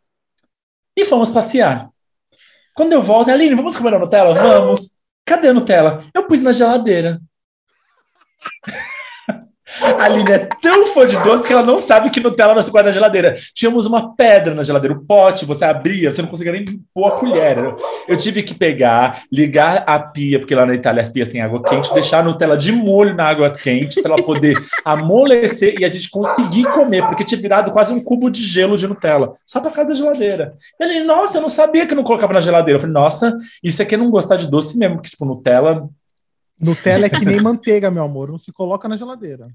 E 0.96 1.04
fomos 1.04 1.30
passear. 1.30 1.90
Quando 2.74 2.94
eu 2.94 3.02
volto, 3.02 3.30
Aline, 3.30 3.56
vamos 3.56 3.76
comer 3.76 3.96
a 3.96 4.00
Nutella? 4.00 4.34
Vamos. 4.34 4.98
Cadê 5.26 5.50
a 5.50 5.54
Nutella? 5.54 6.06
Eu 6.14 6.24
pus 6.24 6.40
na 6.40 6.54
geladeira. 6.54 7.20
A 9.82 10.06
Aline 10.06 10.32
é 10.32 10.48
tão 10.62 10.88
fã 10.88 11.06
de 11.06 11.18
doce 11.24 11.44
que 11.44 11.52
ela 11.52 11.64
não 11.64 11.78
sabe 11.78 12.10
que 12.10 12.22
Nutella 12.22 12.56
não 12.56 12.62
se 12.62 12.72
guarda 12.72 12.90
na 12.90 12.94
geladeira. 12.94 13.36
Tínhamos 13.54 13.86
uma 13.86 14.16
pedra 14.16 14.56
na 14.56 14.64
geladeira, 14.64 14.96
o 14.96 15.04
pote, 15.04 15.46
você 15.46 15.66
abria, 15.66 16.10
você 16.10 16.22
não 16.22 16.30
conseguia 16.30 16.54
nem 16.54 16.66
pôr 16.94 17.08
a 17.08 17.12
colher. 17.12 17.76
Eu 18.08 18.18
tive 18.18 18.44
que 18.44 18.54
pegar, 18.54 19.24
ligar 19.32 19.84
a 19.86 20.00
pia, 20.00 20.40
porque 20.40 20.56
lá 20.56 20.66
na 20.66 20.74
Itália 20.74 21.02
as 21.02 21.10
pias 21.10 21.28
têm 21.28 21.42
água 21.42 21.62
quente, 21.62 21.94
deixar 21.94 22.20
a 22.20 22.24
Nutella 22.24 22.58
de 22.58 22.72
molho 22.72 23.14
na 23.14 23.26
água 23.26 23.50
quente 23.52 24.02
para 24.02 24.14
ela 24.14 24.24
poder 24.24 24.56
amolecer 24.86 25.76
e 25.80 25.86
a 25.86 25.90
gente 25.90 26.10
conseguir 26.10 26.64
comer, 26.72 27.06
porque 27.06 27.26
tinha 27.26 27.40
virado 27.40 27.72
quase 27.72 27.92
um 27.92 28.00
cubo 28.00 28.30
de 28.30 28.44
gelo 28.44 28.78
de 28.78 28.88
Nutella, 28.88 29.34
só 29.46 29.60
para 29.60 29.72
casa 29.72 29.90
da 29.90 29.96
geladeira. 29.96 30.54
Ele, 30.80 31.04
nossa, 31.04 31.38
eu 31.38 31.42
não 31.42 31.50
sabia 31.50 31.86
que 31.86 31.96
não 31.96 32.04
colocava 32.04 32.34
na 32.34 32.42
geladeira. 32.42 32.78
Eu 32.78 32.82
falei, 32.82 32.94
nossa, 32.94 33.36
isso 33.62 33.82
aqui 33.82 33.96
é 33.96 33.98
não 33.98 34.10
gostar 34.10 34.38
de 34.38 34.50
doce 34.50 34.78
mesmo, 34.78 34.96
porque 34.96 35.10
tipo, 35.10 35.26
Nutella 35.26 35.88
Nutella 36.60 37.06
é 37.06 37.10
que 37.10 37.24
nem 37.24 37.40
manteiga, 37.40 37.92
meu 37.92 38.04
amor, 38.04 38.30
não 38.30 38.38
se 38.38 38.52
coloca 38.52 38.88
na 38.88 38.98
geladeira. 38.98 39.48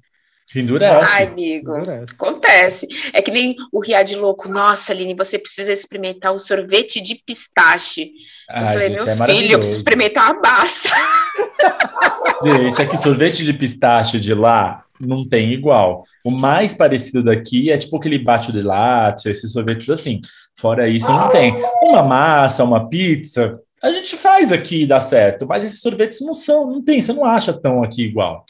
Endurece. 0.55 1.13
Ai, 1.13 1.25
amigo. 1.25 1.77
Endurece. 1.77 2.15
Acontece. 2.15 2.87
É 3.13 3.23
que 3.23 3.31
nem 3.31 3.57
o 3.73 3.81
Riad 3.81 4.15
louco. 4.17 4.49
Nossa, 4.49 4.93
Aline, 4.93 5.15
você 5.15 5.39
precisa 5.39 5.73
experimentar 5.73 6.33
o 6.33 6.39
sorvete 6.39 7.01
de 7.01 7.15
pistache. 7.27 8.13
eu 8.51 8.67
falei, 8.67 8.91
gente, 8.91 9.05
meu 9.05 9.15
é 9.15 9.27
filho, 9.27 9.53
eu 9.53 9.59
preciso 9.59 9.79
experimentar 9.79 10.31
a 10.31 10.41
massa. 10.41 10.95
Gente, 12.45 12.83
é 12.83 12.87
que 12.87 12.97
sorvete 12.97 13.45
de 13.45 13.53
pistache 13.53 14.19
de 14.19 14.35
lá 14.35 14.85
não 15.01 15.27
tem 15.27 15.53
igual. 15.53 16.05
O 16.25 16.31
mais 16.31 16.75
parecido 16.75 17.23
daqui 17.23 17.71
é 17.71 17.79
tipo 17.79 17.97
aquele 17.97 18.19
bate 18.19 18.53
de 18.53 18.63
latte, 18.63 19.29
esses 19.29 19.53
sorvetes 19.53 19.89
assim. 19.89 20.21
Fora 20.59 20.89
isso, 20.89 21.11
não 21.11 21.31
tem. 21.31 21.55
Uma 21.83 22.03
massa, 22.03 22.65
uma 22.65 22.89
pizza, 22.89 23.59
a 23.83 23.91
gente 23.91 24.17
faz 24.17 24.53
aqui 24.53 24.83
e 24.83 24.87
dá 24.87 25.01
certo, 25.01 25.47
mas 25.47 25.65
esses 25.65 25.81
sorvetes 25.81 26.21
não 26.21 26.33
são, 26.33 26.71
não 26.71 26.83
tem, 26.83 27.03
você 27.03 27.13
não 27.13 27.25
acha 27.25 27.53
tão 27.53 27.83
aqui 27.83 28.05
igual. 28.05 28.45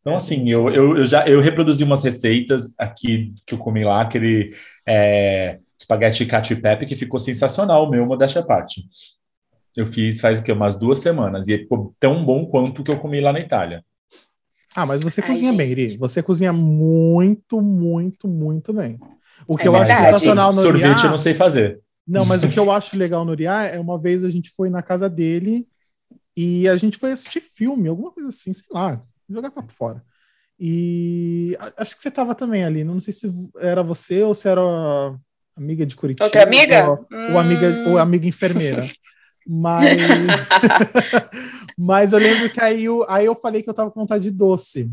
Então, 0.00 0.16
assim, 0.16 0.48
eu, 0.48 0.70
eu, 0.70 0.98
eu 0.98 1.04
já 1.04 1.26
eu 1.28 1.40
reproduzi 1.40 1.84
umas 1.84 2.02
receitas 2.02 2.74
aqui 2.78 3.32
que 3.46 3.54
eu 3.54 3.58
comi 3.58 3.84
lá, 3.84 4.02
aquele 4.02 4.54
é, 4.86 5.58
espaguete 5.78 6.26
cacio 6.26 6.56
e 6.56 6.60
pepe, 6.60 6.86
que 6.86 6.96
ficou 6.96 7.18
sensacional, 7.18 7.86
o 7.86 7.90
meu, 7.90 8.06
modéstia 8.06 8.40
à 8.40 8.44
parte. 8.44 8.84
Eu 9.76 9.86
fiz 9.86 10.20
faz 10.20 10.40
o 10.40 10.42
que, 10.42 10.52
umas 10.52 10.76
duas 10.76 10.98
semanas, 10.98 11.48
e 11.48 11.58
ficou 11.58 11.94
tão 11.98 12.24
bom 12.24 12.46
quanto 12.46 12.82
o 12.82 12.84
que 12.84 12.90
eu 12.90 12.98
comi 12.98 13.20
lá 13.20 13.32
na 13.32 13.40
Itália. 13.40 13.84
Ah, 14.74 14.86
mas 14.86 15.02
você 15.02 15.20
Ai, 15.20 15.28
cozinha 15.28 15.52
bem, 15.52 15.70
Iri. 15.70 15.96
Você 15.98 16.22
cozinha 16.22 16.52
muito, 16.52 17.60
muito, 17.60 18.26
muito 18.26 18.72
bem. 18.72 18.98
O 19.46 19.56
que 19.56 19.64
é 19.64 19.68
eu 19.68 19.72
verdade. 19.72 19.92
acho 19.92 20.04
sensacional 20.04 20.52
no 20.52 20.62
Sorvete 20.62 21.04
eu 21.04 21.10
não 21.10 21.18
sei 21.18 21.34
fazer. 21.34 21.80
Não, 22.06 22.24
mas 22.24 22.42
o 22.42 22.48
que 22.48 22.58
eu 22.58 22.70
acho 22.72 22.98
legal 22.98 23.24
no 23.24 23.32
Uriah 23.32 23.64
é 23.64 23.78
uma 23.78 23.98
vez 23.98 24.24
a 24.24 24.30
gente 24.30 24.50
foi 24.50 24.68
na 24.68 24.82
casa 24.82 25.08
dele 25.08 25.66
e 26.36 26.68
a 26.68 26.76
gente 26.76 26.98
foi 26.98 27.12
assistir 27.12 27.40
filme, 27.40 27.88
alguma 27.88 28.10
coisa 28.10 28.28
assim, 28.28 28.52
sei 28.52 28.66
lá, 28.70 29.02
jogar 29.28 29.50
papo 29.50 29.72
fora. 29.72 30.02
E 30.58 31.56
acho 31.76 31.96
que 31.96 32.02
você 32.02 32.08
estava 32.08 32.34
também 32.34 32.64
ali, 32.64 32.84
não 32.84 33.00
sei 33.00 33.12
se 33.12 33.32
era 33.58 33.82
você 33.82 34.22
ou 34.22 34.34
se 34.34 34.48
era 34.48 34.62
amiga 35.56 35.84
de 35.84 35.96
Curitiba. 35.96 36.24
Outra 36.24 36.44
amiga? 36.44 36.90
Ou, 36.90 37.06
hum... 37.12 37.32
ou 37.32 37.38
amiga, 37.38 37.88
ou 37.88 37.98
amiga 37.98 38.26
enfermeira. 38.26 38.82
Mas, 39.46 39.98
mas 41.76 42.12
eu 42.12 42.18
lembro 42.18 42.48
que 42.50 42.60
aí 42.60 42.84
eu, 42.84 43.04
aí 43.08 43.26
eu 43.26 43.34
falei 43.34 43.62
que 43.62 43.68
eu 43.68 43.74
tava 43.74 43.90
com 43.90 44.00
vontade 44.00 44.24
de 44.24 44.30
doce. 44.30 44.90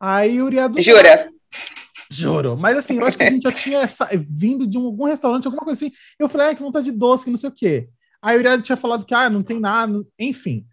Aí 0.00 0.40
o 0.40 0.46
Uriah 0.46 0.72
Jura? 0.78 1.30
Juro. 2.14 2.56
Mas 2.58 2.76
assim, 2.76 2.98
eu 2.98 3.06
acho 3.06 3.16
que 3.16 3.24
a 3.24 3.30
gente 3.30 3.42
já 3.42 3.52
tinha 3.52 3.78
essa, 3.78 4.08
vindo 4.28 4.66
de 4.66 4.78
um, 4.78 4.86
algum 4.86 5.04
restaurante, 5.04 5.46
alguma 5.46 5.64
coisa 5.64 5.84
assim. 5.84 5.94
Eu 6.18 6.28
falei, 6.28 6.48
ah, 6.48 6.54
que 6.54 6.62
vontade 6.62 6.90
de 6.90 6.96
doce, 6.96 7.24
que 7.24 7.30
não 7.30 7.38
sei 7.38 7.48
o 7.48 7.52
quê. 7.52 7.88
Aí 8.20 8.36
o 8.36 8.40
Uriah 8.40 8.60
tinha 8.60 8.76
falado 8.76 9.04
que, 9.04 9.14
ah, 9.14 9.28
não 9.28 9.42
tem 9.42 9.58
nada. 9.58 10.04
Enfim. 10.18 10.64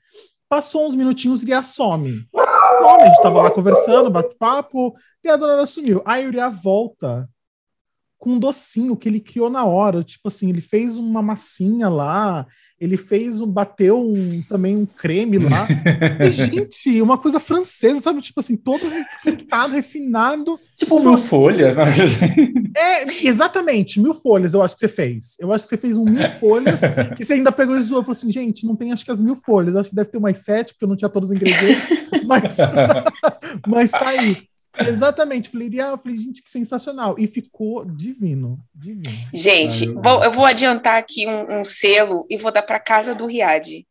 Passou 0.47 0.88
uns 0.88 0.95
minutinhos, 0.95 1.41
o 1.41 1.43
Uriah 1.43 1.63
some. 1.63 2.28
Some, 2.32 3.02
a 3.02 3.08
gente 3.08 3.21
tava 3.21 3.41
lá 3.41 3.52
conversando, 3.52 4.10
bate-papo, 4.10 4.95
e 5.23 5.30
a 5.30 5.36
dona 5.36 5.65
sumiu. 5.65 6.02
Aí 6.06 6.25
o 6.25 6.30
Uriah 6.30 6.49
volta 6.49 7.30
com 8.17 8.32
um 8.32 8.39
docinho 8.39 8.97
que 8.97 9.08
ele 9.08 9.19
criou 9.19 9.49
na 9.49 9.65
hora. 9.65 10.04
Tipo 10.04 10.28
assim, 10.28 10.49
ele 10.49 10.62
fez 10.62 10.97
uma 10.97 11.21
massinha 11.21 11.88
lá, 11.89 12.45
ele 12.80 12.98
fez 12.98 13.42
um, 13.42 13.48
bateu 13.48 14.00
um, 14.00 14.42
também 14.48 14.76
um 14.76 14.86
creme 14.86 15.38
lá. 15.38 15.68
e, 16.26 16.30
gente, 16.32 17.02
uma 17.02 17.18
coisa 17.18 17.39
francesa, 17.39 18.00
sabe? 18.00 18.22
Tipo 18.22 18.39
assim, 18.39 18.56
todo 18.56 18.82
refinado, 19.24 19.74
refinado. 19.74 20.60
Tipo 20.76 21.00
mil 21.00 21.18
folhas, 21.18 21.76
né? 21.76 21.86
É, 22.78 23.28
exatamente, 23.28 24.00
mil 24.00 24.13
folhas 24.13 24.54
eu 24.54 24.62
acho 24.62 24.76
que 24.76 24.82
você 24.82 24.88
fez. 24.88 25.36
Eu 25.39 25.52
acho 25.52 25.65
que 25.65 25.70
você 25.70 25.78
fez 25.78 25.98
um 25.98 26.06
mil 26.06 26.30
folhas, 26.39 26.82
que 27.18 27.26
você 27.26 27.34
ainda 27.34 27.52
pegou 27.52 27.77
e 27.77 27.84
zoou, 27.84 28.02
falou 28.02 28.13
assim, 28.13 28.32
gente, 28.32 28.65
não 28.65 28.75
tem 28.75 28.94
acho 28.94 29.04
que 29.04 29.12
as 29.12 29.21
mil 29.21 29.36
folhas, 29.36 29.75
acho 29.75 29.90
que 29.90 29.96
deve 29.96 30.10
ter 30.10 30.19
mais 30.19 30.40
sete, 30.40 30.73
porque 30.73 30.86
eu 30.86 30.90
não 30.90 30.96
tinha 30.96 31.10
todos 31.10 31.30
os 31.30 31.36
ingredientes, 31.36 32.08
mas, 32.25 32.58
mas 33.67 33.92
tá 33.92 34.08
aí. 34.08 34.48
Exatamente, 34.88 35.50
falei, 35.50 35.80
ah, 35.80 35.98
falei, 35.98 36.17
gente, 36.17 36.42
que 36.42 36.50
sensacional. 36.50 37.15
E 37.17 37.27
ficou 37.27 37.86
divino, 37.86 38.60
divino. 38.73 39.15
Gente, 39.34 39.88
vou, 39.94 40.23
eu 40.23 40.32
vou 40.32 40.46
adiantar 40.46 40.98
aqui 40.98 41.27
um, 41.27 41.60
um 41.60 41.65
selo 41.65 42.25
e 42.30 42.38
vou 42.38 42.52
dar 42.52 42.63
para 42.63 42.80
casa 42.80 43.13
do 43.13 43.25
Riad. 43.25 43.86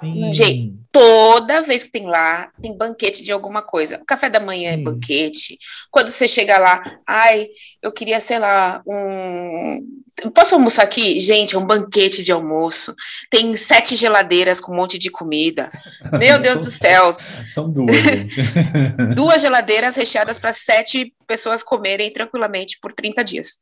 Sim. 0.00 0.32
Gente, 0.32 0.74
toda 0.92 1.62
vez 1.62 1.82
que 1.82 1.90
tem 1.90 2.06
lá, 2.06 2.50
tem 2.60 2.76
banquete 2.76 3.22
de 3.22 3.32
alguma 3.32 3.62
coisa. 3.62 3.98
O 3.98 4.04
café 4.04 4.28
da 4.28 4.40
manhã 4.40 4.70
é 4.70 4.74
Sim. 4.74 4.80
é 4.80 4.84
banquete. 4.84 5.58
Quando 5.90 6.08
você 6.08 6.26
chega 6.26 6.58
lá, 6.58 6.82
ai, 7.06 7.48
eu 7.82 7.92
queria, 7.92 8.20
sei 8.20 8.38
lá, 8.38 8.82
um. 8.86 9.86
Posso 10.34 10.54
almoçar 10.54 10.82
aqui? 10.82 11.20
Gente, 11.20 11.54
é 11.54 11.58
um 11.58 11.66
banquete 11.66 12.22
de 12.22 12.32
almoço. 12.32 12.94
Tem 13.30 13.54
sete 13.56 13.94
geladeiras 13.96 14.60
com 14.60 14.72
um 14.72 14.76
monte 14.76 14.98
de 14.98 15.10
comida. 15.10 15.70
Meu 16.18 16.38
Deus 16.38 16.60
do 16.60 16.70
céu. 16.70 17.16
São 17.46 17.70
duas, 17.70 17.96
gente. 17.96 18.40
duas 19.14 19.42
geladeiras 19.42 19.96
recheadas 19.96 20.38
para 20.38 20.52
sete 20.52 21.12
pessoas 21.26 21.62
comerem 21.62 22.10
tranquilamente 22.10 22.78
por 22.80 22.92
30 22.92 23.22
dias. 23.22 23.58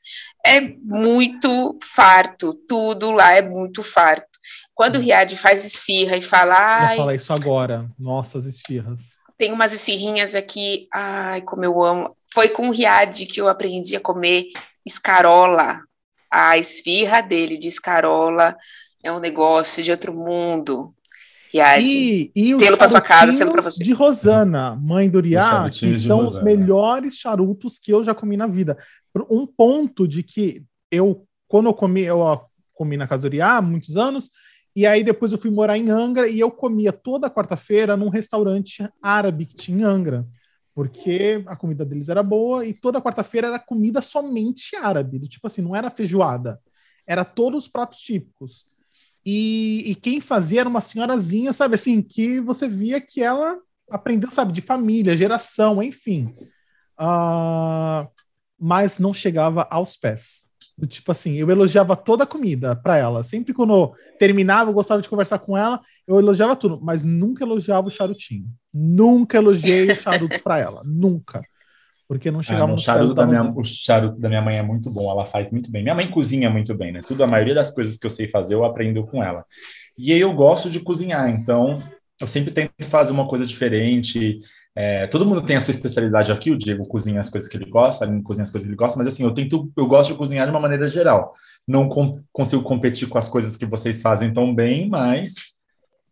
É 0.46 0.60
muito 0.60 1.78
farto. 1.82 2.54
Tudo 2.68 3.10
lá 3.10 3.32
é 3.32 3.42
muito 3.42 3.82
farto. 3.82 4.33
Quando 4.74 4.96
o 4.96 5.00
Riad 5.00 5.36
faz 5.36 5.64
esfirra 5.64 6.16
e 6.16 6.22
fala. 6.22 6.54
Ai, 6.56 6.96
falar 6.96 7.14
isso 7.14 7.32
agora. 7.32 7.88
Nossas 7.98 8.46
esfirras. 8.46 9.16
Tem 9.38 9.52
umas 9.52 9.72
esfirrinhas 9.72 10.34
aqui. 10.34 10.88
Ai, 10.92 11.42
como 11.42 11.64
eu 11.64 11.82
amo. 11.82 12.16
Foi 12.32 12.48
com 12.48 12.68
o 12.68 12.72
Riad 12.72 13.26
que 13.26 13.40
eu 13.40 13.48
aprendi 13.48 13.94
a 13.94 14.00
comer 14.00 14.46
escarola. 14.84 15.80
A 16.30 16.58
esfirra 16.58 17.20
dele 17.20 17.56
de 17.56 17.68
escarola 17.68 18.56
é 19.02 19.12
um 19.12 19.20
negócio 19.20 19.82
de 19.82 19.92
outro 19.92 20.12
mundo. 20.12 20.92
Riad. 21.52 21.84
E, 21.84 22.32
e 22.34 22.58
selo 22.58 22.76
para 22.76 22.88
sua 22.88 23.00
casa, 23.00 23.32
selo 23.32 23.52
para 23.52 23.62
você. 23.62 23.84
De 23.84 23.92
Rosana, 23.92 24.74
mãe 24.74 25.08
do 25.08 25.20
Riad, 25.20 25.78
que 25.78 25.96
são 25.96 26.24
os 26.24 26.42
melhores 26.42 27.16
charutos 27.16 27.78
que 27.78 27.92
eu 27.92 28.02
já 28.02 28.12
comi 28.12 28.36
na 28.36 28.48
vida. 28.48 28.76
Um 29.30 29.46
ponto 29.46 30.08
de 30.08 30.24
que 30.24 30.64
eu, 30.90 31.24
quando 31.46 31.66
eu 31.66 31.74
comi, 31.74 32.02
eu 32.02 32.40
comi 32.72 32.96
na 32.96 33.06
casa 33.06 33.22
do 33.22 33.28
Riad 33.28 33.58
há 33.58 33.62
muitos 33.62 33.96
anos, 33.96 34.30
e 34.76 34.86
aí 34.86 35.04
depois 35.04 35.30
eu 35.30 35.38
fui 35.38 35.50
morar 35.50 35.78
em 35.78 35.90
Angra 35.90 36.28
e 36.28 36.40
eu 36.40 36.50
comia 36.50 36.92
toda 36.92 37.30
quarta-feira 37.30 37.96
num 37.96 38.08
restaurante 38.08 38.88
árabe 39.00 39.46
que 39.46 39.54
tinha 39.54 39.78
em 39.78 39.82
Angra. 39.84 40.26
Porque 40.74 41.44
a 41.46 41.54
comida 41.54 41.84
deles 41.84 42.08
era 42.08 42.22
boa 42.22 42.66
e 42.66 42.72
toda 42.72 43.00
quarta-feira 43.00 43.46
era 43.46 43.58
comida 43.60 44.02
somente 44.02 44.74
árabe. 44.74 45.20
Tipo 45.28 45.46
assim, 45.46 45.62
não 45.62 45.76
era 45.76 45.90
feijoada. 45.90 46.60
Era 47.06 47.24
todos 47.24 47.64
os 47.64 47.70
pratos 47.70 48.00
típicos. 48.00 48.66
E, 49.24 49.84
e 49.86 49.94
quem 49.94 50.20
fazia 50.20 50.60
era 50.60 50.68
uma 50.68 50.80
senhorazinha, 50.80 51.52
sabe 51.52 51.76
assim, 51.76 52.02
que 52.02 52.40
você 52.40 52.66
via 52.66 53.00
que 53.00 53.22
ela 53.22 53.56
aprendeu, 53.88 54.30
sabe, 54.30 54.52
de 54.52 54.60
família, 54.60 55.16
geração, 55.16 55.80
enfim. 55.80 56.34
Uh, 57.00 58.06
mas 58.58 58.98
não 58.98 59.14
chegava 59.14 59.66
aos 59.70 59.96
pés. 59.96 60.50
Tipo 60.88 61.12
assim, 61.12 61.34
eu 61.34 61.48
elogiava 61.50 61.94
toda 61.94 62.24
a 62.24 62.26
comida 62.26 62.74
para 62.74 62.96
ela. 62.96 63.22
Sempre 63.22 63.54
quando 63.54 63.72
eu 63.72 63.92
terminava, 64.18 64.70
eu 64.70 64.74
gostava 64.74 65.00
de 65.00 65.08
conversar 65.08 65.38
com 65.38 65.56
ela, 65.56 65.80
eu 66.06 66.18
elogiava 66.18 66.56
tudo, 66.56 66.80
mas 66.82 67.04
nunca 67.04 67.44
elogiava 67.44 67.86
o 67.86 67.90
charutinho. 67.90 68.46
Nunca 68.74 69.38
elogiei 69.38 69.90
o 69.90 69.94
charuto 69.94 70.42
para 70.42 70.58
ela. 70.58 70.82
Nunca. 70.84 71.42
Porque 72.06 72.30
não 72.30 72.42
chegava 72.42 72.64
ah, 72.64 72.74
no 72.74 72.78
charuto 72.78 73.14
da 73.14 73.26
minha, 73.26 73.42
O 73.42 73.64
charuto 73.64 74.20
da 74.20 74.28
minha 74.28 74.42
mãe 74.42 74.58
é 74.58 74.62
muito 74.62 74.90
bom, 74.90 75.10
ela 75.10 75.24
faz 75.24 75.50
muito 75.50 75.70
bem. 75.70 75.82
Minha 75.82 75.94
mãe 75.94 76.10
cozinha 76.10 76.50
muito 76.50 76.74
bem, 76.74 76.92
né? 76.92 77.00
Tudo, 77.06 77.24
a 77.24 77.26
maioria 77.26 77.54
das 77.54 77.70
coisas 77.70 77.96
que 77.96 78.04
eu 78.04 78.10
sei 78.10 78.28
fazer, 78.28 78.54
eu 78.54 78.64
aprendo 78.64 79.06
com 79.06 79.22
ela. 79.22 79.44
E 79.96 80.12
aí 80.12 80.20
eu 80.20 80.32
gosto 80.34 80.68
de 80.68 80.80
cozinhar, 80.80 81.30
então 81.30 81.82
eu 82.20 82.26
sempre 82.26 82.52
tento 82.52 82.72
fazer 82.82 83.12
uma 83.12 83.26
coisa 83.26 83.46
diferente. 83.46 84.40
É, 84.76 85.06
todo 85.06 85.24
mundo 85.24 85.46
tem 85.46 85.56
a 85.56 85.60
sua 85.60 85.70
especialidade 85.70 86.32
aqui, 86.32 86.50
o 86.50 86.58
Diego 86.58 86.84
cozinha 86.86 87.20
as 87.20 87.30
coisas 87.30 87.48
que 87.48 87.56
ele 87.56 87.70
gosta, 87.70 88.04
a 88.04 88.22
cozinha 88.22 88.42
as 88.42 88.50
coisas 88.50 88.62
que 88.62 88.70
ele 88.70 88.76
gosta, 88.76 88.98
mas 88.98 89.06
assim, 89.06 89.22
eu 89.22 89.32
tento, 89.32 89.70
eu 89.76 89.86
gosto 89.86 90.12
de 90.12 90.18
cozinhar 90.18 90.46
de 90.46 90.50
uma 90.50 90.60
maneira 90.60 90.88
geral. 90.88 91.34
Não 91.66 91.88
com, 91.88 92.20
consigo 92.32 92.62
competir 92.62 93.08
com 93.08 93.16
as 93.16 93.28
coisas 93.28 93.56
que 93.56 93.64
vocês 93.64 94.02
fazem 94.02 94.32
tão 94.32 94.52
bem, 94.52 94.88
mas 94.88 95.34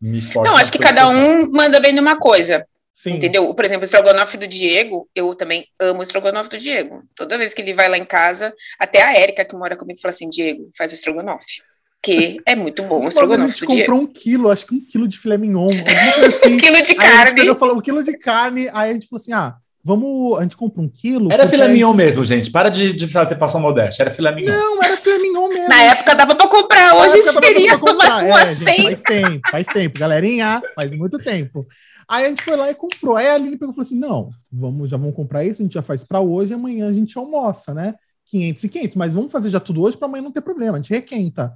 me 0.01 0.19
esforço. 0.19 0.51
Não, 0.51 0.59
acho 0.59 0.71
que 0.71 0.79
cada 0.79 1.09
um 1.09 1.51
manda 1.51 1.81
bem 1.81 1.93
numa 1.93 2.17
coisa. 2.17 2.65
Sim. 2.93 3.11
Entendeu? 3.11 3.53
Por 3.53 3.65
exemplo, 3.65 3.83
o 3.83 3.85
estrogonofe 3.85 4.37
do 4.37 4.47
Diego, 4.47 5.09
eu 5.15 5.35
também 5.35 5.67
amo 5.81 6.01
o 6.01 6.03
estrogonofe 6.03 6.51
do 6.51 6.59
Diego. 6.59 7.03
Toda 7.17 7.39
vez 7.39 7.53
que 7.53 7.63
ele 7.63 7.73
vai 7.73 7.89
lá 7.89 7.99
em 7.99 8.05
casa, 8.05 8.55
até 8.79 9.03
a 9.03 9.17
Érica 9.17 9.45
que 9.45 9.57
mora 9.57 9.77
comigo 9.77 9.99
fala 10.01 10.11
assim: 10.11 10.29
Diego, 10.29 10.69
faz 10.77 10.93
o 10.93 10.95
estrogonofe 10.95 11.63
que 12.03 12.41
é 12.45 12.57
muito 12.57 12.83
bom 12.83 13.05
o 13.05 13.09
estrogonofe. 13.09 13.45
A 13.45 13.49
gente 13.49 13.65
comprou 13.65 14.01
um 14.01 14.07
quilo, 14.07 14.51
acho 14.51 14.67
que 14.67 14.75
um 14.75 14.81
quilo 14.81 15.07
de 15.07 15.19
filé 15.19 15.39
mignon. 15.39 15.69
Assim. 16.27 16.55
um 16.55 16.57
quilo 16.57 16.83
de 16.83 16.95
carne. 16.95 17.43
Gente 17.43 17.59
falou, 17.59 17.77
um 17.77 17.81
quilo 17.81 18.03
de 18.03 18.19
carne, 18.19 18.69
aí 18.73 18.91
a 18.91 18.93
gente 18.93 19.07
falou 19.09 19.21
assim, 19.21 19.33
ah, 19.33 19.55
vamos, 19.85 20.39
a 20.39 20.43
gente 20.43 20.57
compra 20.57 20.83
um 20.83 20.89
quilo. 20.89 21.33
Era 21.33 21.47
filé 21.47 21.69
mignon 21.69 21.91
gente... 21.91 21.97
mesmo, 21.97 22.25
gente. 22.25 22.51
Para 22.51 22.69
de, 22.69 22.93
de 22.93 23.07
fazer 23.07 23.37
fação 23.37 23.61
modéstia, 23.61 24.03
era 24.03 24.11
filé 24.11 24.35
mignon. 24.35 24.53
Não, 24.53 24.83
era 24.83 24.97
filé 24.97 25.19
mignon 25.19 25.49
mesmo. 25.49 25.69
Na 25.69 25.83
época 25.83 26.15
dava 26.15 26.35
para 26.35 26.49
comprar, 26.49 26.97
hoje 26.97 27.23
seria 27.23 27.79
tomar 27.79 28.25
uma 28.25 28.43
é, 28.43 28.55
gente, 28.55 28.83
Faz 28.83 29.01
tempo, 29.03 29.41
faz 29.51 29.67
tempo, 29.69 29.99
galerinha, 30.01 30.61
faz 30.75 30.91
muito 30.91 31.19
tempo. 31.19 31.65
Aí 32.09 32.27
a 32.27 32.29
gente 32.29 32.43
foi 32.43 32.57
lá 32.57 32.69
e 32.69 32.75
comprou. 32.75 33.17
Aí 33.17 33.29
a 33.29 33.35
Aline 33.35 33.57
pegou 33.57 33.71
e 33.71 33.75
falou 33.75 33.83
assim: 33.83 33.99
não, 33.99 34.31
vamos, 34.53 34.91
já 34.91 34.97
vamos 34.97 35.15
comprar 35.15 35.45
isso, 35.45 35.63
a 35.63 35.65
gente 35.65 35.75
já 35.75 35.83
faz 35.83 36.03
para 36.03 36.21
hoje, 36.21 36.53
amanhã 36.53 36.89
a 36.89 36.93
gente 36.93 37.17
almoça, 37.17 37.73
né? 37.73 37.95
500 38.27 38.65
e 38.65 38.69
500, 38.69 38.97
mas 38.97 39.15
vamos 39.15 39.31
fazer 39.31 39.51
já 39.51 39.61
tudo 39.61 39.83
hoje 39.83 39.97
para 39.97 40.09
amanhã 40.09 40.23
não 40.23 40.33
ter 40.33 40.41
problema, 40.41 40.79
a 40.79 40.81
gente 40.81 40.91
requenta. 40.91 41.53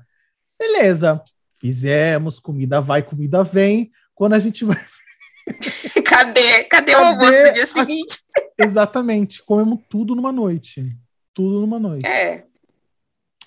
Beleza, 0.58 1.22
fizemos, 1.60 2.40
comida 2.40 2.80
vai, 2.80 3.02
comida 3.02 3.44
vem. 3.44 3.90
Quando 4.14 4.34
a 4.34 4.38
gente 4.38 4.64
vai. 4.64 4.82
Cadê? 6.04 6.64
Cadê, 6.64 6.94
o 6.94 6.98
almoço 6.98 7.30
do 7.30 7.52
dia 7.52 7.66
seguinte? 7.66 8.18
Exatamente, 8.58 9.42
comemos 9.42 9.80
tudo 9.88 10.14
numa 10.14 10.32
noite. 10.32 10.96
Tudo 11.34 11.60
numa 11.60 11.78
noite. 11.78 12.06
É. 12.06 12.44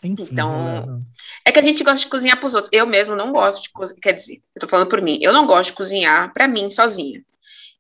Enfim, 0.04 0.28
então, 0.32 0.50
galera. 0.50 1.02
é 1.44 1.52
que 1.52 1.60
a 1.60 1.64
gente 1.64 1.84
gosta 1.84 2.00
de 2.00 2.08
cozinhar 2.08 2.38
para 2.38 2.48
os 2.48 2.54
outros. 2.54 2.72
Eu 2.72 2.86
mesmo 2.86 3.16
não 3.16 3.32
gosto 3.34 3.64
de 3.64 3.72
cozinhar, 3.72 4.00
quer 4.00 4.14
dizer, 4.14 4.42
eu 4.56 4.62
tô 4.62 4.68
falando 4.68 4.88
por 4.88 5.02
mim, 5.02 5.20
eu 5.22 5.34
não 5.34 5.46
gosto 5.46 5.72
de 5.72 5.76
cozinhar 5.76 6.32
para 6.32 6.48
mim 6.48 6.70
sozinha. 6.70 7.22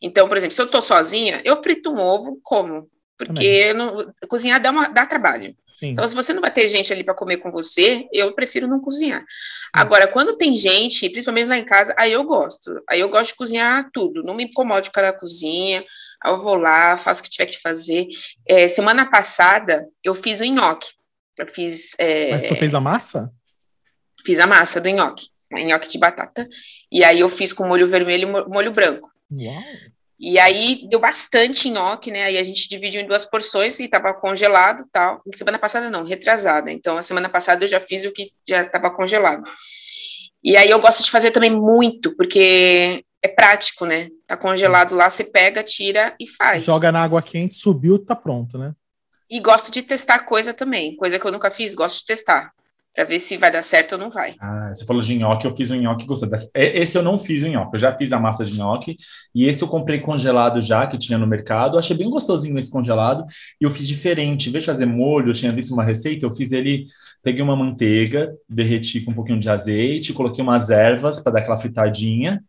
Então, 0.02 0.28
por 0.28 0.38
exemplo, 0.38 0.56
se 0.56 0.62
eu 0.62 0.68
tô 0.68 0.82
sozinha, 0.82 1.42
eu 1.46 1.62
frito 1.62 1.92
um 1.92 2.00
ovo, 2.00 2.40
como? 2.44 2.90
Porque 3.20 3.74
não, 3.74 4.14
cozinhar 4.30 4.62
dá, 4.62 4.72
uma, 4.72 4.88
dá 4.88 5.06
trabalho. 5.06 5.54
Sim. 5.76 5.90
Então, 5.90 6.08
se 6.08 6.16
você 6.16 6.34
não 6.34 6.42
vai 6.42 6.52
ter 6.52 6.70
gente 6.70 6.92
ali 6.92 7.04
para 7.04 7.14
comer 7.14 7.38
com 7.38 7.52
você, 7.52 8.08
eu 8.14 8.34
prefiro 8.34 8.66
não 8.66 8.80
cozinhar. 8.80 9.20
Sim. 9.20 9.26
Agora, 9.74 10.08
quando 10.08 10.38
tem 10.38 10.56
gente, 10.56 11.10
principalmente 11.10 11.48
lá 11.48 11.58
em 11.58 11.64
casa, 11.66 11.94
aí 11.98 12.14
eu 12.14 12.24
gosto. 12.24 12.82
Aí 12.90 13.02
eu 13.02 13.10
gosto 13.10 13.32
de 13.32 13.36
cozinhar 13.36 13.90
tudo. 13.94 14.24
Não 14.24 14.34
me 14.34 14.46
incomode 14.46 14.88
ficar 14.88 15.02
na 15.02 15.14
cozinha. 15.14 15.84
Eu 16.26 16.38
vou 16.38 16.56
lá, 16.56 16.96
faço 16.96 17.20
o 17.20 17.24
que 17.26 17.30
tiver 17.30 17.46
que 17.46 17.62
fazer. 17.62 18.08
É, 18.48 18.70
semana 18.70 19.10
passada, 19.10 19.86
eu 20.04 20.16
fiz 20.16 20.40
o 20.40 20.46
nhoque. 20.46 20.90
Eu 21.38 21.48
fiz. 21.48 21.96
É, 22.00 22.32
Mas 22.32 22.44
tu 22.44 22.56
fez 22.56 22.74
a 22.74 22.80
massa? 22.80 23.32
Fiz 24.26 24.40
a 24.40 24.48
massa 24.48 24.80
do 24.80 24.90
nhoque. 24.90 25.28
Nhoque 25.52 25.90
de 25.90 25.98
batata. 25.98 26.48
E 26.90 27.04
aí 27.04 27.20
eu 27.20 27.28
fiz 27.28 27.52
com 27.52 27.68
molho 27.68 27.88
vermelho 27.88 28.30
e 28.30 28.50
molho 28.50 28.72
branco. 28.72 29.10
Uau. 29.32 29.64
E 30.20 30.38
aí 30.38 30.86
deu 30.90 31.00
bastante 31.00 31.70
nhoque, 31.70 32.12
né? 32.12 32.24
Aí 32.24 32.38
a 32.38 32.44
gente 32.44 32.68
dividiu 32.68 33.00
em 33.02 33.08
duas 33.08 33.24
porções 33.24 33.80
e 33.80 33.86
estava 33.86 34.14
congelado 34.14 34.86
tal. 34.92 35.22
Semana 35.34 35.58
passada 35.58 35.90
não, 35.90 36.04
retrasada. 36.04 36.70
Então 36.72 36.98
a 36.98 37.02
semana 37.02 37.30
passada 37.30 37.64
eu 37.64 37.70
já 37.70 37.80
fiz 37.80 38.04
o 38.04 38.12
que 38.12 38.32
já 38.46 38.62
estava 38.62 38.92
congelado. 38.92 39.50
E 40.44 40.58
aí 40.58 40.70
eu 40.70 40.80
gosto 40.80 41.04
de 41.04 41.12
fazer 41.12 41.32
também 41.32 41.52
muito, 41.52 42.16
porque 42.18 43.04
é 43.22 43.28
prático, 43.30 43.86
né? 43.86 44.10
Tá 44.28 44.36
congelado 44.36 44.94
lá, 44.94 45.10
você 45.10 45.24
pega, 45.24 45.64
tira 45.64 46.14
e 46.20 46.28
faz. 46.28 46.66
Joga 46.66 46.92
na 46.92 47.02
água 47.02 47.22
quente, 47.22 47.56
subiu, 47.56 47.98
tá 47.98 48.16
pronto, 48.16 48.58
né? 48.58 48.74
E 49.30 49.40
gosto 49.40 49.72
de 49.72 49.82
testar 49.82 50.20
coisa 50.20 50.54
também. 50.54 50.96
Coisa 50.98 51.18
que 51.18 51.26
eu 51.26 51.32
nunca 51.32 51.50
fiz, 51.50 51.74
gosto 51.74 52.00
de 52.00 52.06
testar 52.06 52.52
para 52.94 53.06
ver 53.06 53.20
se 53.20 53.38
vai 53.38 53.52
dar 53.52 53.62
certo 53.62 53.94
ou 53.94 53.98
não 53.98 54.10
vai. 54.10 54.36
Ah, 54.40 54.72
você 54.74 54.86
falou 54.86 55.02
de 55.02 55.16
nhoque, 55.16 55.46
eu 55.46 55.52
fiz 55.52 55.72
um 55.72 55.76
nhoque 55.76 56.06
gostoso. 56.06 56.32
Esse 56.54 56.98
eu 56.98 57.04
não 57.04 57.18
fiz 57.18 57.44
o 57.44 57.48
nhoque, 57.48 57.76
eu 57.76 57.80
já 57.80 57.96
fiz 57.96 58.12
a 58.12 58.20
massa 58.20 58.44
de 58.44 58.58
nhoque, 58.58 58.98
e 59.34 59.46
esse 59.46 59.64
eu 59.64 59.68
comprei 59.68 60.00
congelado 60.00 60.62
já, 60.62 60.86
que 60.88 60.98
tinha 60.98 61.18
no 61.18 61.28
mercado, 61.28 61.78
achei 61.78 61.96
bem 61.96 62.10
gostosinho 62.10 62.58
esse 62.58 62.72
congelado, 62.72 63.26
e 63.62 63.64
eu 63.64 63.72
fiz 63.72 63.88
diferente, 63.88 64.50
em 64.50 64.52
vez 64.52 64.64
de 64.64 64.72
fazer 64.72 64.86
molho, 64.86 65.30
eu 65.30 65.34
tinha 65.34 65.52
visto 65.52 65.74
uma 65.74 65.84
receita, 65.84 66.26
eu 66.26 66.36
fiz 66.36 66.52
ele, 66.52 66.86
peguei 67.24 67.42
uma 67.44 67.56
manteiga, 67.56 68.34
derreti 68.50 69.02
com 69.02 69.12
um 69.12 69.16
pouquinho 69.16 69.40
de 69.40 69.50
azeite, 69.50 70.14
coloquei 70.14 70.44
umas 70.44 70.70
ervas 70.70 71.20
para 71.20 71.34
dar 71.34 71.40
aquela 71.40 71.58
fritadinha, 71.58 72.44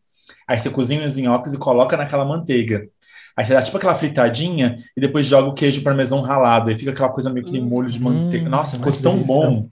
aí 0.49 0.59
você 0.59 0.71
cozinha 0.71 1.07
os 1.07 1.17
nhoques 1.17 1.53
e 1.55 1.59
coloca 1.59 1.97
naquela 1.97 2.25
manteiga. 2.25 2.89
Aí 3.37 3.45
você 3.45 3.55
dá 3.55 3.63
tipo 3.63 3.77
aquela 3.77 3.95
fritadinha 3.95 4.77
e 4.97 5.01
depois 5.01 5.25
joga 5.25 5.49
o 5.49 5.55
queijo 5.55 5.83
parmesão 5.83 6.21
ralado. 6.21 6.69
Aí 6.69 6.77
fica 6.77 6.91
aquela 6.91 7.09
coisa 7.09 7.33
meio 7.33 7.47
que 7.47 7.53
de 7.53 7.61
molho 7.61 7.89
de 7.89 8.01
manteiga. 8.01 8.47
Hum, 8.47 8.51
Nossa, 8.51 8.77
ficou 8.77 8.93
tão 8.93 9.15
delícia. 9.15 9.35
bom. 9.35 9.71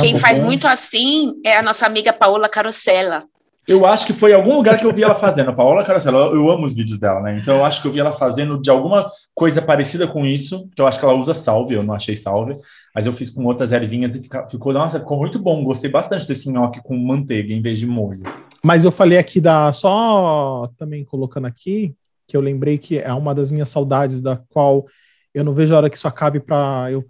Quem 0.00 0.18
faz 0.18 0.38
muito 0.38 0.66
assim 0.66 1.40
é 1.44 1.56
a 1.56 1.62
nossa 1.62 1.86
amiga 1.86 2.12
Paola 2.12 2.48
Carosella. 2.48 3.24
Eu 3.66 3.86
acho 3.86 4.04
que 4.04 4.12
foi 4.12 4.32
em 4.32 4.34
algum 4.34 4.56
lugar 4.56 4.76
que 4.76 4.84
eu 4.84 4.92
vi 4.92 5.04
ela 5.04 5.14
fazendo. 5.14 5.50
A 5.50 5.52
Paola 5.52 5.84
Carosella, 5.84 6.34
eu 6.34 6.50
amo 6.50 6.64
os 6.64 6.74
vídeos 6.74 6.98
dela, 6.98 7.20
né? 7.20 7.38
Então 7.38 7.58
eu 7.58 7.64
acho 7.64 7.80
que 7.80 7.86
eu 7.86 7.92
vi 7.92 8.00
ela 8.00 8.12
fazendo 8.12 8.60
de 8.60 8.68
alguma 8.68 9.08
coisa 9.34 9.62
parecida 9.62 10.06
com 10.08 10.26
isso, 10.26 10.68
que 10.74 10.82
eu 10.82 10.86
acho 10.86 10.98
que 10.98 11.04
ela 11.04 11.14
usa 11.14 11.32
salve, 11.32 11.74
eu 11.74 11.82
não 11.82 11.94
achei 11.94 12.16
salve, 12.16 12.56
mas 12.92 13.06
eu 13.06 13.12
fiz 13.12 13.30
com 13.30 13.44
outras 13.44 13.70
ervinhas 13.70 14.16
e 14.16 14.22
fica, 14.22 14.48
ficou, 14.48 14.72
nossa, 14.72 14.98
ficou 14.98 15.16
muito 15.16 15.38
bom. 15.38 15.62
Gostei 15.62 15.88
bastante 15.88 16.26
desse 16.26 16.50
nhoque 16.50 16.82
com 16.82 16.96
manteiga 16.96 17.54
em 17.54 17.62
vez 17.62 17.78
de 17.78 17.86
molho. 17.86 18.22
Mas 18.64 18.84
eu 18.84 18.90
falei 18.90 19.16
aqui 19.16 19.40
da. 19.40 19.72
Só 19.72 20.68
também 20.76 21.04
colocando 21.04 21.46
aqui, 21.46 21.94
que 22.26 22.36
eu 22.36 22.40
lembrei 22.40 22.78
que 22.78 22.98
é 22.98 23.12
uma 23.12 23.32
das 23.32 23.52
minhas 23.52 23.68
saudades, 23.68 24.20
da 24.20 24.36
qual 24.48 24.86
eu 25.32 25.44
não 25.44 25.52
vejo 25.52 25.72
a 25.72 25.76
hora 25.76 25.90
que 25.90 25.96
isso 25.96 26.08
acabe 26.08 26.40
para 26.40 26.90
eu 26.90 27.04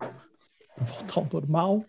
voltar 0.79 1.21
ao 1.21 1.27
normal. 1.33 1.83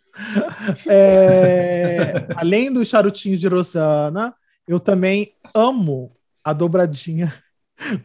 É, 0.88 2.28
além 2.36 2.72
dos 2.72 2.88
charutinhos 2.88 3.40
de 3.40 3.48
Rosana, 3.48 4.34
Eu 4.68 4.80
também 4.80 5.34
amo 5.54 6.16
a 6.44 6.54
dobradinha 6.54 7.34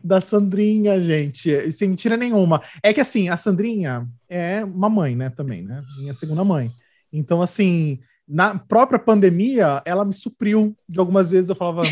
da 0.02 0.20
Sandrinha, 0.20 1.00
gente. 1.00 1.70
Sem 1.72 1.90
mentira 1.90 2.16
nenhuma. 2.16 2.62
É 2.82 2.92
que 2.92 3.00
assim, 3.00 3.28
a 3.28 3.36
Sandrinha 3.36 4.08
é 4.28 4.64
uma 4.64 4.88
mãe, 4.88 5.14
né? 5.14 5.30
Também, 5.30 5.62
né? 5.62 5.82
Minha 5.98 6.14
segunda 6.14 6.42
mãe. 6.42 6.70
Então, 7.12 7.40
assim, 7.40 8.00
na 8.26 8.58
própria 8.58 8.98
pandemia, 8.98 9.82
ela 9.84 10.04
me 10.04 10.12
supriu 10.12 10.76
de 10.88 10.98
algumas 10.98 11.30
vezes. 11.30 11.48
Eu 11.48 11.56
falava, 11.56 11.82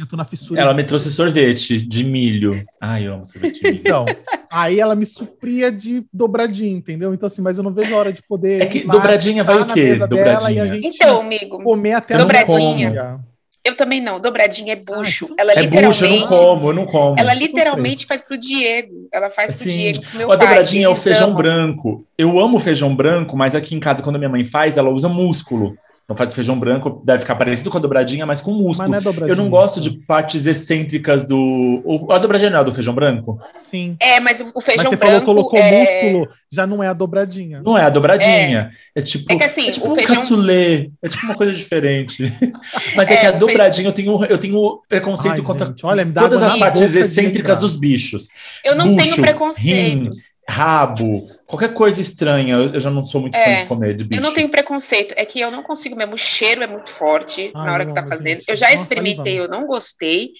eu 0.00 0.06
tô 0.06 0.16
na 0.16 0.24
fissura. 0.24 0.60
Ela 0.60 0.74
me 0.74 0.84
trouxe 0.84 1.10
sorvete 1.10 1.80
de 1.80 2.04
milho. 2.04 2.64
Ai, 2.80 3.06
eu 3.06 3.14
amo 3.14 3.26
sorvete 3.26 3.60
de 3.60 3.70
milho. 3.70 3.80
Então, 3.80 4.06
aí 4.50 4.80
ela 4.80 4.94
me 4.94 5.06
supria 5.06 5.70
de 5.70 6.04
dobradinha, 6.12 6.76
entendeu? 6.76 7.14
Então, 7.14 7.26
assim, 7.26 7.42
mas 7.42 7.58
eu 7.58 7.64
não 7.64 7.72
vejo 7.72 7.94
a 7.94 7.98
hora 7.98 8.12
de 8.12 8.22
poder. 8.22 8.62
É 8.62 8.66
que 8.66 8.86
dobradinha 8.86 9.44
vai 9.44 9.60
o 9.60 9.66
quê? 9.66 9.94
Dobradinha. 9.94 10.80
então, 10.82 11.20
amigo. 11.20 11.62
Comer 11.62 11.92
até 11.94 12.16
dobradinha. 12.16 13.20
Eu 13.64 13.76
também 13.76 14.00
não. 14.00 14.18
Dobradinha 14.18 14.72
é 14.72 14.76
bucho. 14.76 15.26
Ah, 15.32 15.34
ela 15.38 15.52
é 15.52 15.60
literalmente. 15.60 15.86
Bucho, 15.86 16.04
eu 16.06 16.20
não 16.20 16.26
como, 16.26 16.68
eu 16.70 16.72
não 16.72 16.86
como. 16.86 17.16
Ela 17.18 17.34
literalmente 17.34 18.06
faz 18.06 18.22
pro 18.22 18.38
Diego. 18.38 19.08
Ela 19.12 19.28
faz 19.28 19.52
pro 19.52 19.68
Diego. 19.68 20.00
Pro 20.00 20.18
meu 20.18 20.32
a 20.32 20.36
dobradinha 20.36 20.86
é 20.86 20.88
o 20.88 20.96
feijão 20.96 21.28
amam. 21.28 21.36
branco. 21.36 22.06
Eu 22.16 22.38
amo 22.38 22.58
feijão 22.58 22.94
branco, 22.94 23.36
mas 23.36 23.54
aqui 23.54 23.74
em 23.74 23.80
casa, 23.80 24.02
quando 24.02 24.16
a 24.16 24.18
minha 24.18 24.30
mãe 24.30 24.42
faz, 24.42 24.78
ela 24.78 24.88
usa 24.88 25.08
músculo. 25.08 25.76
Então 26.08 26.16
faz 26.16 26.34
feijão 26.34 26.58
branco, 26.58 27.02
deve 27.04 27.20
ficar 27.20 27.36
parecido 27.36 27.68
com 27.68 27.76
a 27.76 27.80
dobradinha, 27.82 28.24
mas 28.24 28.40
com 28.40 28.52
músculo. 28.52 28.88
Mas 28.88 29.04
não 29.04 29.26
é 29.26 29.30
eu 29.30 29.36
não 29.36 29.50
gosto 29.50 29.78
de 29.78 29.90
partes 29.90 30.46
excêntricas 30.46 31.28
do. 31.28 32.06
A 32.08 32.16
dobradinha 32.16 32.48
não 32.48 32.60
é 32.60 32.64
do 32.64 32.72
feijão 32.72 32.94
branco? 32.94 33.38
Sim. 33.54 33.94
É, 34.00 34.18
mas 34.18 34.40
o 34.40 34.58
feijão 34.58 34.84
mas 34.84 34.88
você 34.88 34.96
branco. 34.96 34.96
Você 34.96 34.96
falou 34.96 35.20
colocou 35.20 35.58
é... 35.58 35.80
músculo, 35.80 36.34
já 36.50 36.66
não 36.66 36.82
é 36.82 36.88
a 36.88 36.94
dobradinha. 36.94 37.60
Não 37.62 37.76
é 37.76 37.82
a 37.82 37.90
dobradinha. 37.90 38.72
É, 38.96 39.00
é 39.00 39.02
tipo. 39.02 39.30
É 39.30 39.36
que 39.36 39.44
assim, 39.44 39.68
é 39.68 39.70
tipo 39.70 39.86
o 39.86 39.92
um 39.92 39.94
feijão... 39.96 40.16
cassoulet. 40.16 40.90
É 41.02 41.08
tipo 41.10 41.26
uma 41.26 41.34
coisa 41.34 41.52
diferente. 41.52 42.24
mas 42.96 43.10
é, 43.10 43.12
é 43.12 43.16
que 43.18 43.26
a 43.26 43.32
dobradinha 43.32 43.84
fe... 43.84 43.88
eu 43.88 43.92
tenho, 43.92 44.24
eu 44.24 44.38
tenho 44.38 44.80
preconceito 44.88 45.40
Ai, 45.40 45.42
contra 45.42 45.66
gente, 45.66 45.84
olha, 45.84 46.06
todas 46.06 46.42
as 46.42 46.56
partes 46.58 46.94
excêntricas 46.94 47.58
dos 47.58 47.76
bichos. 47.76 48.28
Eu 48.64 48.74
não 48.74 48.94
Bucho, 48.94 49.04
tenho 49.04 49.20
preconceito. 49.20 50.08
Rim, 50.08 50.22
rabo, 50.48 51.28
qualquer 51.46 51.74
coisa 51.74 52.00
estranha, 52.00 52.56
eu 52.56 52.80
já 52.80 52.90
não 52.90 53.04
sou 53.04 53.20
muito 53.20 53.36
é, 53.36 53.44
fã 53.44 53.62
de 53.62 53.68
comer 53.68 53.94
de 53.94 54.04
bicho. 54.04 54.20
Eu 54.20 54.24
não 54.24 54.32
tenho 54.32 54.48
preconceito, 54.48 55.14
é 55.16 55.24
que 55.26 55.38
eu 55.38 55.50
não 55.50 55.62
consigo 55.62 55.94
mesmo, 55.94 56.14
o 56.14 56.18
cheiro 56.18 56.62
é 56.62 56.66
muito 56.66 56.90
forte 56.90 57.52
Ai, 57.54 57.66
na 57.66 57.72
hora 57.72 57.84
que 57.84 57.92
tá 57.92 58.06
fazendo. 58.06 58.38
Gente, 58.38 58.48
eu 58.48 58.56
já 58.56 58.72
experimentei, 58.72 59.38
eu 59.38 59.46
não 59.46 59.66
gostei. 59.66 60.32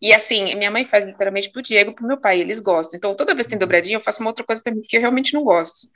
E 0.00 0.12
assim, 0.12 0.54
minha 0.54 0.70
mãe 0.70 0.84
faz 0.84 1.06
literalmente 1.06 1.50
pro 1.50 1.62
Diego 1.62 1.90
e 1.90 1.94
pro 1.94 2.06
meu 2.06 2.18
pai, 2.18 2.40
eles 2.40 2.60
gostam. 2.60 2.96
Então, 2.96 3.14
toda 3.14 3.34
vez 3.34 3.46
que 3.46 3.50
tem 3.50 3.58
dobradinha, 3.58 3.96
eu 3.96 4.00
faço 4.00 4.20
uma 4.20 4.30
outra 4.30 4.44
coisa 4.44 4.62
pra 4.62 4.72
mim, 4.72 4.82
que 4.82 4.96
eu 4.96 5.00
realmente 5.00 5.34
não 5.34 5.42
gosto. 5.42 5.88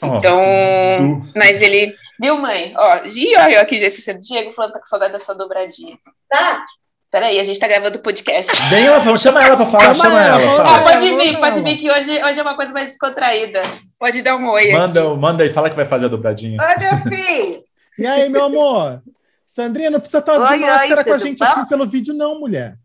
Oh, 0.00 0.06
então, 0.06 1.22
mas 1.34 1.60
ele, 1.60 1.94
viu, 2.20 2.38
mãe? 2.38 2.72
Ó, 2.76 3.00
e 3.04 3.36
olha 3.36 3.56
eu 3.56 3.60
aqui 3.60 3.80
já 3.80 3.88
assistindo 3.88 4.20
Diego 4.20 4.52
falando 4.52 4.72
que 4.72 4.78
tá 4.78 4.80
com 4.80 4.86
saudade 4.86 5.12
da 5.12 5.20
sua 5.20 5.34
dobradinha. 5.34 5.98
Tá? 6.30 6.64
Peraí, 7.10 7.40
a 7.40 7.44
gente 7.44 7.58
tá 7.58 7.66
gravando 7.66 7.98
podcast. 8.00 8.52
Bem, 8.68 8.84
ela, 8.84 8.98
vamos 8.98 9.22
chamar 9.22 9.46
ela 9.46 9.56
pra 9.56 9.64
falar, 9.64 9.94
chama, 9.94 10.10
chama 10.10 10.22
ela. 10.22 10.40
ela 10.42 10.76
ah, 10.76 10.82
pode 10.82 11.16
vir, 11.16 11.38
pode 11.38 11.60
vir, 11.62 11.76
que 11.78 11.90
hoje, 11.90 12.22
hoje 12.22 12.38
é 12.38 12.42
uma 12.42 12.54
coisa 12.54 12.72
mais 12.72 12.88
descontraída. 12.88 13.62
Pode 13.98 14.20
dar 14.20 14.36
um 14.36 14.50
oi. 14.50 14.72
Manda, 14.72 15.00
aqui. 15.00 15.18
manda 15.18 15.42
aí, 15.42 15.50
fala 15.50 15.70
que 15.70 15.76
vai 15.76 15.86
fazer 15.86 16.06
a 16.06 16.08
dobradinha. 16.08 16.58
Oi, 16.60 16.74
meu 16.78 17.16
filho. 17.16 17.64
e 17.98 18.06
aí, 18.06 18.28
meu 18.28 18.44
amor? 18.44 19.02
Sandrinha, 19.46 19.90
não 19.90 20.00
precisa 20.00 20.18
estar 20.18 20.34
de 20.34 20.60
máscara 20.60 21.00
oi, 21.00 21.04
com 21.04 21.12
a 21.14 21.18
gente 21.18 21.38
bom? 21.38 21.44
assim 21.46 21.64
pelo 21.64 21.86
vídeo, 21.88 22.12
não, 22.12 22.38
mulher. 22.38 22.76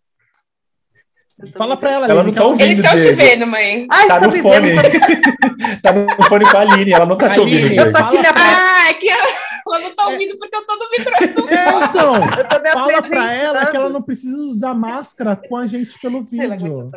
Fala 1.57 1.76
pra 1.76 1.91
ela, 1.91 2.07
ela 2.07 2.24
não 2.24 2.32
tá 2.32 2.45
ouvindo. 2.45 2.61
Eles 2.63 2.80
estão 2.80 2.97
te 2.97 3.11
vendo, 3.11 3.45
mãe. 3.45 3.86
Ai, 3.91 4.07
tá 4.07 4.21
no 4.21 4.32
fone. 4.32 4.69
tá 5.84 5.91
no 5.91 6.24
fone 6.30 6.49
com 6.49 6.57
a 6.57 6.61
Aline, 6.61 6.93
ela 6.93 7.05
não 7.05 7.17
tá 7.17 7.30
te 7.30 7.39
ouvindo. 7.41 7.74
Eu 7.74 7.91
tô 7.91 7.97
aqui 7.97 8.21
na... 8.21 8.30
Ah, 8.34 8.89
é 8.89 8.93
que 8.93 9.09
ela 9.76 9.89
não 9.89 9.95
tá 9.95 10.07
ouvindo 10.07 10.34
é... 10.34 10.38
porque 10.38 10.55
eu 10.55 10.65
tô 10.65 10.76
no 10.76 10.89
microfone. 10.89 11.53
É, 11.53 11.86
então, 11.86 12.13
fala 12.74 13.01
pra 13.01 13.34
ela 13.34 13.65
que 13.65 13.78
ela 13.78 13.89
não 13.89 14.01
precisa 14.01 14.38
usar 14.38 14.74
máscara 14.74 15.36
com 15.36 15.55
a 15.55 15.65
gente 15.65 15.99
pelo 15.99 16.24
vídeo. 16.24 16.91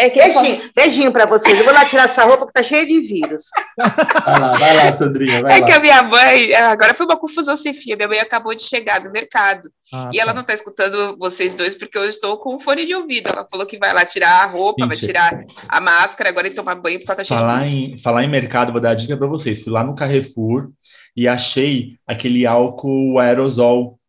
É 0.00 0.08
que 0.08 0.18
beijinho, 0.18 0.56
falo... 0.56 0.70
beijinho 0.74 1.12
pra 1.12 1.26
vocês. 1.26 1.58
Eu 1.58 1.64
vou 1.64 1.74
lá 1.74 1.84
tirar 1.84 2.04
essa 2.04 2.24
roupa 2.24 2.46
que 2.46 2.52
tá 2.54 2.62
cheia 2.62 2.86
de 2.86 3.00
vírus. 3.00 3.44
Vai 3.76 4.40
lá, 4.40 4.52
vai 4.52 4.76
lá, 4.76 4.92
Sandrinha. 4.92 5.42
Vai 5.42 5.58
é 5.58 5.60
lá. 5.60 5.66
que 5.66 5.72
a 5.72 5.78
minha 5.78 6.02
mãe, 6.02 6.54
agora 6.54 6.94
foi 6.94 7.04
uma 7.04 7.18
confusão 7.18 7.54
sem 7.54 7.74
fia. 7.74 7.96
Minha 7.96 8.08
mãe 8.08 8.18
acabou 8.18 8.54
de 8.54 8.62
chegar 8.62 9.00
do 9.00 9.10
mercado. 9.10 9.70
Ah, 9.92 10.08
e 10.10 10.16
tá. 10.16 10.22
ela 10.22 10.32
não 10.32 10.42
tá 10.42 10.54
escutando 10.54 11.18
vocês 11.18 11.52
dois 11.52 11.74
porque 11.74 11.98
eu 11.98 12.04
estou 12.04 12.38
com 12.38 12.58
fone 12.58 12.86
de 12.86 12.94
ouvido. 12.94 13.28
Ela 13.30 13.46
falou 13.50 13.66
que 13.66 13.78
vai 13.78 13.92
lá 13.92 14.04
tirar 14.04 14.44
a 14.44 14.46
roupa, 14.46 14.84
Gente, 14.84 14.88
vai 14.88 14.96
tirar 14.96 15.44
a 15.68 15.80
máscara 15.80 16.30
agora 16.30 16.46
e 16.46 16.50
tomar 16.50 16.76
banho 16.76 16.98
porque 16.98 17.10
ela 17.10 17.16
tá 17.18 17.24
cheia 17.24 17.40
falar 17.40 17.64
de 17.64 17.76
em 17.76 17.98
Falar 17.98 18.24
em 18.24 18.28
mercado, 18.28 18.72
vou 18.72 18.80
dar 18.80 18.90
a 18.90 18.94
dica 18.94 19.16
pra 19.18 19.26
vocês. 19.26 19.62
Fui 19.62 19.72
lá 19.72 19.84
no 19.84 19.94
Carrefour 19.94 20.70
e 21.14 21.28
achei 21.28 21.96
aquele 22.06 22.46
álcool 22.46 23.18
aerosol 23.18 23.99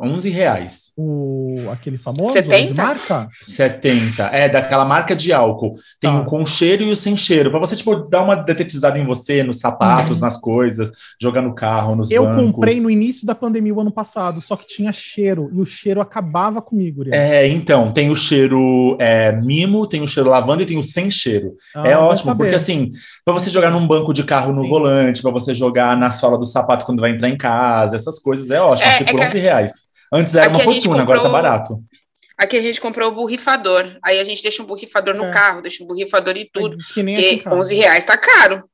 11 0.00 0.30
reais. 0.30 0.92
O, 0.96 1.56
aquele 1.70 1.98
famoso 1.98 2.32
70? 2.32 2.72
de 2.72 2.74
marca? 2.74 3.28
70. 3.42 4.24
É, 4.24 4.48
daquela 4.48 4.84
marca 4.84 5.14
de 5.14 5.32
álcool. 5.32 5.74
Tem 6.00 6.10
tá. 6.10 6.20
o 6.20 6.24
com 6.24 6.44
cheiro 6.46 6.84
e 6.84 6.90
o 6.90 6.96
sem 6.96 7.16
cheiro. 7.16 7.50
Para 7.50 7.60
você, 7.60 7.76
tipo, 7.76 7.94
dar 8.08 8.22
uma 8.22 8.34
detetizada 8.34 8.98
em 8.98 9.04
você, 9.04 9.42
nos 9.42 9.58
sapatos, 9.58 10.18
uhum. 10.18 10.24
nas 10.24 10.38
coisas, 10.38 10.90
jogar 11.20 11.42
no 11.42 11.54
carro, 11.54 11.94
nos 11.96 12.10
Eu 12.10 12.24
bancos. 12.24 12.52
comprei 12.52 12.80
no 12.80 12.90
início 12.90 13.26
da 13.26 13.34
pandemia 13.34 13.74
o 13.74 13.80
ano 13.80 13.92
passado, 13.92 14.40
só 14.40 14.56
que 14.56 14.66
tinha 14.66 14.90
cheiro. 14.90 15.50
E 15.52 15.60
o 15.60 15.66
cheiro 15.66 16.00
acabava 16.00 16.62
comigo, 16.62 17.00
Uriel. 17.00 17.14
É, 17.14 17.46
então, 17.46 17.92
tem 17.92 18.10
o 18.10 18.16
cheiro 18.16 18.96
é, 18.98 19.32
mimo, 19.32 19.86
tem 19.86 20.02
o 20.02 20.08
cheiro 20.08 20.30
lavanda 20.30 20.62
e 20.62 20.66
tem 20.66 20.78
o 20.78 20.82
sem 20.82 21.10
cheiro. 21.10 21.54
Ah, 21.74 21.86
é 21.86 21.96
ótimo, 21.96 22.34
porque 22.34 22.54
assim, 22.54 22.90
para 23.22 23.34
você 23.34 23.50
jogar 23.50 23.70
num 23.70 23.86
banco 23.86 24.14
de 24.14 24.24
carro 24.24 24.52
no 24.52 24.62
Sim. 24.62 24.68
volante, 24.68 25.20
para 25.20 25.30
você 25.30 25.54
jogar 25.54 25.96
na 25.96 26.10
sola 26.10 26.38
do 26.38 26.46
sapato 26.46 26.86
quando 26.86 27.00
vai 27.00 27.10
entrar 27.10 27.28
em 27.28 27.36
casa, 27.36 27.96
essas 27.96 28.18
coisas, 28.18 28.50
é 28.50 28.60
ótimo. 28.60 28.88
É, 28.88 28.94
Achei 28.94 29.06
é 29.06 29.10
por 29.10 29.20
11 29.20 29.38
reais. 29.38 29.73
Antes 30.12 30.34
era 30.34 30.46
Aqui 30.46 30.56
uma 30.56 30.64
fortuna, 30.64 30.98
comprou... 30.98 31.02
agora 31.02 31.22
tá 31.22 31.28
barato. 31.28 31.84
Aqui 32.36 32.56
a 32.56 32.62
gente 32.62 32.80
comprou 32.80 33.10
o 33.10 33.14
borrifador. 33.14 33.96
Aí 34.02 34.18
a 34.18 34.24
gente 34.24 34.42
deixa 34.42 34.62
um 34.62 34.66
borrifador 34.66 35.14
no 35.14 35.26
é. 35.26 35.30
carro, 35.30 35.62
deixa 35.62 35.84
um 35.84 35.86
borrifador 35.86 36.36
e 36.36 36.48
tudo. 36.52 36.76
Que 36.92 37.02
nem 37.02 37.14
porque 37.14 37.48
11 37.48 37.74
reais 37.76 38.04
tá 38.04 38.16
caro 38.16 38.68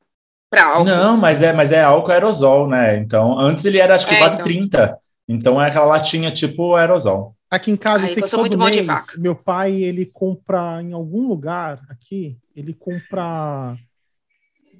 para 0.48 0.64
álcool. 0.64 0.84
Não, 0.84 1.16
mas 1.16 1.42
é, 1.42 1.52
mas 1.52 1.70
é 1.70 1.82
álcool 1.82 2.10
aerosol, 2.10 2.68
né? 2.68 2.98
Então, 2.98 3.38
antes 3.38 3.64
ele 3.64 3.78
era 3.78 3.94
acho 3.94 4.06
que 4.06 4.14
é, 4.14 4.18
quase 4.18 4.34
então. 4.34 4.44
30. 4.44 4.98
Então 5.28 5.62
é 5.62 5.68
aquela 5.68 5.86
latinha 5.86 6.30
tipo 6.30 6.74
aerosol. 6.74 7.36
Aqui 7.50 7.70
em 7.70 7.76
casa, 7.76 8.04
Aí, 8.04 8.10
eu 8.10 8.14
sei 8.14 8.22
que 8.22 8.30
todo 8.30 8.58
mês, 8.58 8.86
meu 9.16 9.34
pai, 9.34 9.74
ele 9.74 10.06
compra 10.06 10.80
em 10.82 10.92
algum 10.92 11.28
lugar 11.28 11.80
aqui, 11.88 12.38
ele 12.54 12.72
compra 12.72 13.76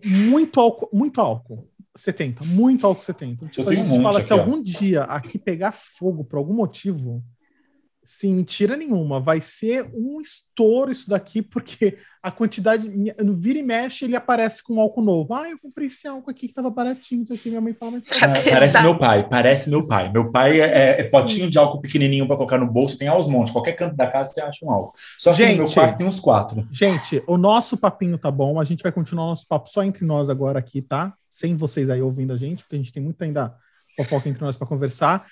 muito 0.05 0.61
álcool, 0.61 0.89
muito 0.93 1.21
álcool. 1.21 1.69
70, 1.97 2.45
muito 2.45 2.87
álcool 2.87 3.03
70. 3.03 3.47
Tipo, 3.49 3.71
a 3.71 3.75
gente 3.75 3.93
um 3.93 4.03
fala, 4.03 4.21
se 4.21 4.33
algum 4.33 4.63
dia 4.63 5.05
aqui 5.05 5.39
pegar 5.39 5.73
fogo 5.73 6.25
por 6.25 6.37
algum 6.37 6.55
motivo, 6.55 7.23
mentira 8.25 8.77
nenhuma, 8.77 9.21
vai 9.21 9.41
ser 9.41 9.91
um 9.95 10.21
estouro 10.21 10.91
isso 10.91 11.09
daqui, 11.09 11.41
porque 11.41 11.99
a 12.23 12.31
quantidade, 12.31 12.89
no 13.23 13.35
vira 13.35 13.59
e 13.59 13.63
mexe, 13.63 14.05
ele 14.05 14.17
aparece 14.17 14.63
com 14.63 14.81
álcool 14.81 15.03
novo. 15.03 15.33
Ah, 15.33 15.49
eu 15.49 15.59
comprei 15.59 15.87
esse 15.87 16.07
álcool 16.07 16.31
aqui 16.31 16.49
que 16.49 16.55
tava 16.55 16.69
baratinho, 16.69 17.23
isso 17.23 17.33
aqui, 17.33 17.49
minha 17.49 17.61
mãe 17.61 17.73
fala, 17.73 17.93
mas... 17.93 18.05
É, 18.23 18.51
parece 18.51 18.83
meu 18.83 18.99
pai, 18.99 19.29
parece 19.29 19.71
meu 19.71 19.87
pai. 19.87 20.13
Meu 20.13 20.31
pai 20.31 20.61
é, 20.61 21.01
é 21.01 21.05
potinho 21.05 21.49
de 21.49 21.59
álcool 21.59 21.81
pequenininho 21.81 22.27
para 22.27 22.37
colocar 22.37 22.59
no 22.59 22.71
bolso, 22.71 22.99
tem 22.99 23.09
aos 23.09 23.27
montes, 23.27 23.53
qualquer 23.53 23.73
canto 23.73 23.97
da 23.97 24.07
casa 24.07 24.35
você 24.35 24.41
acha 24.41 24.65
um 24.65 24.71
álcool. 24.71 24.93
Só 25.17 25.31
que 25.31 25.39
gente, 25.39 25.59
no 25.59 25.65
meu 25.65 25.73
quarto 25.73 25.97
tem 25.97 26.07
uns 26.07 26.21
quatro. 26.21 26.69
Gente, 26.71 27.23
o 27.27 27.39
nosso 27.39 27.77
papinho 27.77 28.19
tá 28.19 28.31
bom, 28.31 28.61
a 28.61 28.65
gente 28.65 28.83
vai 28.83 28.93
continuar 28.93 29.27
nosso 29.27 29.47
papo 29.47 29.69
só 29.71 29.83
entre 29.83 30.05
nós 30.05 30.29
agora 30.29 30.59
aqui, 30.59 30.83
tá? 30.83 31.15
Sem 31.29 31.57
vocês 31.57 31.89
aí 31.89 32.03
ouvindo 32.03 32.33
a 32.33 32.37
gente, 32.37 32.63
porque 32.63 32.77
a 32.77 32.79
gente 32.79 32.93
tem 32.93 33.03
muito 33.03 33.23
ainda 33.23 33.55
fofoca 33.97 34.29
entre 34.29 34.43
nós 34.43 34.57
para 34.57 34.67
conversar 34.67 35.27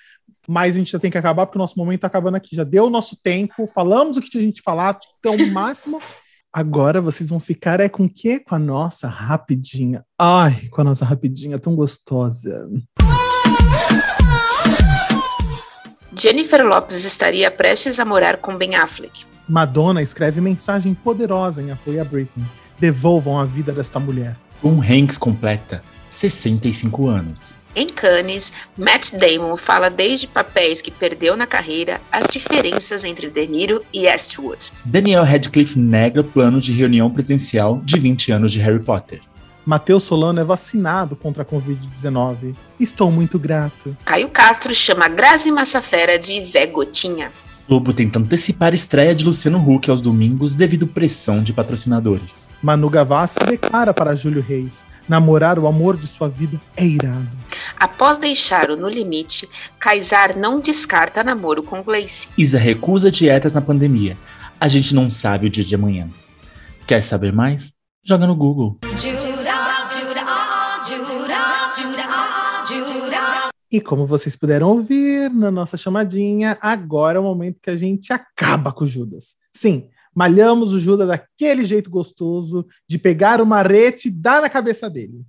mas 0.47 0.75
a 0.75 0.79
gente 0.79 0.91
já 0.91 0.99
tem 0.99 1.11
que 1.11 1.17
acabar 1.17 1.45
porque 1.45 1.57
o 1.57 1.61
nosso 1.61 1.77
momento 1.77 1.97
está 1.97 2.07
acabando 2.07 2.35
aqui. 2.35 2.55
Já 2.55 2.63
deu 2.63 2.85
o 2.85 2.89
nosso 2.89 3.15
tempo, 3.21 3.67
falamos 3.73 4.17
o 4.17 4.21
que 4.21 4.29
tinha 4.29 4.41
a 4.41 4.45
gente 4.45 4.61
falar, 4.61 4.97
então 5.19 5.35
o 5.35 5.51
máximo. 5.51 5.99
Agora 6.51 6.99
vocês 6.99 7.29
vão 7.29 7.39
ficar 7.39 7.79
é 7.79 7.87
com 7.87 8.05
o 8.05 8.09
quê? 8.09 8.39
Com 8.39 8.55
a 8.55 8.59
nossa 8.59 9.07
rapidinha. 9.07 10.03
Ai, 10.17 10.67
com 10.71 10.81
a 10.81 10.83
nossa 10.83 11.05
rapidinha 11.05 11.59
tão 11.59 11.75
gostosa. 11.75 12.67
Jennifer 16.17 16.65
Lopes 16.65 17.05
estaria 17.05 17.51
prestes 17.51 17.99
a 17.99 18.05
morar 18.05 18.37
com 18.37 18.57
Ben 18.57 18.75
Affleck. 18.75 19.25
Madonna 19.47 20.01
escreve 20.01 20.41
mensagem 20.41 20.93
poderosa 20.93 21.61
em 21.61 21.71
apoio 21.71 22.01
a 22.01 22.03
Britney. 22.03 22.45
Devolvam 22.79 23.39
a 23.39 23.45
vida 23.45 23.71
desta 23.71 23.99
mulher. 23.99 24.35
Um 24.63 24.81
Hanks 24.81 25.17
completa 25.17 25.83
65 26.09 27.07
anos. 27.07 27.58
Em 27.75 27.87
Cannes, 27.87 28.51
Matt 28.77 29.13
Damon 29.13 29.55
fala 29.55 29.89
desde 29.89 30.27
papéis 30.27 30.81
que 30.81 30.89
perdeu 30.89 31.37
na 31.37 31.45
carreira 31.45 32.01
as 32.11 32.27
diferenças 32.27 33.03
entre 33.03 33.29
De 33.29 33.47
Niro 33.47 33.83
e 33.93 34.07
Eastwood. 34.07 34.71
Daniel 34.83 35.23
Radcliffe 35.23 35.77
nega 35.77 36.23
plano 36.23 36.59
de 36.59 36.73
reunião 36.73 37.09
presencial 37.11 37.79
de 37.83 37.99
20 37.99 38.31
anos 38.31 38.51
de 38.51 38.59
Harry 38.59 38.79
Potter. 38.79 39.21
Matheus 39.65 40.03
Solano 40.03 40.39
é 40.39 40.43
vacinado 40.43 41.15
contra 41.15 41.43
a 41.43 41.45
Covid-19. 41.45 42.55
Estou 42.79 43.11
muito 43.11 43.37
grato. 43.37 43.95
Caio 44.03 44.29
Castro 44.29 44.73
chama 44.73 45.07
Grazi 45.07 45.51
Massafera 45.51 46.17
de 46.17 46.41
Zé 46.41 46.65
Gotinha. 46.65 47.31
Globo 47.67 47.93
tenta 47.93 48.17
antecipar 48.17 48.71
a 48.71 48.75
estreia 48.75 49.13
de 49.13 49.23
Luciano 49.23 49.59
Huck 49.59 49.91
aos 49.91 50.01
domingos 50.01 50.55
devido 50.55 50.87
pressão 50.87 51.43
de 51.43 51.53
patrocinadores. 51.53 52.49
Manu 52.63 52.89
Gavassi 52.89 53.45
declara 53.45 53.93
para 53.93 54.15
Júlio 54.15 54.41
Reis: 54.41 54.87
namorar 55.09 55.57
o 55.57 55.67
amor 55.67 55.97
de 55.97 56.07
sua 56.07 56.29
vida 56.29 56.61
é 56.77 56.85
irado. 56.85 57.27
Após 57.77 58.17
deixar 58.17 58.69
o 58.69 58.77
No 58.77 58.87
Limite, 58.87 59.49
Kaysar 59.79 60.37
não 60.37 60.59
descarta 60.59 61.23
namoro 61.23 61.63
com 61.63 61.81
Gleice. 61.81 62.27
Isa 62.37 62.59
recusa 62.59 63.11
dietas 63.11 63.51
na 63.51 63.61
pandemia. 63.61 64.15
A 64.59 64.67
gente 64.67 64.93
não 64.93 65.09
sabe 65.09 65.47
o 65.47 65.49
dia 65.49 65.63
de 65.63 65.73
amanhã. 65.73 66.07
Quer 66.85 67.01
saber 67.01 67.33
mais? 67.33 67.73
Joga 68.03 68.27
no 68.27 68.35
Google. 68.35 68.77
E 73.71 73.79
como 73.79 74.05
vocês 74.05 74.35
puderam 74.35 74.69
ouvir 74.69 75.29
na 75.29 75.51
nossa 75.51 75.77
chamadinha, 75.77 76.57
agora 76.59 77.17
é 77.17 77.21
o 77.21 77.23
momento 77.23 77.59
que 77.61 77.69
a 77.69 77.75
gente 77.75 78.11
acaba 78.11 78.71
com 78.71 78.83
o 78.83 78.87
Judas. 78.87 79.35
Sim, 79.55 79.89
malhamos 80.19 80.73
o 80.73 80.79
Judas 80.81 81.07
daquele 81.07 81.63
jeito 81.63 81.89
gostoso 81.89 82.67
de 82.85 82.97
pegar 82.97 83.41
uma 83.41 83.61
rete 83.61 84.09
e 84.09 84.11
dar 84.11 84.41
na 84.41 84.49
cabeça 84.49 84.89
dele. 84.89 85.21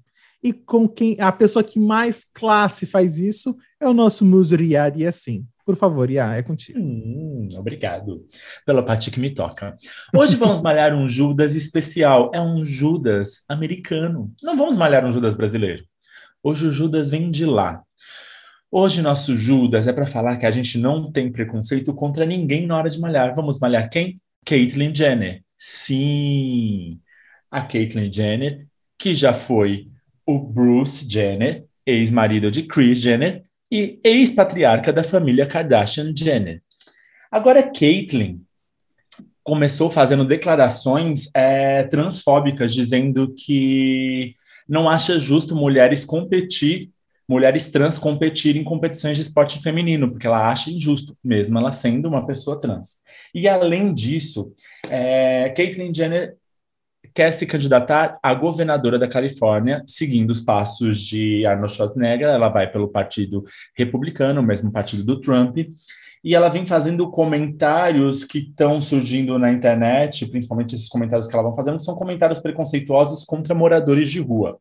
E 0.43 0.53
com 0.53 0.89
quem 0.89 1.17
a 1.21 1.31
pessoa 1.31 1.63
que 1.63 1.79
mais 1.79 2.25
classe 2.25 2.87
faz 2.87 3.21
isso 3.21 3.57
é 3.79 3.89
o 3.89 3.95
nosso 3.95 4.25
Muso 4.25 4.61
Yari, 4.61 5.07
assim. 5.07 5.47
Por 5.65 5.77
favor, 5.77 6.11
Iá, 6.11 6.35
é 6.35 6.43
contigo. 6.43 6.81
Hum, 6.81 7.51
obrigado 7.57 8.27
pela 8.67 8.83
parte 8.83 9.13
que 9.13 9.21
me 9.21 9.33
toca. 9.33 9.77
Hoje 10.13 10.35
vamos 10.35 10.61
malhar 10.61 10.93
um 10.93 11.09
Judas 11.09 11.55
especial. 11.55 12.29
É 12.35 12.41
um 12.41 12.65
Judas 12.65 13.45
americano. 13.49 14.33
Não 14.43 14.57
vamos 14.57 14.77
malhar 14.77 15.07
um 15.07 15.13
Judas 15.13 15.37
brasileiro. 15.37 15.85
Hoje 16.43 16.67
o 16.67 16.73
Judas 16.73 17.13
vem 17.13 17.31
de 17.31 17.47
lá. 17.47 17.85
Hoje 18.73 19.03
nosso 19.03 19.37
Judas 19.37 19.87
é 19.87 19.93
para 19.93 20.07
falar 20.07 20.37
que 20.37 20.47
a 20.47 20.51
gente 20.51 20.79
não 20.79 21.13
tem 21.13 21.31
preconceito 21.31 21.95
contra 21.95 22.27
ninguém 22.27 22.67
na 22.67 22.77
hora 22.77 22.91
de 22.91 22.99
malhar. 22.99 23.37
Vamos 23.37 23.61
malhar 23.61 23.89
quem? 23.89 24.21
Caitlyn 24.45 24.95
Jenner. 24.95 25.43
Sim, 25.59 26.99
a 27.51 27.63
Caitlyn 27.63 28.13
Jenner, 28.13 28.67
que 28.99 29.15
já 29.15 29.33
foi 29.35 29.89
o 30.25 30.39
Bruce 30.39 31.07
Jenner, 31.11 31.65
ex-marido 31.85 32.51
de 32.51 32.63
Kris 32.63 32.99
Jenner 32.99 33.45
e 33.71 34.01
ex-patriarca 34.03 34.93
da 34.93 35.05
família 35.05 35.47
Kardashian 35.47 36.15
Jenner. 36.17 36.63
Agora, 37.31 37.63
Caitlyn 37.63 38.41
começou 39.43 39.91
fazendo 39.91 40.25
declarações 40.25 41.29
é, 41.35 41.85
transfóbicas, 41.85 42.73
dizendo 42.73 43.35
que 43.35 44.35
não 44.69 44.89
acha 44.89 45.19
justo 45.19 45.57
mulheres 45.57 46.05
competir, 46.05 46.91
mulheres 47.31 47.71
trans 47.71 47.97
competirem 47.97 48.63
em 48.63 48.65
competições 48.65 49.17
de 49.17 49.23
esporte 49.23 49.63
feminino, 49.63 50.11
porque 50.11 50.27
ela 50.27 50.51
acha 50.51 50.69
injusto, 50.69 51.17
mesmo 51.23 51.57
ela 51.57 51.71
sendo 51.71 52.09
uma 52.09 52.27
pessoa 52.27 52.59
trans. 52.59 53.05
E 53.33 53.47
além 53.47 53.95
disso, 53.95 54.53
é, 54.91 55.49
Caitlyn 55.57 55.95
Jenner 55.95 56.35
quer 57.15 57.33
se 57.33 57.47
candidatar 57.47 58.19
a 58.21 58.35
governadora 58.35 58.99
da 58.99 59.07
Califórnia, 59.07 59.81
seguindo 59.87 60.31
os 60.31 60.41
passos 60.41 61.01
de 61.01 61.47
Arnold 61.47 61.73
Schwarzenegger. 61.73 62.27
Ela 62.27 62.49
vai 62.49 62.69
pelo 62.69 62.89
Partido 62.89 63.45
Republicano, 63.77 64.41
o 64.41 64.45
mesmo 64.45 64.73
partido 64.73 65.05
do 65.05 65.21
Trump, 65.21 65.57
e 66.25 66.35
ela 66.35 66.49
vem 66.49 66.67
fazendo 66.67 67.09
comentários 67.13 68.25
que 68.25 68.39
estão 68.39 68.83
surgindo 68.83 69.39
na 69.39 69.53
internet, 69.53 70.27
principalmente 70.27 70.75
esses 70.75 70.89
comentários 70.89 71.29
que 71.29 71.35
ela 71.35 71.45
vai 71.45 71.55
fazendo, 71.55 71.81
são 71.81 71.95
comentários 71.95 72.41
preconceituosos 72.41 73.23
contra 73.23 73.55
moradores 73.55 74.11
de 74.11 74.19
rua. 74.19 74.59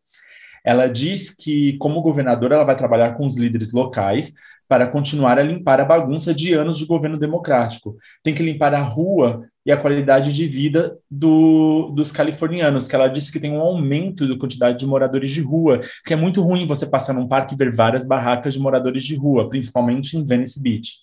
Ela 0.63 0.87
diz 0.87 1.29
que, 1.35 1.77
como 1.77 2.01
governadora, 2.01 2.55
ela 2.55 2.63
vai 2.63 2.75
trabalhar 2.75 3.15
com 3.15 3.25
os 3.25 3.37
líderes 3.37 3.71
locais 3.71 4.33
para 4.67 4.87
continuar 4.87 5.39
a 5.39 5.43
limpar 5.43 5.81
a 5.81 5.85
bagunça 5.85 6.33
de 6.33 6.53
anos 6.53 6.77
de 6.77 6.85
governo 6.85 7.17
democrático. 7.17 7.97
Tem 8.23 8.35
que 8.35 8.43
limpar 8.43 8.73
a 8.73 8.81
rua 8.81 9.47
e 9.69 9.71
a 9.71 9.77
qualidade 9.77 10.33
de 10.33 10.47
vida 10.47 10.97
do, 11.11 11.91
dos 11.93 12.11
californianos, 12.11 12.87
que 12.87 12.95
ela 12.95 13.07
disse 13.07 13.31
que 13.31 13.39
tem 13.39 13.51
um 13.51 13.61
aumento 13.61 14.27
da 14.27 14.35
quantidade 14.35 14.79
de 14.79 14.87
moradores 14.87 15.29
de 15.29 15.41
rua, 15.41 15.79
que 16.03 16.11
é 16.11 16.15
muito 16.15 16.41
ruim 16.41 16.65
você 16.65 16.87
passar 16.87 17.13
num 17.13 17.27
parque 17.27 17.53
e 17.53 17.57
ver 17.57 17.71
várias 17.71 18.03
barracas 18.03 18.55
de 18.55 18.59
moradores 18.59 19.03
de 19.03 19.15
rua, 19.15 19.47
principalmente 19.47 20.17
em 20.17 20.25
Venice 20.25 20.59
Beach. 20.59 20.93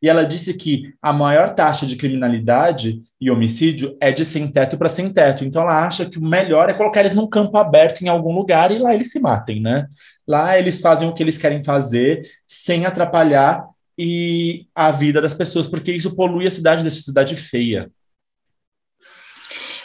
E 0.00 0.08
ela 0.08 0.22
disse 0.22 0.54
que 0.54 0.94
a 1.02 1.12
maior 1.12 1.50
taxa 1.50 1.84
de 1.84 1.96
criminalidade 1.96 3.02
e 3.20 3.28
homicídio 3.28 3.96
é 4.00 4.12
de 4.12 4.24
sem 4.24 4.46
teto 4.46 4.78
para 4.78 4.88
sem 4.88 5.12
teto. 5.12 5.44
Então 5.44 5.62
ela 5.62 5.84
acha 5.84 6.08
que 6.08 6.20
o 6.20 6.24
melhor 6.24 6.70
é 6.70 6.74
colocar 6.74 7.00
eles 7.00 7.16
num 7.16 7.26
campo 7.26 7.58
aberto 7.58 8.02
em 8.02 8.08
algum 8.08 8.32
lugar 8.32 8.70
e 8.70 8.78
lá 8.78 8.94
eles 8.94 9.10
se 9.10 9.18
matem, 9.18 9.60
né? 9.60 9.88
Lá 10.24 10.56
eles 10.56 10.80
fazem 10.80 11.08
o 11.08 11.12
que 11.12 11.24
eles 11.24 11.38
querem 11.38 11.64
fazer 11.64 12.22
sem 12.46 12.86
atrapalhar 12.86 13.66
e 13.98 14.68
a 14.72 14.92
vida 14.92 15.20
das 15.20 15.34
pessoas, 15.34 15.66
porque 15.66 15.90
isso 15.90 16.14
polui 16.14 16.46
a 16.46 16.52
cidade 16.52 16.84
dessa 16.84 17.02
cidade 17.02 17.34
feia. 17.34 17.90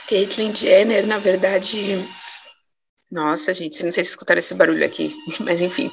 Caitlyn 0.08 0.56
Jenner, 0.56 1.06
na 1.06 1.18
verdade, 1.18 2.04
nossa, 3.10 3.54
gente, 3.54 3.84
não 3.84 3.92
sei 3.92 4.04
se 4.04 4.12
escutaram 4.12 4.40
esse 4.40 4.54
barulho 4.54 4.86
aqui, 4.86 5.16
mas 5.40 5.62
enfim. 5.62 5.90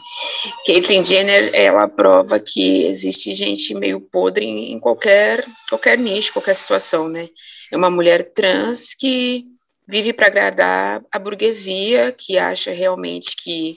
Caitlyn 0.67 1.05
Jenner, 1.05 1.51
ela 1.55 1.89
prova 1.89 2.41
que 2.41 2.87
existe 2.87 3.35
gente 3.35 3.75
meio 3.75 4.01
podre 4.01 4.45
em 4.45 4.79
qualquer, 4.79 5.45
qualquer 5.69 5.97
nicho, 5.97 6.33
qualquer 6.33 6.55
situação, 6.55 7.09
né? 7.09 7.29
É 7.71 7.77
uma 7.77 7.91
mulher 7.91 8.33
trans 8.33 8.95
que 8.95 9.45
vive 9.87 10.13
para 10.13 10.27
agradar 10.27 11.03
a 11.13 11.19
burguesia, 11.19 12.11
que 12.13 12.39
acha 12.39 12.73
realmente 12.73 13.37
que 13.37 13.77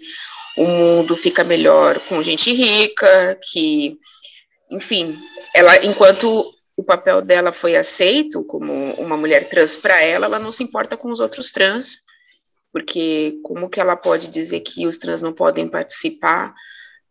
o 0.58 0.66
mundo 0.66 1.16
fica 1.16 1.44
melhor 1.44 2.00
com 2.02 2.24
gente 2.24 2.52
rica, 2.52 3.40
que, 3.52 3.98
enfim, 4.72 5.16
ela, 5.54 5.86
enquanto 5.86 6.44
o 6.78 6.84
papel 6.84 7.24
dela 7.24 7.52
foi 7.52 7.76
aceito 7.76 8.44
como 8.44 8.72
uma 8.94 9.18
mulher 9.18 9.50
trans 9.50 9.76
para 9.76 10.00
ela, 10.02 10.28
ela 10.28 10.38
não 10.38 10.52
se 10.52 10.64
importa 10.64 10.96
com 10.96 11.10
os 11.10 11.20
outros 11.20 11.52
trans, 11.52 12.04
porque 12.72 13.40
como 13.44 13.68
que 13.68 13.82
ela 13.82 13.96
pode 13.96 14.28
dizer 14.28 14.60
que 14.60 14.86
os 14.86 14.98
trans 14.98 15.20
não 15.20 15.34
podem 15.34 15.68
participar 15.68 16.54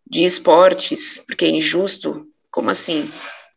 de 0.06 0.24
esportes, 0.24 1.18
porque 1.26 1.44
é 1.44 1.48
injusto? 1.48 2.28
Como 2.48 2.70
assim? 2.70 3.10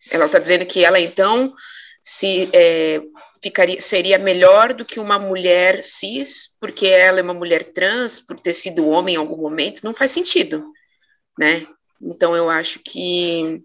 Ela 0.10 0.26
está 0.26 0.40
dizendo 0.40 0.66
que 0.66 0.84
ela 0.84 1.00
então 1.00 1.54
se 2.02 2.50
é, 2.54 3.00
ficaria, 3.44 3.80
seria 3.80 4.18
melhor 4.18 4.74
do 4.74 4.84
que 4.84 5.00
uma 5.00 5.20
mulher 5.20 5.84
cis, 5.84 6.58
porque 6.60 6.88
ela 6.88 7.20
é 7.20 7.24
uma 7.24 7.36
mulher 7.36 7.72
trans, 7.72 8.20
por 8.20 8.40
ter 8.40 8.54
sido 8.54 8.88
homem 8.88 9.14
em 9.14 9.18
algum 9.20 9.38
momento, 9.38 9.84
não 9.84 9.94
faz 9.94 10.10
sentido, 10.10 10.66
né? 11.38 11.68
Então 12.02 12.36
eu 12.36 12.50
acho 12.50 12.80
que 12.80 13.64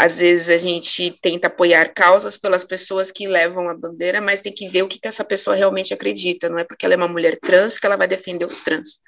às 0.00 0.18
vezes 0.18 0.48
a 0.48 0.56
gente 0.56 1.10
tenta 1.20 1.48
apoiar 1.48 1.92
causas 1.92 2.38
pelas 2.38 2.64
pessoas 2.64 3.12
que 3.12 3.28
levam 3.28 3.68
a 3.68 3.74
bandeira, 3.74 4.18
mas 4.18 4.40
tem 4.40 4.50
que 4.50 4.66
ver 4.66 4.82
o 4.82 4.88
que, 4.88 4.98
que 4.98 5.06
essa 5.06 5.22
pessoa 5.22 5.54
realmente 5.54 5.92
acredita. 5.92 6.48
Não 6.48 6.58
é 6.58 6.64
porque 6.64 6.86
ela 6.86 6.94
é 6.94 6.96
uma 6.96 7.06
mulher 7.06 7.38
trans 7.38 7.78
que 7.78 7.84
ela 7.84 7.96
vai 7.96 8.08
defender 8.08 8.46
os 8.46 8.62
trans 8.62 9.00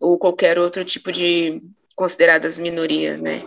ou 0.00 0.18
qualquer 0.18 0.58
outro 0.58 0.84
tipo 0.84 1.12
de 1.12 1.62
consideradas 1.94 2.58
minorias, 2.58 3.22
né? 3.22 3.44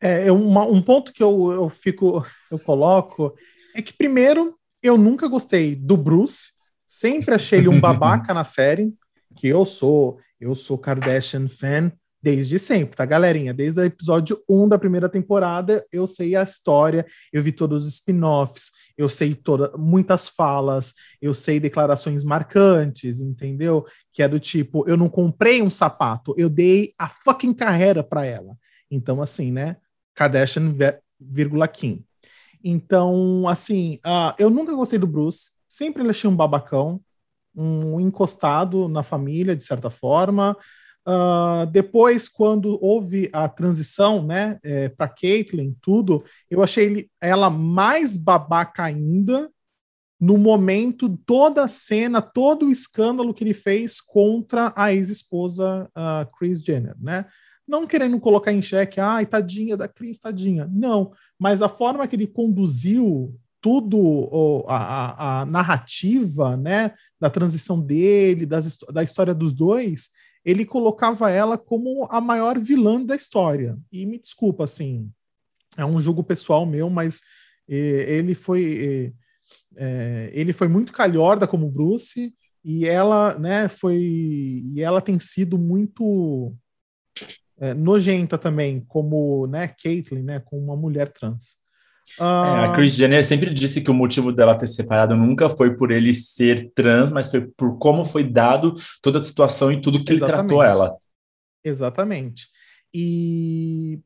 É, 0.00 0.32
uma, 0.32 0.64
um 0.64 0.80
ponto 0.80 1.12
que 1.12 1.22
eu, 1.22 1.52
eu 1.52 1.68
fico, 1.68 2.24
eu 2.50 2.58
coloco 2.58 3.34
é 3.74 3.82
que 3.82 3.92
primeiro 3.92 4.58
eu 4.82 4.96
nunca 4.96 5.28
gostei 5.28 5.74
do 5.74 5.94
Bruce, 5.94 6.52
sempre 6.88 7.34
achei 7.34 7.58
ele 7.58 7.68
um 7.68 7.78
babaca 7.82 8.32
na 8.32 8.44
série, 8.44 8.94
que 9.36 9.46
eu 9.46 9.66
sou, 9.66 10.18
eu 10.40 10.54
sou 10.54 10.78
Kardashian 10.78 11.50
fan 11.50 11.92
desde 12.22 12.58
sempre, 12.58 12.96
tá, 12.96 13.04
galerinha? 13.04 13.54
Desde 13.54 13.80
o 13.80 13.84
episódio 13.84 14.42
1 14.48 14.68
da 14.68 14.78
primeira 14.78 15.08
temporada, 15.08 15.84
eu 15.90 16.06
sei 16.06 16.36
a 16.36 16.42
história, 16.42 17.06
eu 17.32 17.42
vi 17.42 17.52
todos 17.52 17.86
os 17.86 17.94
spin-offs, 17.94 18.70
eu 18.96 19.08
sei 19.08 19.34
toda, 19.34 19.72
muitas 19.76 20.28
falas, 20.28 20.94
eu 21.20 21.32
sei 21.32 21.58
declarações 21.58 22.22
marcantes, 22.22 23.20
entendeu? 23.20 23.86
Que 24.12 24.22
é 24.22 24.28
do 24.28 24.38
tipo, 24.38 24.86
eu 24.88 24.96
não 24.96 25.08
comprei 25.08 25.62
um 25.62 25.70
sapato, 25.70 26.34
eu 26.36 26.50
dei 26.50 26.92
a 26.98 27.08
fucking 27.08 27.54
carreira 27.54 28.02
para 28.02 28.24
ela. 28.24 28.56
Então, 28.90 29.22
assim, 29.22 29.50
né? 29.50 29.76
Kardashian, 30.14 30.74
vírgula 31.18 31.66
Kim. 31.66 32.04
Então, 32.62 33.48
assim, 33.48 33.98
uh, 34.04 34.34
eu 34.38 34.50
nunca 34.50 34.74
gostei 34.74 34.98
do 34.98 35.06
Bruce, 35.06 35.52
sempre 35.66 36.02
ele 36.02 36.10
achei 36.10 36.28
um 36.28 36.36
babacão, 36.36 37.00
um 37.54 37.98
encostado 38.00 38.88
na 38.88 39.02
família, 39.02 39.56
de 39.56 39.64
certa 39.64 39.90
forma. 39.90 40.56
Uh, 41.10 41.66
depois, 41.72 42.28
quando 42.28 42.78
houve 42.80 43.28
a 43.32 43.48
transição, 43.48 44.24
né, 44.24 44.60
é, 44.62 44.88
para 44.88 45.08
Caitlyn, 45.08 45.74
tudo, 45.82 46.22
eu 46.48 46.62
achei 46.62 46.84
ele, 46.84 47.10
ela 47.20 47.50
mais 47.50 48.16
babaca 48.16 48.84
ainda 48.84 49.50
no 50.20 50.38
momento, 50.38 51.18
toda 51.26 51.64
a 51.64 51.68
cena, 51.68 52.22
todo 52.22 52.66
o 52.66 52.70
escândalo 52.70 53.34
que 53.34 53.42
ele 53.42 53.54
fez 53.54 54.00
contra 54.00 54.72
a 54.76 54.92
ex-esposa 54.92 55.90
uh, 55.96 56.30
Chris 56.38 56.62
Jenner, 56.62 56.94
né? 57.00 57.24
Não 57.66 57.86
querendo 57.86 58.20
colocar 58.20 58.52
em 58.52 58.60
xeque, 58.60 59.00
ai, 59.00 59.24
tadinha 59.24 59.76
da 59.76 59.88
Cris, 59.88 60.18
tadinha. 60.18 60.68
Não, 60.70 61.12
mas 61.38 61.62
a 61.62 61.68
forma 61.68 62.06
que 62.06 62.14
ele 62.14 62.26
conduziu 62.26 63.34
tudo 63.60 64.64
a, 64.68 64.76
a, 64.76 65.40
a 65.40 65.46
narrativa, 65.46 66.56
né, 66.56 66.92
da 67.18 67.30
transição 67.30 67.80
dele, 67.80 68.46
das, 68.46 68.78
da 68.92 69.02
história 69.02 69.34
dos 69.34 69.52
dois, 69.52 70.10
ele 70.44 70.64
colocava 70.64 71.30
ela 71.30 71.58
como 71.58 72.06
a 72.10 72.20
maior 72.20 72.58
vilã 72.58 73.04
da 73.04 73.14
história. 73.14 73.78
E 73.92 74.06
me 74.06 74.18
desculpa, 74.18 74.64
assim, 74.64 75.10
é 75.76 75.84
um 75.84 76.00
jogo 76.00 76.24
pessoal 76.24 76.64
meu, 76.66 76.88
mas 76.88 77.20
ele 77.68 78.34
foi 78.34 79.14
é, 79.76 80.30
ele 80.32 80.52
foi 80.52 80.68
muito 80.68 80.92
calhorda 80.92 81.46
como 81.46 81.70
Bruce 81.70 82.34
e 82.64 82.86
ela, 82.86 83.38
né, 83.38 83.68
foi 83.68 83.96
e 83.96 84.82
ela 84.82 85.00
tem 85.00 85.18
sido 85.18 85.56
muito 85.56 86.54
é, 87.58 87.74
nojenta 87.74 88.36
também, 88.36 88.80
como 88.80 89.46
né, 89.46 89.68
Caitlyn, 89.68 90.22
né, 90.22 90.40
como 90.40 90.62
uma 90.62 90.76
mulher 90.76 91.12
trans. 91.12 91.56
É, 92.18 92.22
a 92.22 92.72
Kris 92.74 92.92
Jenner 92.92 93.24
sempre 93.24 93.52
disse 93.52 93.80
que 93.80 93.90
o 93.90 93.94
motivo 93.94 94.32
dela 94.32 94.54
ter 94.54 94.66
separado 94.66 95.16
nunca 95.16 95.48
foi 95.48 95.76
por 95.76 95.90
ele 95.90 96.12
ser 96.14 96.70
trans, 96.74 97.10
mas 97.10 97.30
foi 97.30 97.42
por 97.42 97.78
como 97.78 98.04
foi 98.04 98.24
dado 98.24 98.74
toda 99.02 99.18
a 99.18 99.22
situação 99.22 99.70
e 99.70 99.80
tudo 99.80 100.04
que 100.04 100.12
Exatamente. 100.12 100.40
ele 100.40 100.48
tratou 100.48 100.62
ela. 100.62 100.96
Exatamente. 101.64 102.48
E, 102.92 104.00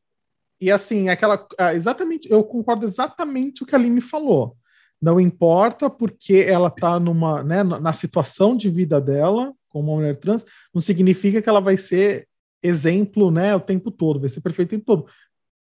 e 0.60 0.70
assim, 0.70 1.08
aquela. 1.08 1.46
Ah, 1.58 1.74
exatamente, 1.74 2.30
eu 2.30 2.44
concordo 2.44 2.84
exatamente 2.84 3.62
o 3.62 3.66
que 3.66 3.74
a 3.74 3.78
Aline 3.78 4.00
falou. 4.00 4.56
Não 5.00 5.20
importa 5.20 5.90
porque 5.90 6.46
ela 6.48 6.68
está 6.68 6.98
numa, 6.98 7.42
né, 7.42 7.62
na 7.62 7.92
situação 7.92 8.56
de 8.56 8.70
vida 8.70 9.00
dela, 9.00 9.52
como 9.68 9.90
uma 9.90 9.96
mulher 9.96 10.18
trans, 10.18 10.46
não 10.72 10.80
significa 10.80 11.42
que 11.42 11.48
ela 11.48 11.60
vai 11.60 11.76
ser 11.76 12.26
exemplo, 12.62 13.30
né, 13.30 13.54
o 13.54 13.60
tempo 13.60 13.90
todo, 13.90 14.20
vai 14.20 14.28
ser 14.28 14.40
perfeito 14.40 14.68
o 14.68 14.70
tempo 14.70 14.86
todo. 14.86 15.06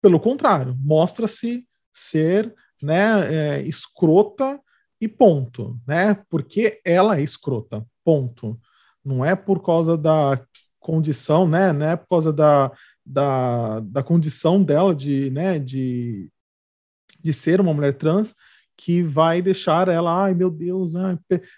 Pelo 0.01 0.19
contrário, 0.19 0.75
mostra-se 0.79 1.65
ser, 1.99 2.53
né, 2.81 3.57
é, 3.57 3.61
escrota 3.63 4.59
e 5.01 5.07
ponto, 5.07 5.79
né? 5.87 6.15
Porque 6.29 6.81
ela 6.83 7.17
é 7.17 7.21
escrota, 7.21 7.85
ponto. 8.03 8.59
Não 9.03 9.23
é 9.23 9.35
por 9.35 9.63
causa 9.63 9.97
da 9.97 10.41
condição, 10.79 11.47
né? 11.47 11.71
Não 11.71 11.85
é 11.85 11.95
por 11.95 12.07
causa 12.07 12.33
da, 12.33 12.71
da, 13.05 13.79
da 13.79 14.03
condição 14.03 14.61
dela 14.61 14.93
de, 14.93 15.29
né, 15.31 15.57
de, 15.59 16.29
de 17.19 17.33
ser 17.33 17.61
uma 17.61 17.73
mulher 17.73 17.97
trans 17.97 18.35
que 18.77 19.03
vai 19.03 19.41
deixar 19.41 19.89
ela, 19.89 20.23
ai 20.23 20.33
meu 20.33 20.49
Deus, 20.49 20.95
ai, 20.95 21.17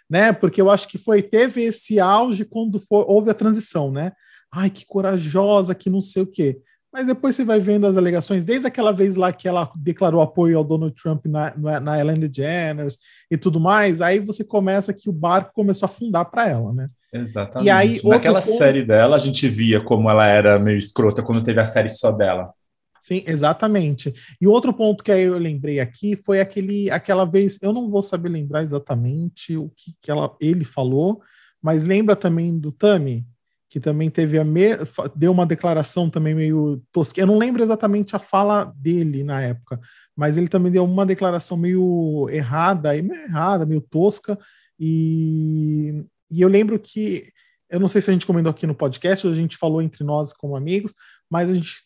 né? 0.10 0.34
Porque 0.34 0.60
eu 0.60 0.72
acho 0.72 0.88
que 0.88 0.98
foi 0.98 1.22
teve 1.22 1.62
esse 1.62 2.00
auge 2.00 2.44
quando 2.46 2.80
foi, 2.80 3.06
houve 3.08 3.30
a 3.30 3.36
transição, 3.36 3.92
né? 3.92 4.12
Ai, 4.52 4.70
que 4.70 4.86
corajosa, 4.86 5.76
que 5.76 5.90
não 5.90 6.02
sei 6.02 6.24
o 6.24 6.28
quê. 6.28 6.60
Mas 6.94 7.06
depois 7.08 7.36
você 7.36 7.46
vai 7.46 7.60
vendo 7.60 7.88
as 7.88 7.96
alegações, 7.96 8.44
desde 8.44 8.68
aquela 8.68 8.92
vez 8.92 9.16
lá 9.16 9.32
que 9.32 9.48
ela 9.48 9.72
declarou 9.76 10.20
apoio 10.20 10.58
ao 10.58 10.64
Donald 10.64 10.94
Trump 10.94 11.26
na, 11.26 11.80
na 11.80 12.00
Ellen 12.00 12.20
DeGeneres 12.20 12.98
e 13.30 13.38
tudo 13.38 13.62
mais, 13.62 14.02
aí 14.02 14.20
você 14.20 14.44
começa 14.44 14.94
que 14.94 15.10
o 15.10 15.14
barco 15.14 15.54
começou 15.54 15.88
a 15.88 15.90
afundar 15.90 16.30
para 16.30 16.50
ela, 16.50 16.74
né? 16.74 16.88
Exatamente. 17.14 17.66
E 17.66 17.70
aí, 17.70 18.02
Naquela 18.04 18.42
ponto... 18.42 18.58
série 18.58 18.84
dela, 18.84 19.16
a 19.16 19.20
gente 19.20 19.48
via 19.48 19.82
como 19.82 20.10
ela 20.10 20.26
era 20.28 20.60
meio 20.60 20.78
escrota 20.78 21.24
quando 21.24 21.44
teve 21.44 21.62
a 21.62 21.66
série 21.66 21.90
só 21.90 22.12
dela. 22.12 22.52
Sim, 23.00 23.24
exatamente. 23.26 24.14
E 24.40 24.46
outro 24.46 24.72
ponto 24.74 25.04
que 25.04 25.12
eu 25.12 25.38
lembrei 25.38 25.80
aqui 25.80 26.16
foi 26.16 26.40
aquele, 26.40 26.92
aquela 26.92 27.26
vez, 27.26 27.58
eu 27.62 27.74
não 27.74 27.90
vou 27.90 28.02
saber 28.02 28.30
lembrar 28.30 28.64
exatamente 28.64 29.58
o 29.58 29.70
que, 29.76 29.94
que 30.00 30.12
ela, 30.12 30.36
ele 30.40 30.64
falou, 30.64 31.22
mas 31.62 31.84
lembra 31.84 32.16
também 32.16 32.60
do 32.60 32.72
Tami, 32.72 33.26
que 33.72 33.80
também 33.80 34.10
teve 34.10 34.38
a 34.38 34.44
me... 34.44 34.72
deu 35.16 35.32
uma 35.32 35.46
declaração 35.46 36.10
também 36.10 36.36
meio 36.36 36.84
tosca. 36.92 37.22
Eu 37.22 37.26
não 37.26 37.38
lembro 37.38 37.64
exatamente 37.64 38.14
a 38.14 38.20
fala 38.20 38.66
dele 38.76 39.24
na 39.24 39.42
época, 39.42 39.80
mas 40.14 40.36
ele 40.36 40.50
também 40.50 40.70
deu 40.70 40.84
uma 40.84 41.06
declaração 41.06 41.56
meio 41.56 42.28
errada, 42.30 42.92
meio 43.02 43.22
errada, 43.22 43.66
meio 43.66 43.80
tosca. 43.80 44.38
E, 44.78 46.04
e 46.30 46.42
eu 46.42 46.50
lembro 46.50 46.78
que 46.78 47.32
eu 47.70 47.80
não 47.80 47.88
sei 47.88 48.02
se 48.02 48.10
a 48.10 48.14
gente 48.14 48.26
comentou 48.26 48.52
aqui 48.52 48.68
no 48.68 48.76
podcast, 48.76 49.26
ou 49.26 49.32
a 49.32 49.36
gente 49.38 49.56
falou 49.56 49.82
entre 49.82 50.04
nós 50.04 50.34
como 50.34 50.58
amigos, 50.58 50.94
mas 51.30 51.50
a 51.50 51.56
gente 51.56 51.82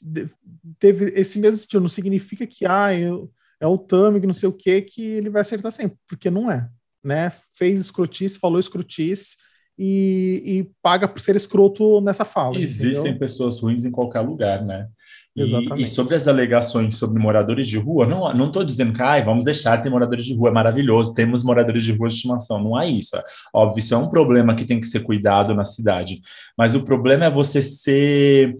teve 0.80 1.14
esse 1.14 1.38
mesmo 1.38 1.58
estilo. 1.58 1.84
Não 1.84 1.90
significa 1.90 2.48
que 2.48 2.66
ah, 2.66 2.98
eu, 2.98 3.32
é 3.60 3.68
o 3.68 3.78
Tami, 3.78 4.20
não 4.26 4.34
sei 4.34 4.50
o 4.50 4.54
que, 4.54 4.82
que 4.82 5.04
ele 5.04 5.30
vai 5.30 5.44
acertar 5.44 5.72
sempre, 5.72 6.00
porque 6.08 6.32
não 6.32 6.50
é. 6.50 6.68
Né? 7.04 7.32
Fez 7.54 7.80
escrotice, 7.80 8.40
falou 8.40 8.60
escrotice, 8.60 9.38
e, 9.78 10.42
e, 10.46 10.72
paga 10.82 11.08
por 11.08 11.20
ser 11.20 11.36
escroto 11.36 12.00
nessa 12.02 12.24
fala. 12.24 12.58
Existem 12.58 12.92
entendeu? 12.92 13.20
pessoas 13.20 13.60
ruins 13.60 13.84
em 13.84 13.92
qualquer 13.92 14.22
lugar, 14.22 14.64
né? 14.64 14.88
E, 15.36 15.42
Exatamente. 15.42 15.84
E 15.84 15.88
sobre 15.88 16.16
as 16.16 16.28
alegações 16.28 16.98
sobre 16.98 17.22
moradores 17.22 17.68
de 17.68 17.78
rua, 17.78 18.08
não 18.08 18.34
não 18.34 18.48
estou 18.48 18.64
dizendo 18.64 18.94
que 18.94 19.02
ah, 19.02 19.22
vamos 19.22 19.44
deixar 19.44 19.82
ter 19.82 19.90
moradores 19.90 20.26
de 20.26 20.34
rua, 20.34 20.50
é 20.50 20.54
maravilhoso, 20.54 21.14
temos 21.14 21.44
moradores 21.44 21.84
de 21.84 21.92
rua 21.92 22.08
de 22.08 22.16
estimação. 22.16 22.64
Não 22.64 22.80
é 22.80 22.88
isso. 22.88 23.18
É, 23.18 23.24
óbvio, 23.54 23.80
isso 23.80 23.94
é 23.94 23.98
um 23.98 24.10
problema 24.10 24.56
que 24.56 24.64
tem 24.64 24.80
que 24.80 24.88
ser 24.88 25.02
cuidado 25.02 25.54
na 25.54 25.66
cidade. 25.66 26.22
Mas 26.58 26.74
o 26.74 26.84
problema 26.84 27.26
é 27.26 27.30
você 27.30 27.62
ser 27.62 28.56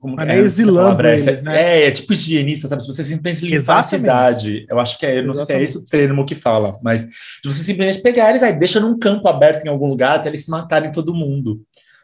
como 0.00 0.16
Mas 0.16 0.28
é, 0.28 0.32
é 0.32 0.38
exilando 0.38 1.06
é, 1.06 1.12
eles, 1.12 1.42
né? 1.42 1.62
É, 1.62 1.86
é 1.86 1.90
tipo 1.90 2.14
higienista, 2.14 2.66
sabe? 2.66 2.82
Se 2.82 2.92
você 2.92 3.04
simplesmente 3.04 3.54
limpar 3.54 3.80
a 3.80 3.82
cidade, 3.82 4.66
eu 4.68 4.80
acho 4.80 4.98
que 4.98 5.04
é, 5.04 5.22
não 5.22 5.32
Exatamente. 5.32 5.46
sei 5.46 5.56
se 5.56 5.60
é 5.60 5.62
esse 5.62 5.78
o 5.78 5.86
termo 5.86 6.24
que 6.24 6.34
fala, 6.34 6.78
mas 6.82 7.04
de 7.04 7.52
você 7.52 7.62
simplesmente 7.62 8.02
pegar 8.02 8.30
eles, 8.30 8.42
aí 8.42 8.58
deixa 8.58 8.80
num 8.80 8.98
campo 8.98 9.28
aberto 9.28 9.64
em 9.64 9.68
algum 9.68 9.86
lugar 9.86 10.16
até 10.16 10.30
eles 10.30 10.44
se 10.44 10.50
matarem 10.50 10.90
todo 10.90 11.14
mundo. 11.14 11.60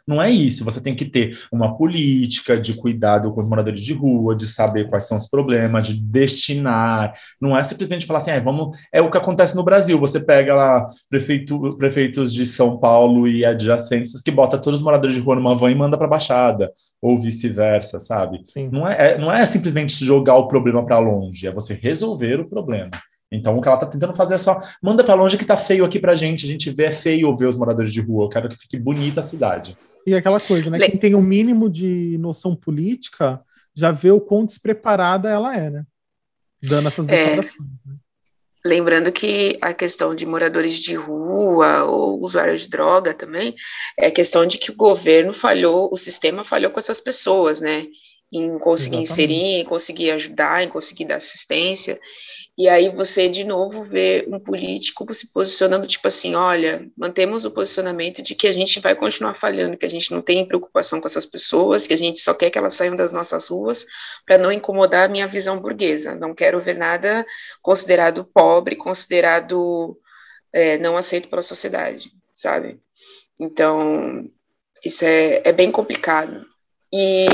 Não 0.06 0.22
é 0.22 0.30
isso. 0.30 0.64
Você 0.64 0.80
tem 0.80 0.94
que 0.94 1.04
ter 1.04 1.36
uma 1.50 1.76
política 1.76 2.56
de 2.60 2.74
cuidado 2.74 3.32
com 3.32 3.40
os 3.40 3.48
moradores 3.48 3.80
de 3.80 3.92
rua, 3.92 4.36
de 4.36 4.46
saber 4.46 4.88
quais 4.88 5.06
são 5.06 5.16
os 5.18 5.26
problemas, 5.26 5.88
de 5.88 6.00
destinar. 6.00 7.14
Não 7.40 7.56
é 7.56 7.62
simplesmente 7.64 8.06
falar 8.06 8.18
assim, 8.18 8.30
ah, 8.30 8.40
vamos. 8.40 8.76
É 8.92 9.02
o 9.02 9.10
que 9.10 9.18
acontece 9.18 9.56
no 9.56 9.64
Brasil. 9.64 9.98
Você 9.98 10.20
pega 10.20 10.54
lá 10.54 10.86
prefeito, 11.10 11.76
prefeitos 11.76 12.32
de 12.32 12.46
São 12.46 12.78
Paulo 12.78 13.26
e 13.26 13.44
adjacências 13.44 14.22
que 14.22 14.30
bota 14.30 14.58
todos 14.58 14.80
os 14.80 14.84
moradores 14.84 15.14
de 15.16 15.20
rua 15.20 15.36
numa 15.36 15.56
van 15.56 15.70
e 15.70 15.74
manda 15.74 15.96
para 15.98 16.06
a 16.06 16.10
baixada, 16.10 16.72
ou 17.02 17.20
vice-versa, 17.20 17.98
sabe? 17.98 18.44
Não 18.70 18.86
é, 18.86 19.12
é, 19.12 19.18
não 19.18 19.32
é 19.32 19.44
simplesmente 19.44 20.04
jogar 20.04 20.36
o 20.36 20.46
problema 20.46 20.84
para 20.84 20.98
longe, 20.98 21.46
é 21.46 21.52
você 21.52 21.74
resolver 21.74 22.40
o 22.40 22.48
problema. 22.48 22.90
Então, 23.30 23.56
o 23.56 23.60
que 23.60 23.68
ela 23.68 23.76
está 23.76 23.86
tentando 23.86 24.14
fazer 24.14 24.34
é 24.34 24.38
só 24.38 24.60
manda 24.80 25.02
para 25.02 25.14
longe 25.14 25.36
que 25.36 25.44
tá 25.44 25.56
feio 25.56 25.84
aqui 25.84 25.98
para 25.98 26.14
gente. 26.14 26.44
A 26.44 26.48
gente 26.48 26.70
vê 26.70 26.84
é 26.84 26.92
feio 26.92 27.36
ver 27.36 27.48
os 27.48 27.56
moradores 27.56 27.92
de 27.92 28.00
rua. 28.00 28.24
Eu 28.24 28.28
quero 28.28 28.48
que 28.48 28.56
fique 28.56 28.78
bonita 28.78 29.20
a 29.20 29.22
cidade. 29.22 29.76
E 30.06 30.14
aquela 30.14 30.38
coisa, 30.38 30.70
né? 30.70 30.78
Le... 30.78 30.90
Quem 30.90 30.98
tem 30.98 31.14
o 31.14 31.18
um 31.18 31.22
mínimo 31.22 31.68
de 31.68 32.16
noção 32.18 32.54
política 32.54 33.42
já 33.74 33.90
vê 33.90 34.10
o 34.10 34.20
quão 34.20 34.46
despreparada 34.46 35.28
ela 35.28 35.56
é, 35.56 35.68
né? 35.68 35.84
Dando 36.62 36.88
essas 36.88 37.08
é. 37.08 37.10
declarações. 37.10 37.56
É... 37.56 37.88
Né? 37.90 37.96
Lembrando 38.64 39.12
que 39.12 39.58
a 39.60 39.72
questão 39.72 40.14
de 40.14 40.26
moradores 40.26 40.74
de 40.74 40.94
rua 40.94 41.84
ou 41.84 42.20
usuários 42.20 42.62
de 42.62 42.68
droga 42.68 43.14
também 43.14 43.54
é 43.96 44.06
a 44.06 44.10
questão 44.10 44.44
de 44.44 44.58
que 44.58 44.72
o 44.72 44.76
governo 44.76 45.32
falhou, 45.32 45.88
o 45.92 45.96
sistema 45.96 46.42
falhou 46.42 46.72
com 46.72 46.80
essas 46.80 47.00
pessoas, 47.00 47.60
né? 47.60 47.86
Em 48.32 48.58
conseguir 48.58 49.02
Exatamente. 49.02 49.12
inserir, 49.12 49.60
em 49.60 49.64
conseguir 49.64 50.10
ajudar, 50.10 50.64
em 50.64 50.68
conseguir 50.68 51.04
dar 51.04 51.16
assistência. 51.16 52.00
E 52.58 52.70
aí 52.70 52.88
você, 52.88 53.28
de 53.28 53.44
novo, 53.44 53.84
vê 53.84 54.24
um 54.28 54.40
político 54.40 55.12
se 55.12 55.30
posicionando, 55.30 55.86
tipo 55.86 56.08
assim, 56.08 56.34
olha, 56.34 56.90
mantemos 56.96 57.44
o 57.44 57.50
posicionamento 57.50 58.22
de 58.22 58.34
que 58.34 58.46
a 58.46 58.52
gente 58.52 58.80
vai 58.80 58.96
continuar 58.96 59.34
falhando, 59.34 59.76
que 59.76 59.84
a 59.84 59.90
gente 59.90 60.10
não 60.10 60.22
tem 60.22 60.46
preocupação 60.46 60.98
com 60.98 61.06
essas 61.06 61.26
pessoas, 61.26 61.86
que 61.86 61.92
a 61.92 61.98
gente 61.98 62.18
só 62.18 62.32
quer 62.32 62.48
que 62.48 62.56
elas 62.56 62.72
saiam 62.72 62.96
das 62.96 63.12
nossas 63.12 63.48
ruas 63.48 63.86
para 64.24 64.38
não 64.38 64.50
incomodar 64.50 65.04
a 65.04 65.12
minha 65.12 65.26
visão 65.26 65.60
burguesa. 65.60 66.16
Não 66.16 66.34
quero 66.34 66.58
ver 66.58 66.78
nada 66.78 67.26
considerado 67.60 68.24
pobre, 68.24 68.74
considerado 68.74 69.98
é, 70.50 70.78
não 70.78 70.96
aceito 70.96 71.28
pela 71.28 71.42
sociedade, 71.42 72.10
sabe? 72.32 72.80
Então, 73.38 74.30
isso 74.82 75.04
é, 75.04 75.42
é 75.44 75.52
bem 75.52 75.70
complicado. 75.70 76.46
E 76.90 77.26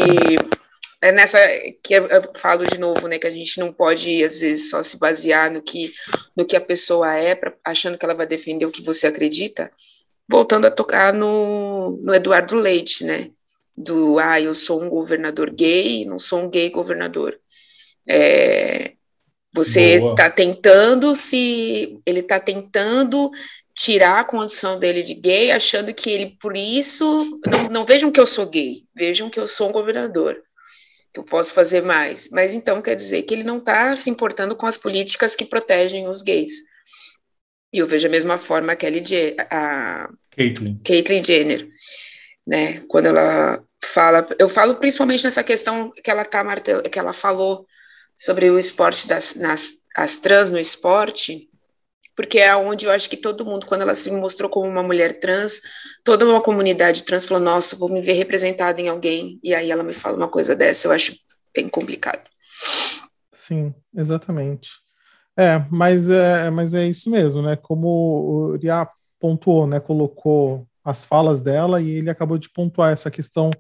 é 1.03 1.11
nessa 1.11 1.37
que 1.83 1.95
eu, 1.95 2.09
falo 2.37 2.65
de 2.65 2.79
novo, 2.79 3.09
né, 3.09 3.19
que 3.19 3.27
a 3.27 3.31
gente 3.31 3.59
não 3.59 3.73
pode 3.73 4.23
às 4.23 4.41
vezes 4.41 4.71
só 4.71 4.81
se 4.85 4.97
basear 4.97 5.51
no 5.51 5.61
que 5.61 5.93
no 6.37 6.47
que 6.47 6.57
a 6.57 6.61
pessoa 6.61 7.13
é, 7.17 7.35
pra, 7.35 7.53
achando 7.65 7.99
que 7.99 8.05
ela 8.05 8.15
vai 8.15 8.27
defender 8.27 8.65
o 8.65 8.71
que 8.71 8.83
você 8.83 9.09
acredita. 9.09 9.71
Voltando 10.31 10.67
a 10.67 10.71
tocar 10.71 11.13
no, 11.13 11.99
no 12.01 12.15
Eduardo 12.15 12.55
Leite, 12.55 13.05
né, 13.05 13.31
do 13.77 14.21
ah, 14.21 14.41
eu 14.41 14.55
sou 14.55 14.81
um 14.81 14.89
governador 14.89 15.51
gay, 15.51 16.05
não 16.05 16.21
sou 16.21 16.39
um 16.39 16.49
gay 16.49 16.71
governador. 16.71 17.37
É, 18.09 18.93
você 19.53 20.01
está 20.01 20.31
tentando 20.31 21.15
se 21.17 22.01
ele 22.07 22.21
está 22.21 22.39
tentando 22.39 23.29
tirar 23.75 24.21
a 24.21 24.25
condição 24.25 24.79
dele 24.79 25.03
de 25.03 25.15
gay, 25.15 25.51
achando 25.51 25.93
que 25.93 26.11
ele 26.11 26.37
por 26.41 26.57
isso 26.57 27.41
não, 27.45 27.69
não 27.69 27.85
vejam 27.85 28.11
que 28.13 28.21
eu 28.21 28.27
sou 28.27 28.47
gay, 28.47 28.85
vejam 28.95 29.29
que 29.29 29.41
eu 29.41 29.49
sou 29.49 29.69
um 29.69 29.73
governador 29.73 30.41
eu 31.15 31.25
posso 31.25 31.53
fazer 31.53 31.83
mais. 31.83 32.29
Mas 32.31 32.55
então 32.55 32.81
quer 32.81 32.95
dizer 32.95 33.23
que 33.23 33.35
ele 33.35 33.45
não 33.45 33.59
está 33.59 33.95
se 33.97 34.11
importando 34.11 34.57
com 34.57 34.67
as 34.67 34.79
políticas 34.79 35.37
que 35.37 35.45
protegem 35.45 36.09
os 36.09 36.23
gays. 36.23 36.53
E 37.73 37.79
eu 37.79 37.87
vejo 37.87 38.07
a 38.07 38.11
mesma 38.11 38.39
forma 38.39 38.73
a 38.73 38.77
Kelly 38.77 39.03
a 39.51 40.09
Caitlyn. 40.31 40.79
Caitlyn 40.85 41.25
Jenner, 41.25 41.69
né? 42.47 42.81
Quando 42.89 43.07
ela 43.07 43.63
fala, 43.83 44.27
eu 44.39 44.49
falo 44.49 44.77
principalmente 44.77 45.25
nessa 45.25 45.43
questão 45.43 45.91
que 45.91 46.11
ela 46.11 46.25
tá 46.25 46.45
martel, 46.45 46.83
que 46.83 46.99
ela 46.99 47.13
falou 47.13 47.67
sobre 48.17 48.51
o 48.51 48.59
esporte 48.59 49.07
das 49.07 49.35
nas, 49.35 49.73
as 49.97 50.19
trans 50.19 50.51
no 50.51 50.59
esporte 50.59 51.49
porque 52.17 52.39
é 52.39 52.55
onde 52.55 52.87
eu 52.87 52.93
acho 52.93 53.09
que 53.09 53.17
todo 53.17 53.45
mundo, 53.45 53.67
quando 53.67 53.83
ela 53.83 53.95
se 53.95 54.11
mostrou 54.11 54.51
como 54.51 54.69
uma 54.69 54.83
mulher 54.83 55.21
trans, 55.21 55.61
toda 56.05 56.27
uma 56.27 56.41
comunidade 56.41 57.05
trans 57.05 57.27
falou: 57.27 57.43
Nossa, 57.43 57.77
vou 57.77 57.89
me 57.89 58.03
ver 58.03 58.13
representada 58.15 58.81
em 58.81 58.89
alguém. 58.89 59.39
E 59.43 59.55
aí 59.55 59.71
ela 59.71 59.83
me 59.83 59.93
fala 59.93 60.17
uma 60.17 60.29
coisa 60.29 60.55
dessa, 60.55 60.89
eu 60.89 60.93
acho 60.93 61.15
bem 61.55 61.69
complicado. 61.69 62.29
Sim, 63.35 63.75
exatamente. 63.97 64.71
É, 65.37 65.65
mas 65.71 66.11
é, 66.11 66.51
mas 66.51 66.75
é 66.75 66.87
isso 66.87 67.11
mesmo, 67.11 67.43
né? 67.43 67.57
Como 67.57 67.89
o 67.89 68.57
Ria 68.57 68.87
pontuou, 69.19 69.67
né? 69.67 69.81
Colocou 69.81 70.67
as 70.85 71.05
falas 71.05 71.41
dela 71.41 71.81
e 71.81 71.91
ele 71.91 72.11
acabou 72.11 72.39
de 72.39 72.51
pontuar 72.51 72.93
essa 72.93 73.11
questão 73.11 73.51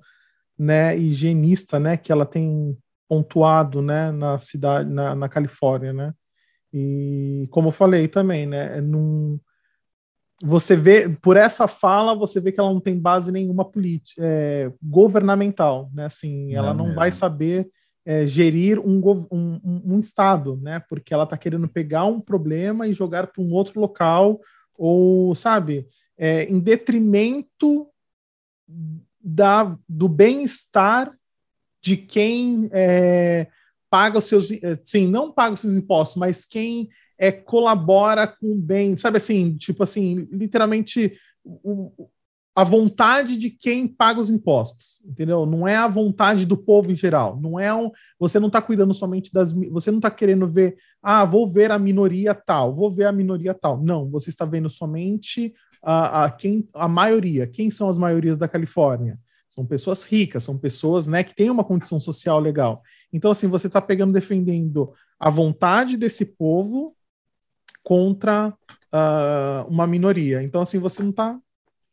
né, 0.59 0.97
higienista, 0.97 1.79
né, 1.79 1.97
que 1.97 2.13
ela 2.13 2.27
tem 2.27 2.77
pontuado, 3.09 3.83
né, 3.83 4.11
na 4.11 4.39
cidade, 4.39 4.89
na, 4.91 5.15
na 5.15 5.29
Califórnia, 5.29 5.93
né, 5.93 6.15
e 6.73 7.49
como 7.51 7.69
eu 7.69 7.73
falei 7.73 8.09
também, 8.09 8.47
né, 8.47 8.79
é 8.79 8.81
num, 8.81 9.39
você 10.43 10.75
vê, 10.75 11.09
por 11.09 11.37
essa 11.37 11.69
fala, 11.69 12.15
você 12.15 12.41
vê 12.41 12.51
que 12.51 12.59
ela 12.59 12.73
não 12.73 12.81
tem 12.81 12.99
base 12.99 13.31
nenhuma 13.31 13.65
política, 13.65 14.21
é, 14.25 14.73
governamental, 14.83 15.91
né, 15.93 16.07
assim, 16.07 16.55
ela 16.55 16.75
não, 16.75 16.89
não 16.89 16.95
vai 16.95 17.13
saber 17.13 17.71
é, 18.05 18.27
gerir 18.27 18.81
um, 18.81 19.01
um, 19.31 19.83
um, 19.85 20.01
Estado, 20.01 20.57
né, 20.57 20.83
porque 20.89 21.15
ela 21.15 21.25
está 21.25 21.37
querendo 21.37 21.69
pegar 21.69 22.07
um 22.07 22.21
problema 22.21 22.89
e 22.89 22.93
jogar 22.93 23.29
para 23.29 23.43
um 23.43 23.53
outro 23.53 23.81
local, 23.81 24.41
ou, 24.77 25.35
sabe, 25.35 25.87
é, 26.19 26.45
em 26.45 26.59
detrimento 26.59 27.87
da, 29.23 29.77
do 29.89 30.09
bem-estar 30.09 31.17
de 31.81 31.97
quem 31.97 32.69
é, 32.73 33.47
paga 33.93 34.17
os 34.17 34.25
seus, 34.25 34.51
é, 34.51 34.81
sim, 34.83 35.07
não 35.07 35.31
paga 35.31 35.53
os 35.53 35.61
seus 35.61 35.75
impostos, 35.75 36.17
mas 36.17 36.47
quem 36.47 36.89
é, 37.19 37.31
colabora 37.31 38.27
com 38.27 38.53
o 38.53 38.57
bem, 38.57 38.97
sabe 38.97 39.19
assim, 39.19 39.55
tipo 39.59 39.83
assim, 39.83 40.27
literalmente 40.33 41.13
o, 41.45 42.09
a 42.57 42.65
vontade 42.65 43.37
de 43.37 43.51
quem 43.51 43.87
paga 43.87 44.19
os 44.19 44.31
impostos, 44.31 45.03
entendeu? 45.05 45.45
Não 45.45 45.69
é 45.69 45.77
a 45.77 45.87
vontade 45.87 46.47
do 46.47 46.57
povo 46.57 46.91
em 46.91 46.95
geral, 46.95 47.39
não 47.39 47.61
é 47.61 47.75
um, 47.75 47.91
você 48.19 48.41
não 48.41 48.47
está 48.47 48.63
cuidando 48.63 48.95
somente 48.95 49.31
das, 49.31 49.53
você 49.53 49.91
não 49.91 49.99
está 49.99 50.11
querendo 50.11 50.49
ver, 50.49 50.75
ah, 51.03 51.27
vou 51.27 51.47
ver 51.47 51.71
a 51.71 51.79
minoria 51.79 52.35
tal, 52.35 52.75
vou 52.75 52.91
ver 52.91 53.05
a 53.05 53.13
minoria 53.13 53.53
tal, 53.53 53.79
não, 53.83 54.09
você 54.09 54.31
está 54.31 54.47
vendo 54.47 54.71
somente 54.71 55.53
a, 55.83 56.25
a 56.25 56.31
quem, 56.31 56.67
a 56.73 56.89
maioria, 56.89 57.47
quem 57.47 57.71
são 57.71 57.91
as 57.91 57.99
maiorias 57.99 58.39
da 58.39 58.49
Califórnia? 58.49 59.19
São 59.53 59.67
pessoas 59.67 60.05
ricas, 60.05 60.45
são 60.45 60.57
pessoas 60.57 61.07
né, 61.07 61.23
que 61.23 61.35
têm 61.35 61.51
uma 61.51 61.63
condição 61.63 62.01
social 62.01 62.41
legal. 62.41 62.83
Então, 63.13 63.31
assim, 63.31 63.49
você 63.49 63.67
está 63.67 63.83
pegando, 63.83 64.11
defendendo 64.11 64.95
a 65.21 65.29
vontade 65.29 65.99
desse 65.99 66.25
povo 66.25 66.97
contra 67.83 68.49
uh, 68.49 69.69
uma 69.69 69.87
minoria. 69.87 70.43
Então, 70.43 70.63
assim, 70.63 70.79
você 70.79 71.03
não 71.03 71.11
está 71.11 71.39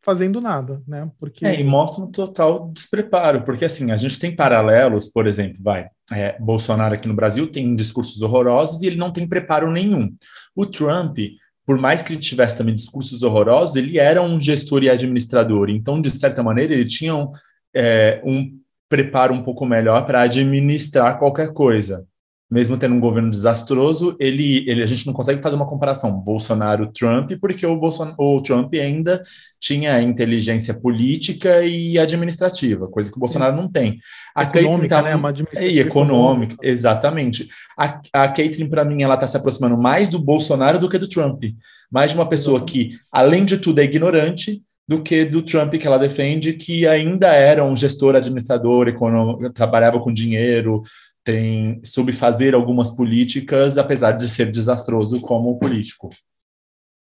fazendo 0.01 0.39
nada, 0.39 0.81
né? 0.87 1.11
Porque... 1.19 1.45
É, 1.45 1.59
e 1.59 1.63
mostra 1.65 2.01
um 2.01 2.09
total 2.09 2.71
despreparo, 2.73 3.43
porque 3.43 3.65
assim, 3.65 3.91
a 3.91 3.97
gente 3.97 4.17
tem 4.17 4.33
paralelos, 4.33 5.09
por 5.09 5.27
exemplo, 5.27 5.57
vai, 5.61 5.89
é, 6.13 6.39
Bolsonaro 6.39 6.93
aqui 6.93 7.09
no 7.09 7.13
Brasil 7.13 7.51
tem 7.51 7.75
discursos 7.75 8.21
horrorosos 8.21 8.81
e 8.81 8.87
ele 8.87 8.95
não 8.95 9.11
tem 9.11 9.27
preparo 9.27 9.69
nenhum. 9.69 10.15
O 10.55 10.65
Trump, 10.65 11.17
por 11.65 11.77
mais 11.77 12.01
que 12.01 12.13
ele 12.13 12.21
tivesse 12.21 12.57
também 12.57 12.73
discursos 12.73 13.21
horrorosos, 13.21 13.75
ele 13.75 13.99
era 13.99 14.21
um 14.21 14.39
gestor 14.39 14.81
e 14.81 14.89
administrador, 14.89 15.69
então, 15.69 15.99
de 15.99 16.09
certa 16.09 16.41
maneira, 16.41 16.73
ele 16.73 16.85
tinha 16.85 17.13
um, 17.13 17.33
é, 17.73 18.21
um 18.23 18.59
preparo 18.87 19.33
um 19.33 19.43
pouco 19.43 19.65
melhor 19.65 20.05
para 20.05 20.21
administrar 20.21 21.19
qualquer 21.19 21.53
coisa 21.53 22.07
mesmo 22.49 22.77
tendo 22.77 22.95
um 22.95 22.99
governo 22.99 23.29
desastroso, 23.29 24.15
ele, 24.19 24.67
ele, 24.67 24.81
a 24.81 24.85
gente 24.85 25.05
não 25.05 25.13
consegue 25.13 25.41
fazer 25.41 25.55
uma 25.55 25.67
comparação 25.67 26.11
Bolsonaro-Trump, 26.11 27.33
porque 27.39 27.65
o, 27.65 27.75
Bolson, 27.75 28.15
o 28.17 28.41
Trump 28.41 28.73
ainda 28.73 29.21
tinha 29.59 30.01
inteligência 30.01 30.73
política 30.73 31.61
e 31.63 31.99
administrativa, 31.99 32.87
coisa 32.87 33.11
que 33.11 33.17
o 33.17 33.19
Bolsonaro 33.19 33.55
não 33.55 33.69
tem. 33.69 33.99
A 34.35 34.43
econômica, 34.43 34.95
tá, 34.95 35.01
né? 35.03 35.15
Uma 35.15 35.29
administrativa 35.29 35.71
e 35.71 35.79
econômica, 35.79 36.53
econômica, 36.53 36.57
exatamente. 36.63 37.47
A, 37.77 38.01
a 38.13 38.27
Caitlyn, 38.27 38.67
para 38.67 38.83
mim, 38.83 39.03
ela 39.03 39.13
está 39.13 39.27
se 39.27 39.37
aproximando 39.37 39.77
mais 39.77 40.09
do 40.09 40.17
Bolsonaro 40.17 40.79
do 40.79 40.89
que 40.89 40.97
do 40.97 41.07
Trump. 41.07 41.43
Mais 41.91 42.11
de 42.11 42.17
uma 42.17 42.27
pessoa 42.27 42.65
que, 42.65 42.97
além 43.11 43.45
de 43.45 43.59
tudo, 43.59 43.79
é 43.79 43.83
ignorante, 43.83 44.63
do 44.89 45.03
que 45.03 45.23
do 45.23 45.43
Trump 45.43 45.75
que 45.75 45.85
ela 45.85 45.99
defende, 45.99 46.53
que 46.53 46.87
ainda 46.87 47.27
era 47.27 47.63
um 47.63 47.75
gestor, 47.75 48.15
administrador, 48.15 48.87
econômico, 48.87 49.53
trabalhava 49.53 49.99
com 49.99 50.11
dinheiro, 50.11 50.81
tem 51.23 51.79
soube 51.85 52.11
fazer 52.11 52.55
algumas 52.55 52.89
políticas, 52.89 53.77
apesar 53.77 54.13
de 54.13 54.27
ser 54.27 54.51
desastroso 54.51 55.21
como 55.21 55.59
político. 55.59 56.09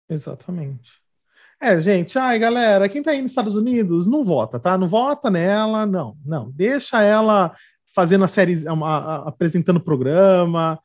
Exatamente. 0.10 0.90
É, 1.62 1.80
gente, 1.80 2.18
ai, 2.18 2.40
galera, 2.40 2.90
quem 2.90 3.04
tá 3.04 3.12
aí 3.12 3.22
nos 3.22 3.30
Estados 3.30 3.56
Unidos, 3.56 4.08
não 4.08 4.26
vota, 4.26 4.60
tá? 4.60 4.76
Não 4.76 4.88
vota 4.88 5.30
nela, 5.30 5.86
não, 5.86 6.18
não. 6.26 6.50
Deixa 6.50 7.04
ela 7.04 7.56
fazendo 7.94 8.24
a 8.24 8.28
série, 8.28 8.56
apresentando 9.24 9.78
o 9.78 9.84
programa. 9.84 10.80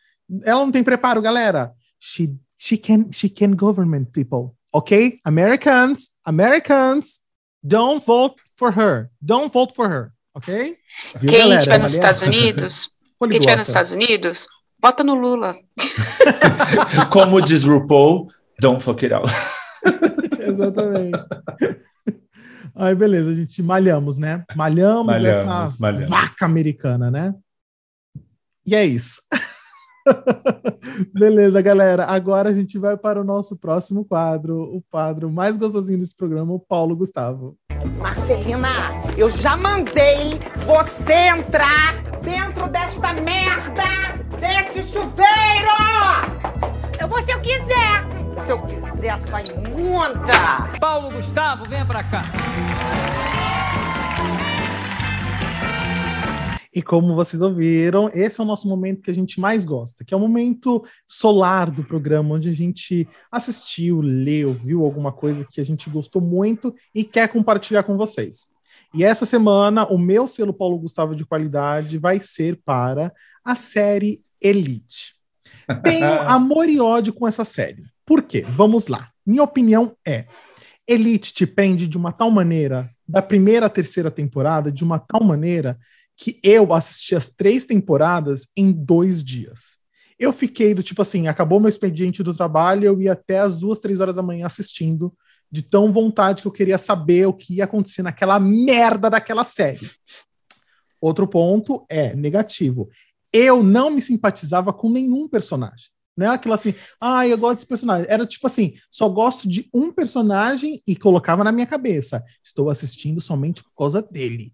Ela 0.45 0.61
não 0.61 0.71
tem 0.71 0.85
preparo, 0.85 1.23
galera. 1.23 1.73
She, 1.99 2.37
she, 2.59 2.77
can, 2.77 3.11
she 3.11 3.31
can 3.31 3.53
government 3.53 4.11
people, 4.13 4.55
ok? 4.73 5.21
Americans, 5.25 6.11
Americans, 6.25 7.21
don't 7.63 8.05
vote 8.05 8.43
for 8.57 8.73
her. 8.73 9.11
Don't 9.21 9.53
vote 9.53 9.75
for 9.75 9.89
her, 9.89 10.13
ok? 10.35 10.77
Viu, 11.21 11.31
quem 11.31 11.53
estiver 11.53 11.79
nos 11.79 11.93
Estados 11.93 12.23
Unidos. 12.23 12.91
Quem 13.23 13.39
estiver 13.39 13.57
nos 13.57 13.69
Estados 13.69 13.93
Unidos, 13.93 14.49
bota 14.81 15.05
no 15.05 15.15
Lula. 15.15 15.55
Como 17.13 17.41
diz 17.41 17.63
RuPaul, 17.63 18.27
don't 18.59 18.83
fuck 18.83 19.05
it 19.05 19.13
out. 19.13 19.31
Exatamente. 20.41 21.23
Aí, 22.75 22.95
beleza, 22.97 23.31
a 23.31 23.35
gente 23.35 23.63
malhamos, 23.63 24.19
né? 24.19 24.45
Malhamos, 24.57 25.07
malhamos 25.07 25.39
essa 25.39 25.77
malhamos. 25.79 26.11
vaca 26.11 26.45
americana, 26.45 27.13
né? 27.13 27.33
E 28.67 28.75
é 28.75 28.85
isso. 28.85 29.21
Beleza, 31.15 31.61
galera. 31.61 32.07
Agora 32.07 32.51
a 32.51 32.53
gente 32.53 32.79
vai 32.79 32.97
para 32.97 33.21
o 33.21 33.25
nosso 33.25 33.57
próximo 33.57 34.05
quadro, 34.05 34.63
o 34.63 34.83
quadro 34.91 35.31
mais 35.31 35.57
gostosinho 35.57 35.99
desse 35.99 36.17
programa, 36.17 36.53
o 36.53 36.61
Paulo 36.61 36.97
Gustavo. 36.97 37.57
Marcelina, 37.99 38.69
eu 39.17 39.31
já 39.31 39.57
mandei 39.57 40.39
você 40.67 41.15
entrar 41.37 41.95
dentro 42.23 42.69
desta 42.69 43.13
merda 43.15 43.83
deste 44.39 44.83
chuveiro! 44.83 45.71
Eu 47.01 47.09
vou 47.09 47.23
se 47.23 47.33
eu 47.33 47.41
quiser! 47.41 48.45
Se 48.45 48.53
eu 48.53 48.59
quiser, 48.63 49.19
sua 49.19 49.43
imunda! 49.43 50.69
Paulo 50.81 51.11
Gustavo, 51.11 51.65
venha 51.69 51.85
pra 51.85 52.03
cá! 52.03 52.23
E 56.75 56.81
como 56.81 57.15
vocês 57.15 57.43
ouviram, 57.43 58.11
esse 58.15 58.41
é 58.41 58.45
o 58.45 58.47
nosso 58.47 58.67
momento 58.67 59.03
que 59.03 59.11
a 59.11 59.15
gente 59.15 59.39
mais 59.39 59.65
gosta, 59.65 60.05
que 60.05 60.15
é 60.15 60.17
o 60.17 60.21
momento 60.21 60.83
solar 61.07 61.71
do 61.71 61.85
programa, 61.85 62.35
onde 62.35 62.49
a 62.49 62.53
gente 62.53 63.07
assistiu, 63.31 64.01
leu, 64.01 64.55
viu 64.55 64.83
alguma 64.83 65.13
coisa 65.13 65.45
que 65.45 65.61
a 65.61 65.65
gente 65.65 65.91
gostou 65.91 66.23
muito 66.23 66.75
e 66.95 67.05
quer 67.05 67.29
compartilhar 67.29 67.83
com 67.83 67.97
vocês. 67.99 68.47
E 68.95 69.05
essa 69.05 69.27
semana, 69.27 69.87
o 69.87 69.99
meu 69.99 70.27
selo 70.27 70.53
Paulo 70.53 70.79
Gustavo 70.79 71.15
de 71.15 71.27
qualidade 71.27 71.99
vai 71.99 72.21
ser 72.21 72.59
para 72.65 73.13
a 73.45 73.55
série 73.55 74.23
Elite. 74.41 75.15
Tenho 75.85 76.23
amor 76.23 76.69
e 76.69 76.81
ódio 76.81 77.13
com 77.13 77.29
essa 77.29 77.45
série. 77.45 77.85
Por 78.05 78.23
quê? 78.23 78.45
Vamos 78.57 78.89
lá. 78.89 79.11
Minha 79.27 79.43
opinião 79.43 79.95
é: 80.07 80.27
Elite 80.87 81.33
te 81.33 81.47
prende 81.47 81.87
de 81.87 81.97
uma 81.97 82.13
tal 82.13 82.31
maneira, 82.31 82.91
da 83.07 83.23
primeira 83.23 83.67
à 83.67 83.71
terceira 83.71 84.11
temporada, 84.11 84.73
de 84.73 84.83
uma 84.83 84.99
tal 84.99 85.23
maneira 85.23 85.79
que 86.17 86.39
eu 86.43 86.73
assisti 86.73 87.15
as 87.15 87.29
três 87.29 87.65
temporadas 87.65 88.49
em 88.57 88.73
dois 88.73 89.23
dias. 89.23 89.79
Eu 90.19 90.33
fiquei 90.33 90.75
do 90.75 90.83
tipo 90.83 91.03
assim, 91.03 91.27
acabou 91.27 91.59
meu 91.59 91.69
expediente 91.69 92.23
do 92.23 92.35
trabalho, 92.35 92.85
eu 92.85 93.01
ia 93.01 93.13
até 93.13 93.41
as 93.41 93.57
duas, 93.57 93.79
três 93.79 94.01
horas 94.01 94.15
da 94.15 94.23
manhã 94.23 94.47
assistindo, 94.47 95.13
de 95.51 95.63
tão 95.63 95.93
vontade 95.93 96.43
que 96.43 96.49
eu 96.49 96.53
queria 96.53 96.79
saber 96.79 97.27
o 97.27 97.35
que 97.35 97.57
ia 97.57 97.65
acontecer 97.65 98.03
naquela 98.03 98.39
merda 98.39 99.11
daquela 99.11 99.45
série. 99.45 99.91
Outro 101.01 101.27
ponto 101.27 101.85
é 101.89 102.15
negativo. 102.15 102.89
Eu 103.33 103.63
não 103.63 103.91
me 103.91 104.01
simpatizava 104.01 104.73
com 104.73 104.89
nenhum 104.89 105.29
personagem. 105.29 105.87
Não 106.17 106.27
é 106.27 106.35
aquilo 106.35 106.55
assim, 106.55 106.75
ah, 107.01 107.27
eu 107.27 107.37
gosto 107.37 107.57
desse 107.57 107.67
personagem. 107.67 108.07
Era 108.09 108.27
tipo 108.27 108.47
assim, 108.47 108.75
só 108.91 109.09
gosto 109.09 109.49
de 109.49 109.69
um 109.75 109.91
personagem 109.91 110.81
e 110.87 110.95
colocava 110.95 111.43
na 111.43 111.51
minha 111.51 111.67
cabeça. 111.67 112.23
Estou 112.45 112.71
assistindo 112.71 113.21
somente 113.21 113.63
por 113.63 113.73
causa 113.77 114.01
dele. 114.01 114.53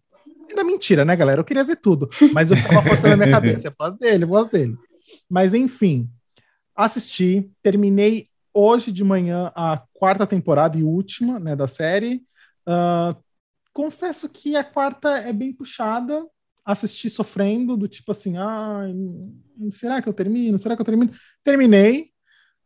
Era 0.50 0.64
mentira, 0.64 1.04
né, 1.04 1.14
galera? 1.14 1.40
Eu 1.40 1.44
queria 1.44 1.64
ver 1.64 1.76
tudo, 1.76 2.08
mas 2.32 2.50
eu 2.50 2.56
ficava 2.56 2.82
forçando 2.82 3.14
a 3.14 3.16
minha 3.16 3.30
cabeça. 3.30 3.68
Eu 3.68 3.74
gosto 3.78 3.98
dele, 3.98 4.24
gosto 4.24 4.52
dele. 4.52 4.76
Mas, 5.28 5.54
enfim, 5.54 6.08
assisti, 6.74 7.50
terminei 7.62 8.26
hoje 8.52 8.90
de 8.90 9.04
manhã 9.04 9.52
a 9.54 9.82
quarta 9.92 10.26
temporada 10.26 10.78
e 10.78 10.82
última 10.82 11.38
né, 11.38 11.54
da 11.54 11.66
série. 11.66 12.22
Uh, 12.66 13.16
confesso 13.72 14.28
que 14.28 14.56
a 14.56 14.64
quarta 14.64 15.18
é 15.18 15.32
bem 15.32 15.52
puxada. 15.52 16.26
Assisti 16.64 17.08
sofrendo, 17.08 17.76
do 17.76 17.88
tipo 17.88 18.12
assim, 18.12 18.36
ah, 18.36 18.82
será 19.70 20.02
que 20.02 20.08
eu 20.08 20.12
termino? 20.12 20.58
Será 20.58 20.76
que 20.76 20.82
eu 20.82 20.86
termino? 20.86 21.12
Terminei. 21.42 22.10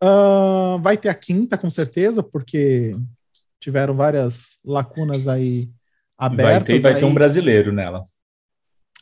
Uh, 0.02 0.80
vai 0.80 0.96
ter 0.96 1.08
a 1.08 1.14
quinta, 1.14 1.56
com 1.56 1.70
certeza, 1.70 2.20
porque 2.22 2.96
tiveram 3.60 3.94
várias 3.94 4.58
lacunas 4.64 5.28
aí 5.28 5.70
abertas. 6.26 6.54
Vai 6.54 6.62
ter, 6.62 6.78
vai 6.78 6.94
ter 6.98 7.04
um 7.04 7.14
brasileiro 7.14 7.72
nela. 7.72 8.06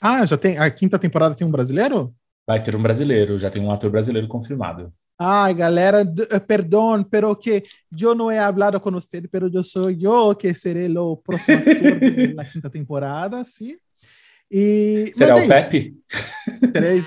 Ah, 0.01 0.25
já 0.25 0.37
tem. 0.37 0.59
A 0.59 0.71
quinta 0.71 0.99
temporada 0.99 1.35
tem 1.35 1.47
um 1.47 1.51
brasileiro? 1.51 2.15
Vai 2.47 2.63
ter 2.63 2.75
um 2.75 2.83
brasileiro, 2.83 3.39
já 3.39 3.51
tem 3.51 3.63
um 3.63 3.71
ator 3.71 3.91
brasileiro 3.91 4.27
confirmado. 4.27 4.93
Ai, 5.19 5.53
galera, 5.53 6.01
eh, 6.31 6.39
perdão, 6.41 7.05
pero 7.05 7.37
que 7.37 7.63
eu 8.01 8.15
não 8.15 8.33
he 8.33 8.39
hablado 8.39 8.81
com 8.81 8.91
você, 8.91 9.21
pero 9.31 9.51
eu 9.53 9.63
sou 9.63 9.91
eu 9.91 10.35
que 10.35 10.55
serei 10.55 10.89
o 10.97 11.15
próximo 11.15 11.59
ator 11.61 12.35
da 12.35 12.45
quinta 12.47 12.71
temporada, 12.71 13.45
sim. 13.45 13.77
E, 14.51 15.13
Será 15.15 15.39
é 15.39 15.45
o 15.45 15.47
Pepe? 15.47 15.95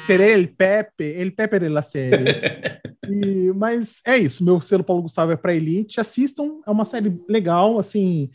Será 0.05 0.23
ele 0.25 0.47
Pepe? 0.47 1.03
Ele 1.03 1.31
Pepe 1.31 1.65
é 1.65 1.77
a 1.77 1.81
série. 1.81 2.23
E, 3.09 3.51
mas 3.53 3.99
é 4.07 4.17
isso, 4.17 4.45
meu 4.45 4.61
selo 4.61 4.81
Paulo 4.81 5.01
Gustavo 5.01 5.33
é 5.33 5.35
para 5.35 5.53
Elite. 5.53 5.99
Assistam, 5.99 6.61
é 6.65 6.71
uma 6.71 6.85
série 6.85 7.13
legal, 7.27 7.77
assim. 7.77 8.29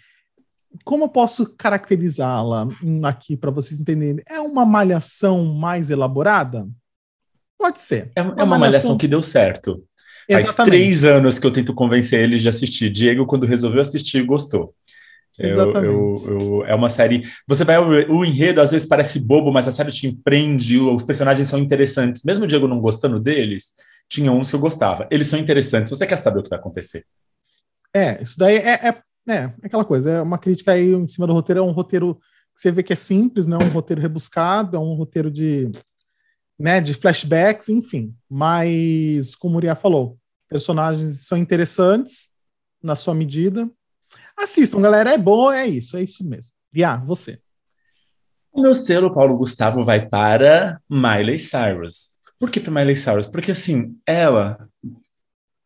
Como 0.84 1.04
eu 1.04 1.08
posso 1.08 1.54
caracterizá-la 1.56 2.68
aqui 3.04 3.36
para 3.36 3.50
vocês 3.50 3.80
entenderem? 3.80 4.22
É 4.28 4.40
uma 4.40 4.64
malhação 4.64 5.44
mais 5.44 5.90
elaborada? 5.90 6.68
Pode 7.58 7.80
ser. 7.80 8.10
É, 8.14 8.20
é 8.20 8.22
uma, 8.22 8.30
é 8.32 8.34
uma 8.34 8.46
malhação... 8.46 8.58
malhação 8.58 8.98
que 8.98 9.08
deu 9.08 9.22
certo. 9.22 9.84
Exatamente. 10.28 10.56
Faz 10.56 10.68
três 10.68 11.04
anos 11.04 11.38
que 11.38 11.46
eu 11.46 11.50
tento 11.50 11.72
convencer 11.72 12.22
eles 12.22 12.42
de 12.42 12.48
assistir. 12.48 12.90
Diego, 12.90 13.26
quando 13.26 13.46
resolveu 13.46 13.80
assistir, 13.80 14.22
gostou. 14.24 14.74
Exatamente. 15.38 15.86
Eu, 15.86 16.24
eu, 16.26 16.40
eu, 16.40 16.64
é 16.66 16.74
uma 16.74 16.90
série. 16.90 17.22
Você 17.46 17.64
vai. 17.64 17.78
O, 17.78 18.18
o, 18.18 18.24
enredo 18.24 18.60
às 18.60 18.72
vezes 18.72 18.86
parece 18.86 19.20
bobo, 19.20 19.52
mas 19.52 19.68
a 19.68 19.72
série 19.72 19.90
te 19.90 20.06
empreende, 20.06 20.78
os 20.78 21.04
personagens 21.04 21.48
são 21.48 21.58
interessantes. 21.58 22.22
Mesmo 22.24 22.44
o 22.44 22.46
Diego 22.46 22.66
não 22.66 22.80
gostando 22.80 23.20
deles, 23.20 23.72
tinha 24.08 24.32
uns 24.32 24.50
que 24.50 24.56
eu 24.56 24.60
gostava. 24.60 25.06
Eles 25.10 25.28
são 25.28 25.38
interessantes, 25.38 25.90
você 25.90 26.06
quer 26.06 26.16
saber 26.16 26.40
o 26.40 26.42
que 26.42 26.50
vai 26.50 26.58
acontecer. 26.58 27.04
É, 27.94 28.22
isso 28.22 28.36
daí 28.36 28.56
é, 28.56 28.88
é, 28.88 29.02
é 29.32 29.54
aquela 29.62 29.84
coisa, 29.84 30.10
é 30.10 30.22
uma 30.22 30.38
crítica 30.38 30.72
aí 30.72 30.92
em 30.92 31.06
cima 31.06 31.26
do 31.26 31.32
roteiro, 31.32 31.60
é 31.60 31.62
um 31.62 31.72
roteiro 31.72 32.14
que 32.54 32.62
você 32.62 32.72
vê 32.72 32.82
que 32.82 32.92
é 32.92 32.96
simples, 32.96 33.46
não 33.46 33.58
é 33.58 33.64
um 33.64 33.70
roteiro 33.70 34.00
rebuscado, 34.02 34.76
é 34.76 34.80
um 34.80 34.94
roteiro 34.94 35.30
de, 35.30 35.70
né, 36.58 36.80
de 36.80 36.94
flashbacks, 36.94 37.68
enfim. 37.68 38.14
Mas, 38.28 39.34
como 39.34 39.54
o 39.54 39.56
Uriah 39.58 39.76
falou, 39.76 40.18
personagens 40.48 41.26
são 41.26 41.38
interessantes 41.38 42.30
na 42.82 42.96
sua 42.96 43.14
medida. 43.14 43.70
Assistam, 44.36 44.80
galera, 44.80 45.12
é 45.12 45.18
bom, 45.18 45.52
é 45.52 45.66
isso, 45.66 45.96
é 45.96 46.02
isso 46.02 46.24
mesmo. 46.24 46.52
Uriah, 46.72 46.96
você. 47.04 47.40
O 48.52 48.62
meu 48.62 48.74
selo, 48.74 49.14
Paulo 49.14 49.36
Gustavo, 49.36 49.84
vai 49.84 50.08
para 50.08 50.80
Miley 50.90 51.38
Cyrus. 51.38 52.18
Por 52.40 52.50
que 52.50 52.60
para 52.60 52.72
Miley 52.72 52.96
Cyrus? 52.96 53.26
Porque, 53.26 53.52
assim, 53.52 53.96
ela 54.06 54.68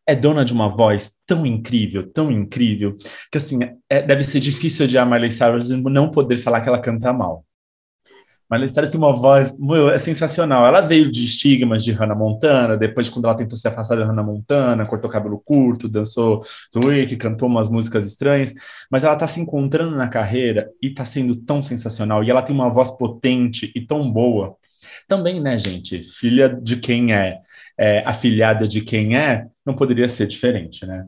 é 0.05 0.15
dona 0.15 0.43
de 0.43 0.53
uma 0.53 0.67
voz 0.69 1.19
tão 1.25 1.45
incrível, 1.45 2.11
tão 2.11 2.31
incrível, 2.31 2.95
que, 3.31 3.37
assim, 3.37 3.59
é, 3.89 4.01
deve 4.01 4.23
ser 4.23 4.39
difícil 4.39 4.85
a 4.99 5.05
Miley 5.05 5.31
Cyrus 5.31 5.71
e 5.71 5.77
não 5.77 6.11
poder 6.11 6.37
falar 6.37 6.61
que 6.61 6.69
ela 6.69 6.81
canta 6.81 7.13
mal. 7.13 7.45
Miley 8.51 8.69
Cyrus 8.69 8.89
tem 8.89 8.99
uma 8.99 9.13
voz 9.13 9.57
meu, 9.57 9.89
é 9.89 9.97
sensacional. 9.97 10.67
Ela 10.67 10.81
veio 10.81 11.11
de 11.11 11.23
estigmas 11.23 11.83
de 11.83 11.91
Hannah 11.91 12.15
Montana, 12.15 12.77
depois 12.77 13.09
quando 13.09 13.25
ela 13.25 13.35
tentou 13.35 13.57
se 13.57 13.67
afastar 13.67 13.95
de 13.95 14.03
Hannah 14.03 14.21
Montana, 14.21 14.85
cortou 14.85 15.09
cabelo 15.09 15.41
curto, 15.43 15.89
dançou 15.89 16.43
twerk, 16.71 17.15
cantou 17.17 17.47
umas 17.47 17.69
músicas 17.69 18.05
estranhas, 18.05 18.53
mas 18.91 19.03
ela 19.03 19.15
tá 19.15 19.25
se 19.27 19.39
encontrando 19.39 19.95
na 19.95 20.07
carreira 20.07 20.69
e 20.81 20.91
tá 20.91 21.03
sendo 21.03 21.35
tão 21.35 21.63
sensacional. 21.63 22.23
E 22.23 22.29
ela 22.29 22.43
tem 22.43 22.53
uma 22.53 22.69
voz 22.69 22.91
potente 22.91 23.71
e 23.73 23.81
tão 23.81 24.11
boa 24.11 24.55
também, 25.07 25.41
né, 25.41 25.57
gente? 25.57 26.03
Filha 26.03 26.49
de 26.49 26.77
quem 26.77 27.13
é, 27.13 27.39
é 27.77 28.03
afilhada 28.05 28.67
de 28.67 28.81
quem 28.81 29.17
é, 29.17 29.47
não 29.65 29.75
poderia 29.75 30.09
ser 30.09 30.27
diferente, 30.27 30.85
né? 30.85 31.07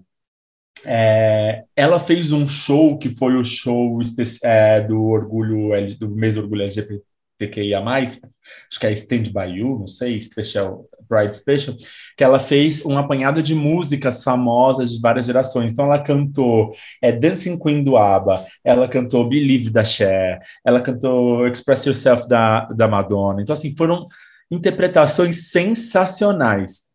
É, 0.86 1.64
ela 1.76 2.00
fez 2.00 2.32
um 2.32 2.48
show 2.48 2.98
que 2.98 3.16
foi 3.16 3.36
o 3.36 3.44
show 3.44 4.00
é, 4.44 4.82
do 4.82 5.04
orgulho 5.04 5.70
do 5.98 6.10
mês 6.10 6.38
orgulho 6.38 6.64
LGBT 6.64 7.02
PQIA+, 7.38 7.82
acho 7.82 8.80
que 8.80 8.88
é 8.88 8.94
Stand 8.94 9.24
By 9.24 9.58
You, 9.58 9.80
não 9.80 9.88
sei, 9.88 10.20
Special, 10.22 10.88
Pride 11.08 11.36
Special, 11.36 11.76
que 12.18 12.24
ela 12.24 12.40
fez 12.40 12.86
um 12.86 12.98
apanhado 12.98 13.44
de 13.44 13.54
músicas 13.54 14.24
famosas 14.24 14.92
de 14.92 15.02
várias 15.02 15.26
gerações. 15.26 15.72
Então 15.72 15.86
ela 15.86 16.02
cantou 16.02 16.74
é, 17.02 17.12
Dancing 17.12 17.60
Queen 17.60 17.84
do 17.84 17.98
ABBA, 17.98 18.46
ela 18.64 18.88
cantou 18.88 19.28
Believe 19.28 19.70
da 19.70 19.84
Cher, 19.84 20.40
ela 20.64 20.82
cantou 20.82 21.48
Express 21.48 21.86
Yourself 21.86 22.28
da, 22.28 22.66
da 22.66 22.88
Madonna. 22.88 23.42
Então 23.42 23.54
assim, 23.54 23.76
foram 23.76 24.08
interpretações 24.50 25.52
sensacionais. 25.52 26.86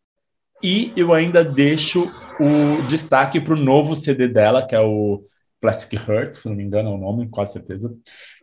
E 0.63 0.93
eu 0.95 1.13
ainda 1.13 1.43
deixo 1.43 2.11
o 2.39 2.81
destaque 2.87 3.39
para 3.39 3.53
o 3.53 3.57
novo 3.57 3.95
CD 3.95 4.27
dela, 4.27 4.65
que 4.65 4.75
é 4.75 4.79
o 4.79 5.23
Plastic 5.59 6.07
Heart, 6.07 6.33
se 6.33 6.49
não 6.49 6.55
me 6.55 6.63
engano 6.63 6.89
é 6.89 6.93
o 6.93 6.97
nome, 6.97 7.29
quase 7.29 7.53
certeza, 7.53 7.93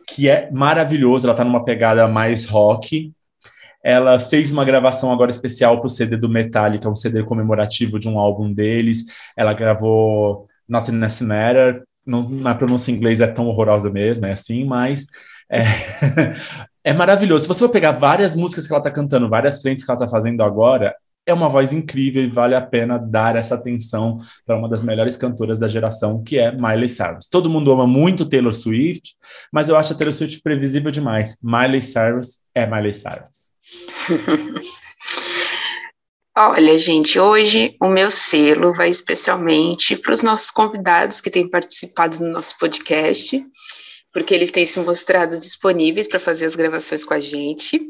que 0.07 0.29
é 0.29 0.49
maravilhoso. 0.51 1.25
Ela 1.25 1.33
está 1.33 1.43
numa 1.43 1.63
pegada 1.63 2.07
mais 2.07 2.45
rock. 2.45 3.13
Ela 3.83 4.19
fez 4.19 4.51
uma 4.51 4.65
gravação 4.65 5.11
agora 5.11 5.31
especial 5.31 5.77
para 5.77 5.87
o 5.87 5.89
CD 5.89 6.17
do 6.17 6.29
Metallica, 6.29 6.89
um 6.89 6.95
CD 6.95 7.23
comemorativo 7.23 7.99
de 7.99 8.09
um 8.09 8.19
álbum 8.19 8.51
deles. 8.51 9.05
Ela 9.35 9.53
gravou 9.53 10.47
Nothing 10.67 11.01
Else 11.01 11.23
Matter. 11.23 11.83
Não, 12.05 12.27
na 12.27 12.55
pronúncia 12.55 12.91
em 12.91 12.95
inglês 12.95 13.21
é 13.21 13.27
tão 13.27 13.47
horrorosa 13.47 13.89
mesmo, 13.89 14.25
é 14.25 14.31
assim, 14.31 14.65
mas 14.65 15.07
é, 15.49 15.63
é 16.83 16.93
maravilhoso. 16.93 17.43
Se 17.43 17.47
você 17.47 17.59
for 17.59 17.69
pegar 17.69 17.91
várias 17.93 18.35
músicas 18.35 18.65
que 18.65 18.73
ela 18.73 18.79
está 18.79 18.91
cantando, 18.91 19.29
várias 19.29 19.61
frentes 19.61 19.85
que 19.85 19.91
ela 19.91 19.99
está 19.99 20.09
fazendo 20.09 20.41
agora, 20.41 20.95
é 21.29 21.33
uma 21.33 21.49
voz 21.49 21.71
incrível 21.73 22.23
e 22.23 22.29
vale 22.29 22.55
a 22.55 22.61
pena 22.61 22.97
dar 22.97 23.35
essa 23.35 23.55
atenção 23.55 24.19
para 24.45 24.57
uma 24.57 24.67
das 24.67 24.83
melhores 24.83 25.15
cantoras 25.15 25.59
da 25.59 25.67
geração, 25.67 26.23
que 26.23 26.37
é 26.37 26.51
Miley 26.51 26.89
Cyrus. 26.89 27.27
Todo 27.27 27.49
mundo 27.49 27.71
ama 27.71 27.87
muito 27.87 28.25
Taylor 28.25 28.53
Swift, 28.53 29.15
mas 29.51 29.69
eu 29.69 29.75
acho 29.75 29.93
a 29.93 29.95
Taylor 29.95 30.13
Swift 30.13 30.41
previsível 30.41 30.91
demais. 30.91 31.37
Miley 31.43 31.81
Cyrus 31.81 32.39
é 32.53 32.65
Miley 32.65 32.93
Cyrus. 32.93 33.55
Olha, 36.37 36.79
gente, 36.79 37.19
hoje 37.19 37.75
o 37.81 37.89
meu 37.89 38.09
selo 38.09 38.73
vai 38.73 38.89
especialmente 38.89 39.97
para 39.97 40.13
os 40.13 40.23
nossos 40.23 40.49
convidados 40.49 41.19
que 41.19 41.29
têm 41.29 41.49
participado 41.49 42.17
do 42.17 42.27
nosso 42.29 42.57
podcast, 42.57 43.45
porque 44.13 44.33
eles 44.33 44.49
têm 44.49 44.65
se 44.65 44.79
mostrado 44.79 45.37
disponíveis 45.37 46.07
para 46.07 46.17
fazer 46.17 46.45
as 46.45 46.55
gravações 46.55 47.03
com 47.03 47.13
a 47.13 47.19
gente. 47.19 47.81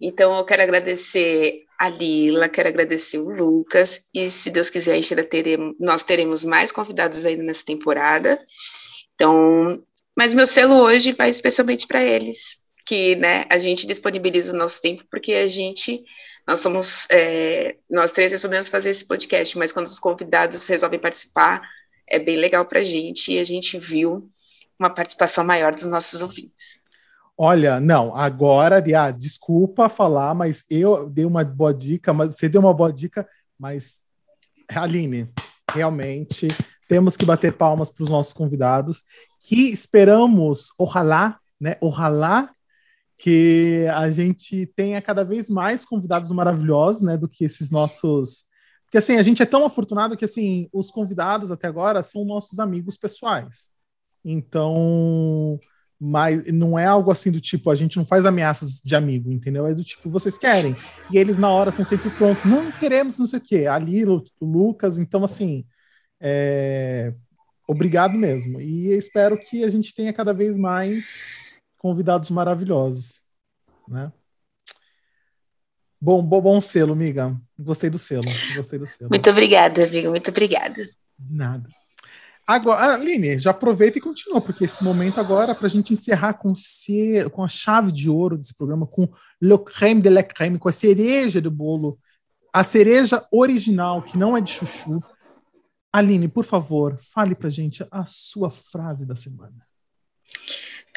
Então, 0.00 0.36
eu 0.36 0.44
quero 0.44 0.62
agradecer 0.62 1.64
a 1.78 1.88
Lila, 1.88 2.48
quero 2.48 2.68
agradecer 2.68 3.18
o 3.18 3.30
Lucas, 3.30 4.06
e 4.12 4.28
se 4.28 4.50
Deus 4.50 4.68
quiser, 4.68 4.94
ainda 4.94 5.24
teremos, 5.24 5.76
nós 5.78 6.02
teremos 6.02 6.44
mais 6.44 6.72
convidados 6.72 7.24
ainda 7.24 7.42
nessa 7.42 7.64
temporada. 7.64 8.40
Então, 9.14 9.82
mas 10.16 10.34
meu 10.34 10.46
selo 10.46 10.74
hoje 10.74 11.12
vai 11.12 11.30
especialmente 11.30 11.86
para 11.86 12.02
eles, 12.02 12.60
que 12.84 13.14
né, 13.16 13.44
a 13.48 13.58
gente 13.58 13.86
disponibiliza 13.86 14.52
o 14.52 14.56
nosso 14.56 14.82
tempo, 14.82 15.04
porque 15.08 15.32
a 15.34 15.46
gente, 15.46 16.04
nós 16.46 16.58
somos, 16.58 17.06
é, 17.10 17.76
nós 17.88 18.10
três 18.10 18.32
resolvemos 18.32 18.68
fazer 18.68 18.90
esse 18.90 19.06
podcast, 19.06 19.56
mas 19.56 19.70
quando 19.70 19.86
os 19.86 20.00
convidados 20.00 20.66
resolvem 20.66 20.98
participar, 20.98 21.62
é 22.08 22.18
bem 22.18 22.36
legal 22.36 22.64
para 22.64 22.80
a 22.80 22.84
gente, 22.84 23.32
e 23.32 23.38
a 23.38 23.44
gente 23.44 23.78
viu 23.78 24.28
uma 24.78 24.90
participação 24.90 25.44
maior 25.44 25.72
dos 25.72 25.84
nossos 25.84 26.22
ouvintes. 26.22 26.87
Olha, 27.40 27.78
não, 27.78 28.16
agora, 28.16 28.82
ah, 28.98 29.12
desculpa 29.12 29.88
falar, 29.88 30.34
mas 30.34 30.64
eu 30.68 31.08
dei 31.08 31.24
uma 31.24 31.44
boa 31.44 31.72
dica, 31.72 32.12
mas 32.12 32.34
você 32.36 32.48
deu 32.48 32.60
uma 32.60 32.74
boa 32.74 32.92
dica, 32.92 33.28
mas 33.56 34.02
Aline, 34.74 35.30
realmente 35.72 36.48
temos 36.88 37.16
que 37.16 37.24
bater 37.24 37.52
palmas 37.52 37.90
para 37.90 38.02
os 38.02 38.10
nossos 38.10 38.32
convidados, 38.32 39.04
que 39.38 39.70
esperamos, 39.70 40.72
ojalá, 40.76 41.38
né, 41.60 41.76
ojalá 41.80 42.50
que 43.16 43.86
a 43.94 44.10
gente 44.10 44.66
tenha 44.74 45.00
cada 45.00 45.22
vez 45.22 45.48
mais 45.48 45.84
convidados 45.84 46.32
maravilhosos, 46.32 47.02
né, 47.02 47.16
do 47.16 47.28
que 47.28 47.44
esses 47.44 47.70
nossos, 47.70 48.46
porque 48.84 48.98
assim, 48.98 49.16
a 49.16 49.22
gente 49.22 49.44
é 49.44 49.46
tão 49.46 49.64
afortunado 49.64 50.16
que 50.16 50.24
assim, 50.24 50.68
os 50.72 50.90
convidados 50.90 51.52
até 51.52 51.68
agora 51.68 52.02
são 52.02 52.24
nossos 52.24 52.58
amigos 52.58 52.96
pessoais. 52.96 53.70
Então, 54.24 55.60
mas 56.00 56.46
não 56.52 56.78
é 56.78 56.86
algo 56.86 57.10
assim 57.10 57.30
do 57.30 57.40
tipo, 57.40 57.70
a 57.70 57.74
gente 57.74 57.96
não 57.96 58.04
faz 58.04 58.24
ameaças 58.24 58.80
de 58.84 58.94
amigo, 58.94 59.32
entendeu? 59.32 59.66
É 59.66 59.74
do 59.74 59.82
tipo, 59.82 60.08
vocês 60.08 60.38
querem. 60.38 60.76
E 61.10 61.18
eles 61.18 61.38
na 61.38 61.50
hora 61.50 61.72
são 61.72 61.84
sempre 61.84 62.10
prontos, 62.10 62.44
não 62.44 62.70
queremos 62.70 63.18
não 63.18 63.26
sei 63.26 63.38
o 63.38 63.42
quê. 63.42 63.66
Ali, 63.66 64.04
o, 64.04 64.22
o 64.40 64.46
Lucas, 64.46 64.96
então 64.98 65.24
assim, 65.24 65.66
é... 66.20 67.12
obrigado 67.66 68.14
mesmo. 68.14 68.60
E 68.60 68.92
espero 68.92 69.36
que 69.36 69.64
a 69.64 69.70
gente 69.70 69.92
tenha 69.92 70.12
cada 70.12 70.32
vez 70.32 70.56
mais 70.56 71.26
convidados 71.76 72.30
maravilhosos, 72.30 73.22
né? 73.88 74.12
Bom, 76.00 76.22
bom, 76.22 76.40
bom 76.40 76.60
selo, 76.60 76.92
amiga. 76.92 77.36
Gostei 77.58 77.90
do 77.90 77.98
selo. 77.98 78.22
Gostei 78.54 78.78
do 78.78 78.86
selo. 78.86 79.10
Muito 79.10 79.28
obrigada, 79.28 79.84
amiga. 79.84 80.08
Muito 80.08 80.30
obrigada. 80.30 80.80
De 81.18 81.34
nada. 81.34 81.68
Agora, 82.50 82.94
Aline, 82.94 83.38
já 83.38 83.50
aproveita 83.50 83.98
e 83.98 84.00
continua, 84.00 84.40
porque 84.40 84.64
esse 84.64 84.82
momento 84.82 85.20
agora, 85.20 85.54
para 85.54 85.66
a 85.66 85.70
gente 85.70 85.92
encerrar 85.92 86.32
com, 86.32 86.54
com 87.30 87.44
a 87.44 87.48
chave 87.48 87.92
de 87.92 88.08
ouro 88.08 88.38
desse 88.38 88.54
programa, 88.54 88.86
com 88.86 89.06
le 89.38 89.58
crème 89.58 90.00
de 90.00 90.08
la 90.08 90.22
crème, 90.22 90.58
com 90.58 90.66
a 90.66 90.72
cereja 90.72 91.42
do 91.42 91.50
bolo, 91.50 91.98
a 92.50 92.64
cereja 92.64 93.22
original, 93.30 94.00
que 94.00 94.16
não 94.16 94.34
é 94.34 94.40
de 94.40 94.50
chuchu. 94.50 94.98
Aline, 95.92 96.26
por 96.26 96.46
favor, 96.46 96.98
fale 97.02 97.34
para 97.34 97.50
gente 97.50 97.86
a 97.90 98.06
sua 98.06 98.50
frase 98.50 99.04
da 99.04 99.14
semana. 99.14 99.66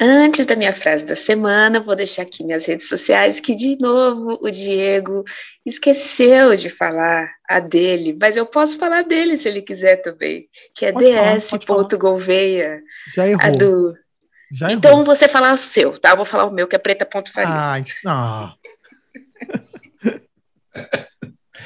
Antes 0.04 0.44
da 0.46 0.56
minha 0.56 0.72
frase 0.72 1.04
da 1.04 1.14
semana, 1.14 1.78
vou 1.78 1.94
deixar 1.94 2.22
aqui 2.22 2.42
minhas 2.42 2.66
redes 2.66 2.88
sociais, 2.88 3.38
que 3.38 3.54
de 3.54 3.78
novo 3.80 4.36
o 4.42 4.50
Diego 4.50 5.22
esqueceu 5.64 6.56
de 6.56 6.68
falar 6.68 7.32
a 7.48 7.60
dele, 7.60 8.16
mas 8.20 8.36
eu 8.36 8.44
posso 8.44 8.76
falar 8.80 9.04
dele 9.04 9.36
se 9.36 9.48
ele 9.48 9.62
quiser 9.62 9.98
também, 9.98 10.48
que 10.74 10.86
é 10.86 10.90
ds.gouveia. 10.90 12.82
Já 13.14 13.28
errou. 13.28 13.46
A 13.46 13.50
do... 13.50 13.94
Já 14.52 14.72
então 14.72 14.96
vou. 14.96 15.04
você 15.04 15.28
falar 15.28 15.52
o 15.52 15.56
seu, 15.56 15.96
tá? 15.96 16.10
Eu 16.10 16.16
vou 16.16 16.26
falar 16.26 16.46
o 16.46 16.50
meu, 16.50 16.66
que 16.66 16.74
é 16.74 16.80
Preta 16.80 17.06
Ponto 17.06 17.32
Farias. 17.32 17.94
ah. 18.04 18.54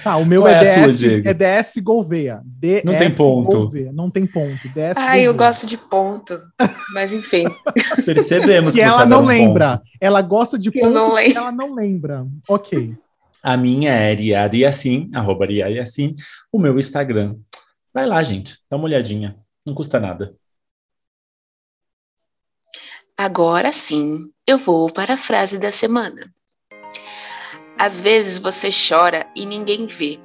Tá, 0.07 0.19
o 0.19 0.25
meu 0.25 0.43
Qual 0.43 0.55
é, 0.55 0.65
é 0.65 0.87
DS, 0.87 1.03
é 1.27 1.35
DS 1.35 1.83
Gouveia. 1.83 2.41
DS 2.45 2.85
não 2.85 2.97
tem 2.97 3.13
ponto. 3.13 3.59
Gouveia. 3.59 3.93
Não 3.93 4.09
tem 4.09 4.25
ponto. 4.25 4.69
DS 4.69 4.95
Ai, 4.95 5.23
eu 5.23 5.35
gosto 5.35 5.67
de 5.67 5.77
ponto. 5.77 6.41
Mas 6.95 7.13
enfim. 7.13 7.45
Percebemos 8.07 8.73
que, 8.73 8.79
que 8.79 8.85
ela 8.85 9.05
não 9.05 9.25
lembra. 9.25 9.79
Ponto. 9.79 9.89
Ela 10.01 10.23
gosta 10.23 10.57
de 10.57 10.71
ponto 10.71 10.91
não 10.91 11.19
ela 11.19 11.51
não 11.51 11.75
lembra. 11.75 12.25
Ok. 12.49 12.95
A 13.43 13.57
minha 13.57 13.91
é 13.91 14.15
Riada 14.15 14.69
assim, 14.69 15.11
arroba 15.13 15.45
Riada 15.45 15.83
assim, 15.83 16.15
o 16.53 16.59
meu 16.61 16.79
Instagram. 16.79 17.35
Vai 17.93 18.07
lá, 18.07 18.23
gente. 18.23 18.61
Dá 18.71 18.77
uma 18.77 18.87
olhadinha. 18.87 19.35
Não 19.67 19.75
custa 19.75 19.99
nada. 19.99 20.37
Agora 23.19 23.73
sim, 23.73 24.31
eu 24.47 24.57
vou 24.57 24.89
para 24.89 25.15
a 25.15 25.19
frase 25.19 25.59
da 25.59 25.73
semana. 25.73 26.33
Às 27.79 28.01
vezes 28.01 28.39
você 28.39 28.71
chora 28.71 29.27
e 29.37 29.45
ninguém 29.45 29.87
vê 29.87 30.19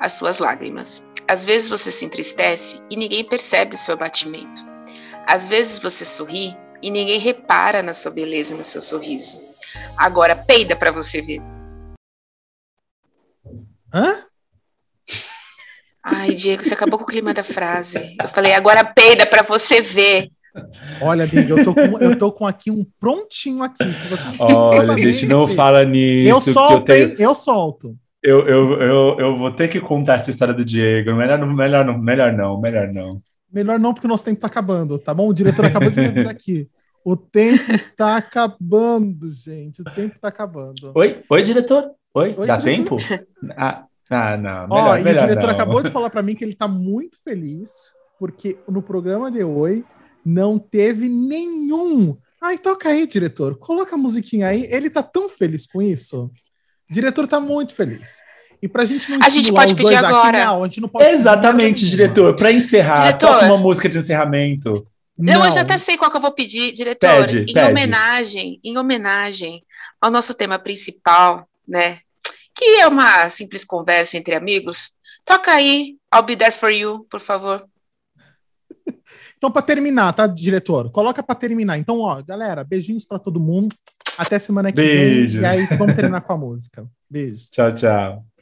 as 0.00 0.14
suas 0.14 0.38
lágrimas. 0.38 1.06
Às 1.28 1.44
vezes 1.44 1.68
você 1.68 1.90
se 1.90 2.04
entristece 2.04 2.82
e 2.90 2.96
ninguém 2.96 3.24
percebe 3.24 3.74
o 3.74 3.78
seu 3.78 3.94
abatimento. 3.94 4.62
Às 5.26 5.46
vezes 5.46 5.78
você 5.78 6.04
sorri 6.04 6.56
e 6.82 6.90
ninguém 6.90 7.18
repara 7.20 7.82
na 7.82 7.92
sua 7.92 8.10
beleza 8.10 8.56
no 8.56 8.64
seu 8.64 8.82
sorriso. 8.82 9.40
Agora 9.96 10.34
peida 10.34 10.74
para 10.74 10.90
você 10.90 11.22
ver. 11.22 11.40
Hã? 13.92 14.24
Ai, 16.02 16.30
Diego, 16.30 16.64
você 16.64 16.74
acabou 16.74 16.98
com 16.98 17.04
o 17.04 17.08
clima 17.08 17.32
da 17.32 17.42
frase. 17.42 18.16
Eu 18.20 18.28
falei, 18.28 18.52
agora 18.52 18.84
peida 18.84 19.26
para 19.26 19.42
você 19.42 19.80
ver. 19.80 20.30
Olha, 21.00 21.26
Big, 21.26 21.50
eu 21.50 21.64
tô, 21.64 21.74
com, 21.74 21.98
eu 21.98 22.18
tô 22.18 22.32
com 22.32 22.46
aqui 22.46 22.70
um 22.70 22.84
prontinho 22.98 23.62
aqui. 23.62 23.84
Olha, 24.38 24.92
a 24.92 24.98
gente 24.98 25.26
não 25.26 25.48
fala 25.48 25.84
nisso. 25.84 26.30
Eu 26.30 26.40
solto, 26.40 26.92
eu, 26.92 27.08
tenho... 27.08 27.20
eu 27.20 27.34
solto. 27.34 27.96
Eu, 28.22 28.46
eu, 28.48 28.72
eu, 28.80 29.16
eu 29.18 29.36
vou 29.36 29.52
ter 29.52 29.68
que 29.68 29.80
contar 29.80 30.14
essa 30.16 30.30
história 30.30 30.54
do 30.54 30.64
Diego. 30.64 31.14
Melhor, 31.14 31.44
melhor, 31.46 31.84
não, 31.84 31.98
melhor 31.98 32.32
não, 32.32 32.60
melhor 32.60 32.92
não. 32.92 33.20
Melhor 33.52 33.78
não, 33.78 33.94
porque 33.94 34.06
o 34.06 34.10
nosso 34.10 34.24
tempo 34.24 34.40
tá 34.40 34.48
acabando, 34.48 34.98
tá 34.98 35.14
bom? 35.14 35.28
O 35.28 35.34
diretor 35.34 35.64
acabou 35.66 35.90
de 35.90 36.00
me 36.00 36.06
avisar 36.06 36.32
aqui. 36.32 36.68
O 37.04 37.16
tempo 37.16 37.70
está 37.72 38.16
acabando, 38.16 39.30
gente. 39.30 39.80
O 39.80 39.84
tempo 39.84 40.16
está 40.16 40.28
acabando. 40.28 40.90
Oi, 40.94 41.22
oi, 41.30 41.42
diretor. 41.42 41.92
Oi, 42.14 42.34
oi 42.36 42.46
dá 42.46 42.56
diretor? 42.56 42.98
tempo? 42.98 43.26
Ah, 43.56 43.84
ah, 44.10 44.36
não. 44.36 44.68
Melhor, 44.68 44.88
Ó, 44.88 44.96
e 44.96 45.00
o 45.00 45.04
diretor 45.04 45.46
não. 45.46 45.50
acabou 45.50 45.82
de 45.82 45.90
falar 45.90 46.10
para 46.10 46.22
mim 46.22 46.34
que 46.34 46.42
ele 46.42 46.52
está 46.52 46.66
muito 46.66 47.16
feliz 47.22 47.70
porque 48.18 48.58
no 48.68 48.82
programa 48.82 49.30
de 49.30 49.44
hoje 49.44 49.84
não 50.26 50.58
teve 50.58 51.08
nenhum. 51.08 52.18
Ai, 52.42 52.58
toca 52.58 52.88
aí, 52.88 53.06
diretor. 53.06 53.56
Coloca 53.56 53.94
a 53.94 53.98
musiquinha 53.98 54.48
aí. 54.48 54.66
Ele 54.70 54.90
tá 54.90 55.02
tão 55.02 55.28
feliz 55.28 55.66
com 55.66 55.80
isso. 55.80 56.30
O 56.90 56.92
diretor 56.92 57.28
tá 57.28 57.38
muito 57.38 57.74
feliz. 57.74 58.16
E 58.60 58.66
pra 58.68 58.84
gente 58.84 59.08
não 59.08 59.18
A 59.22 59.28
gente 59.28 59.52
pode 59.52 59.76
pedir 59.76 59.94
agora. 59.94 60.38
Aqui, 60.38 60.46
não, 60.46 60.62
a 60.62 60.66
gente 60.66 60.80
não 60.80 60.88
pode 60.88 61.08
Exatamente, 61.08 61.88
diretor. 61.88 62.34
Para 62.34 62.50
encerrar, 62.50 63.06
diretor. 63.06 63.28
toca 63.28 63.46
uma 63.46 63.56
música 63.56 63.88
de 63.88 63.98
encerramento. 63.98 64.86
Não, 65.16 65.38
não, 65.38 65.46
eu 65.46 65.52
já 65.52 65.62
até 65.62 65.78
sei 65.78 65.96
qual 65.96 66.10
que 66.10 66.16
eu 66.16 66.20
vou 66.20 66.32
pedir, 66.32 66.72
diretor. 66.72 67.20
Pede, 67.20 67.38
em 67.48 67.54
pede. 67.54 67.70
homenagem, 67.70 68.60
em 68.62 68.76
homenagem 68.76 69.62
ao 70.00 70.10
nosso 70.10 70.34
tema 70.34 70.58
principal, 70.58 71.48
né? 71.66 72.00
Que 72.54 72.80
é 72.80 72.86
uma 72.88 73.28
simples 73.28 73.64
conversa 73.64 74.16
entre 74.16 74.34
amigos. 74.34 74.90
Toca 75.24 75.52
aí, 75.52 75.96
I'll 76.12 76.22
be 76.22 76.36
there 76.36 76.52
for 76.52 76.70
you, 76.70 77.06
por 77.08 77.20
favor. 77.20 77.64
Então, 79.36 79.50
para 79.50 79.62
terminar, 79.62 80.12
tá, 80.12 80.26
diretor? 80.26 80.90
Coloca 80.90 81.22
para 81.22 81.34
terminar. 81.34 81.78
Então, 81.78 82.00
ó, 82.00 82.22
galera, 82.22 82.64
beijinhos 82.64 83.04
para 83.04 83.18
todo 83.18 83.38
mundo. 83.38 83.74
Até 84.18 84.38
semana 84.38 84.72
que 84.72 84.76
Beijo. 84.76 85.40
vem. 85.40 85.42
E 85.42 85.46
aí, 85.46 85.66
vamos 85.76 85.94
terminar 85.94 86.22
com 86.22 86.32
a 86.32 86.38
música. 86.38 86.86
Beijo. 87.08 87.48
Tchau, 87.50 87.74
tchau. 87.74 88.35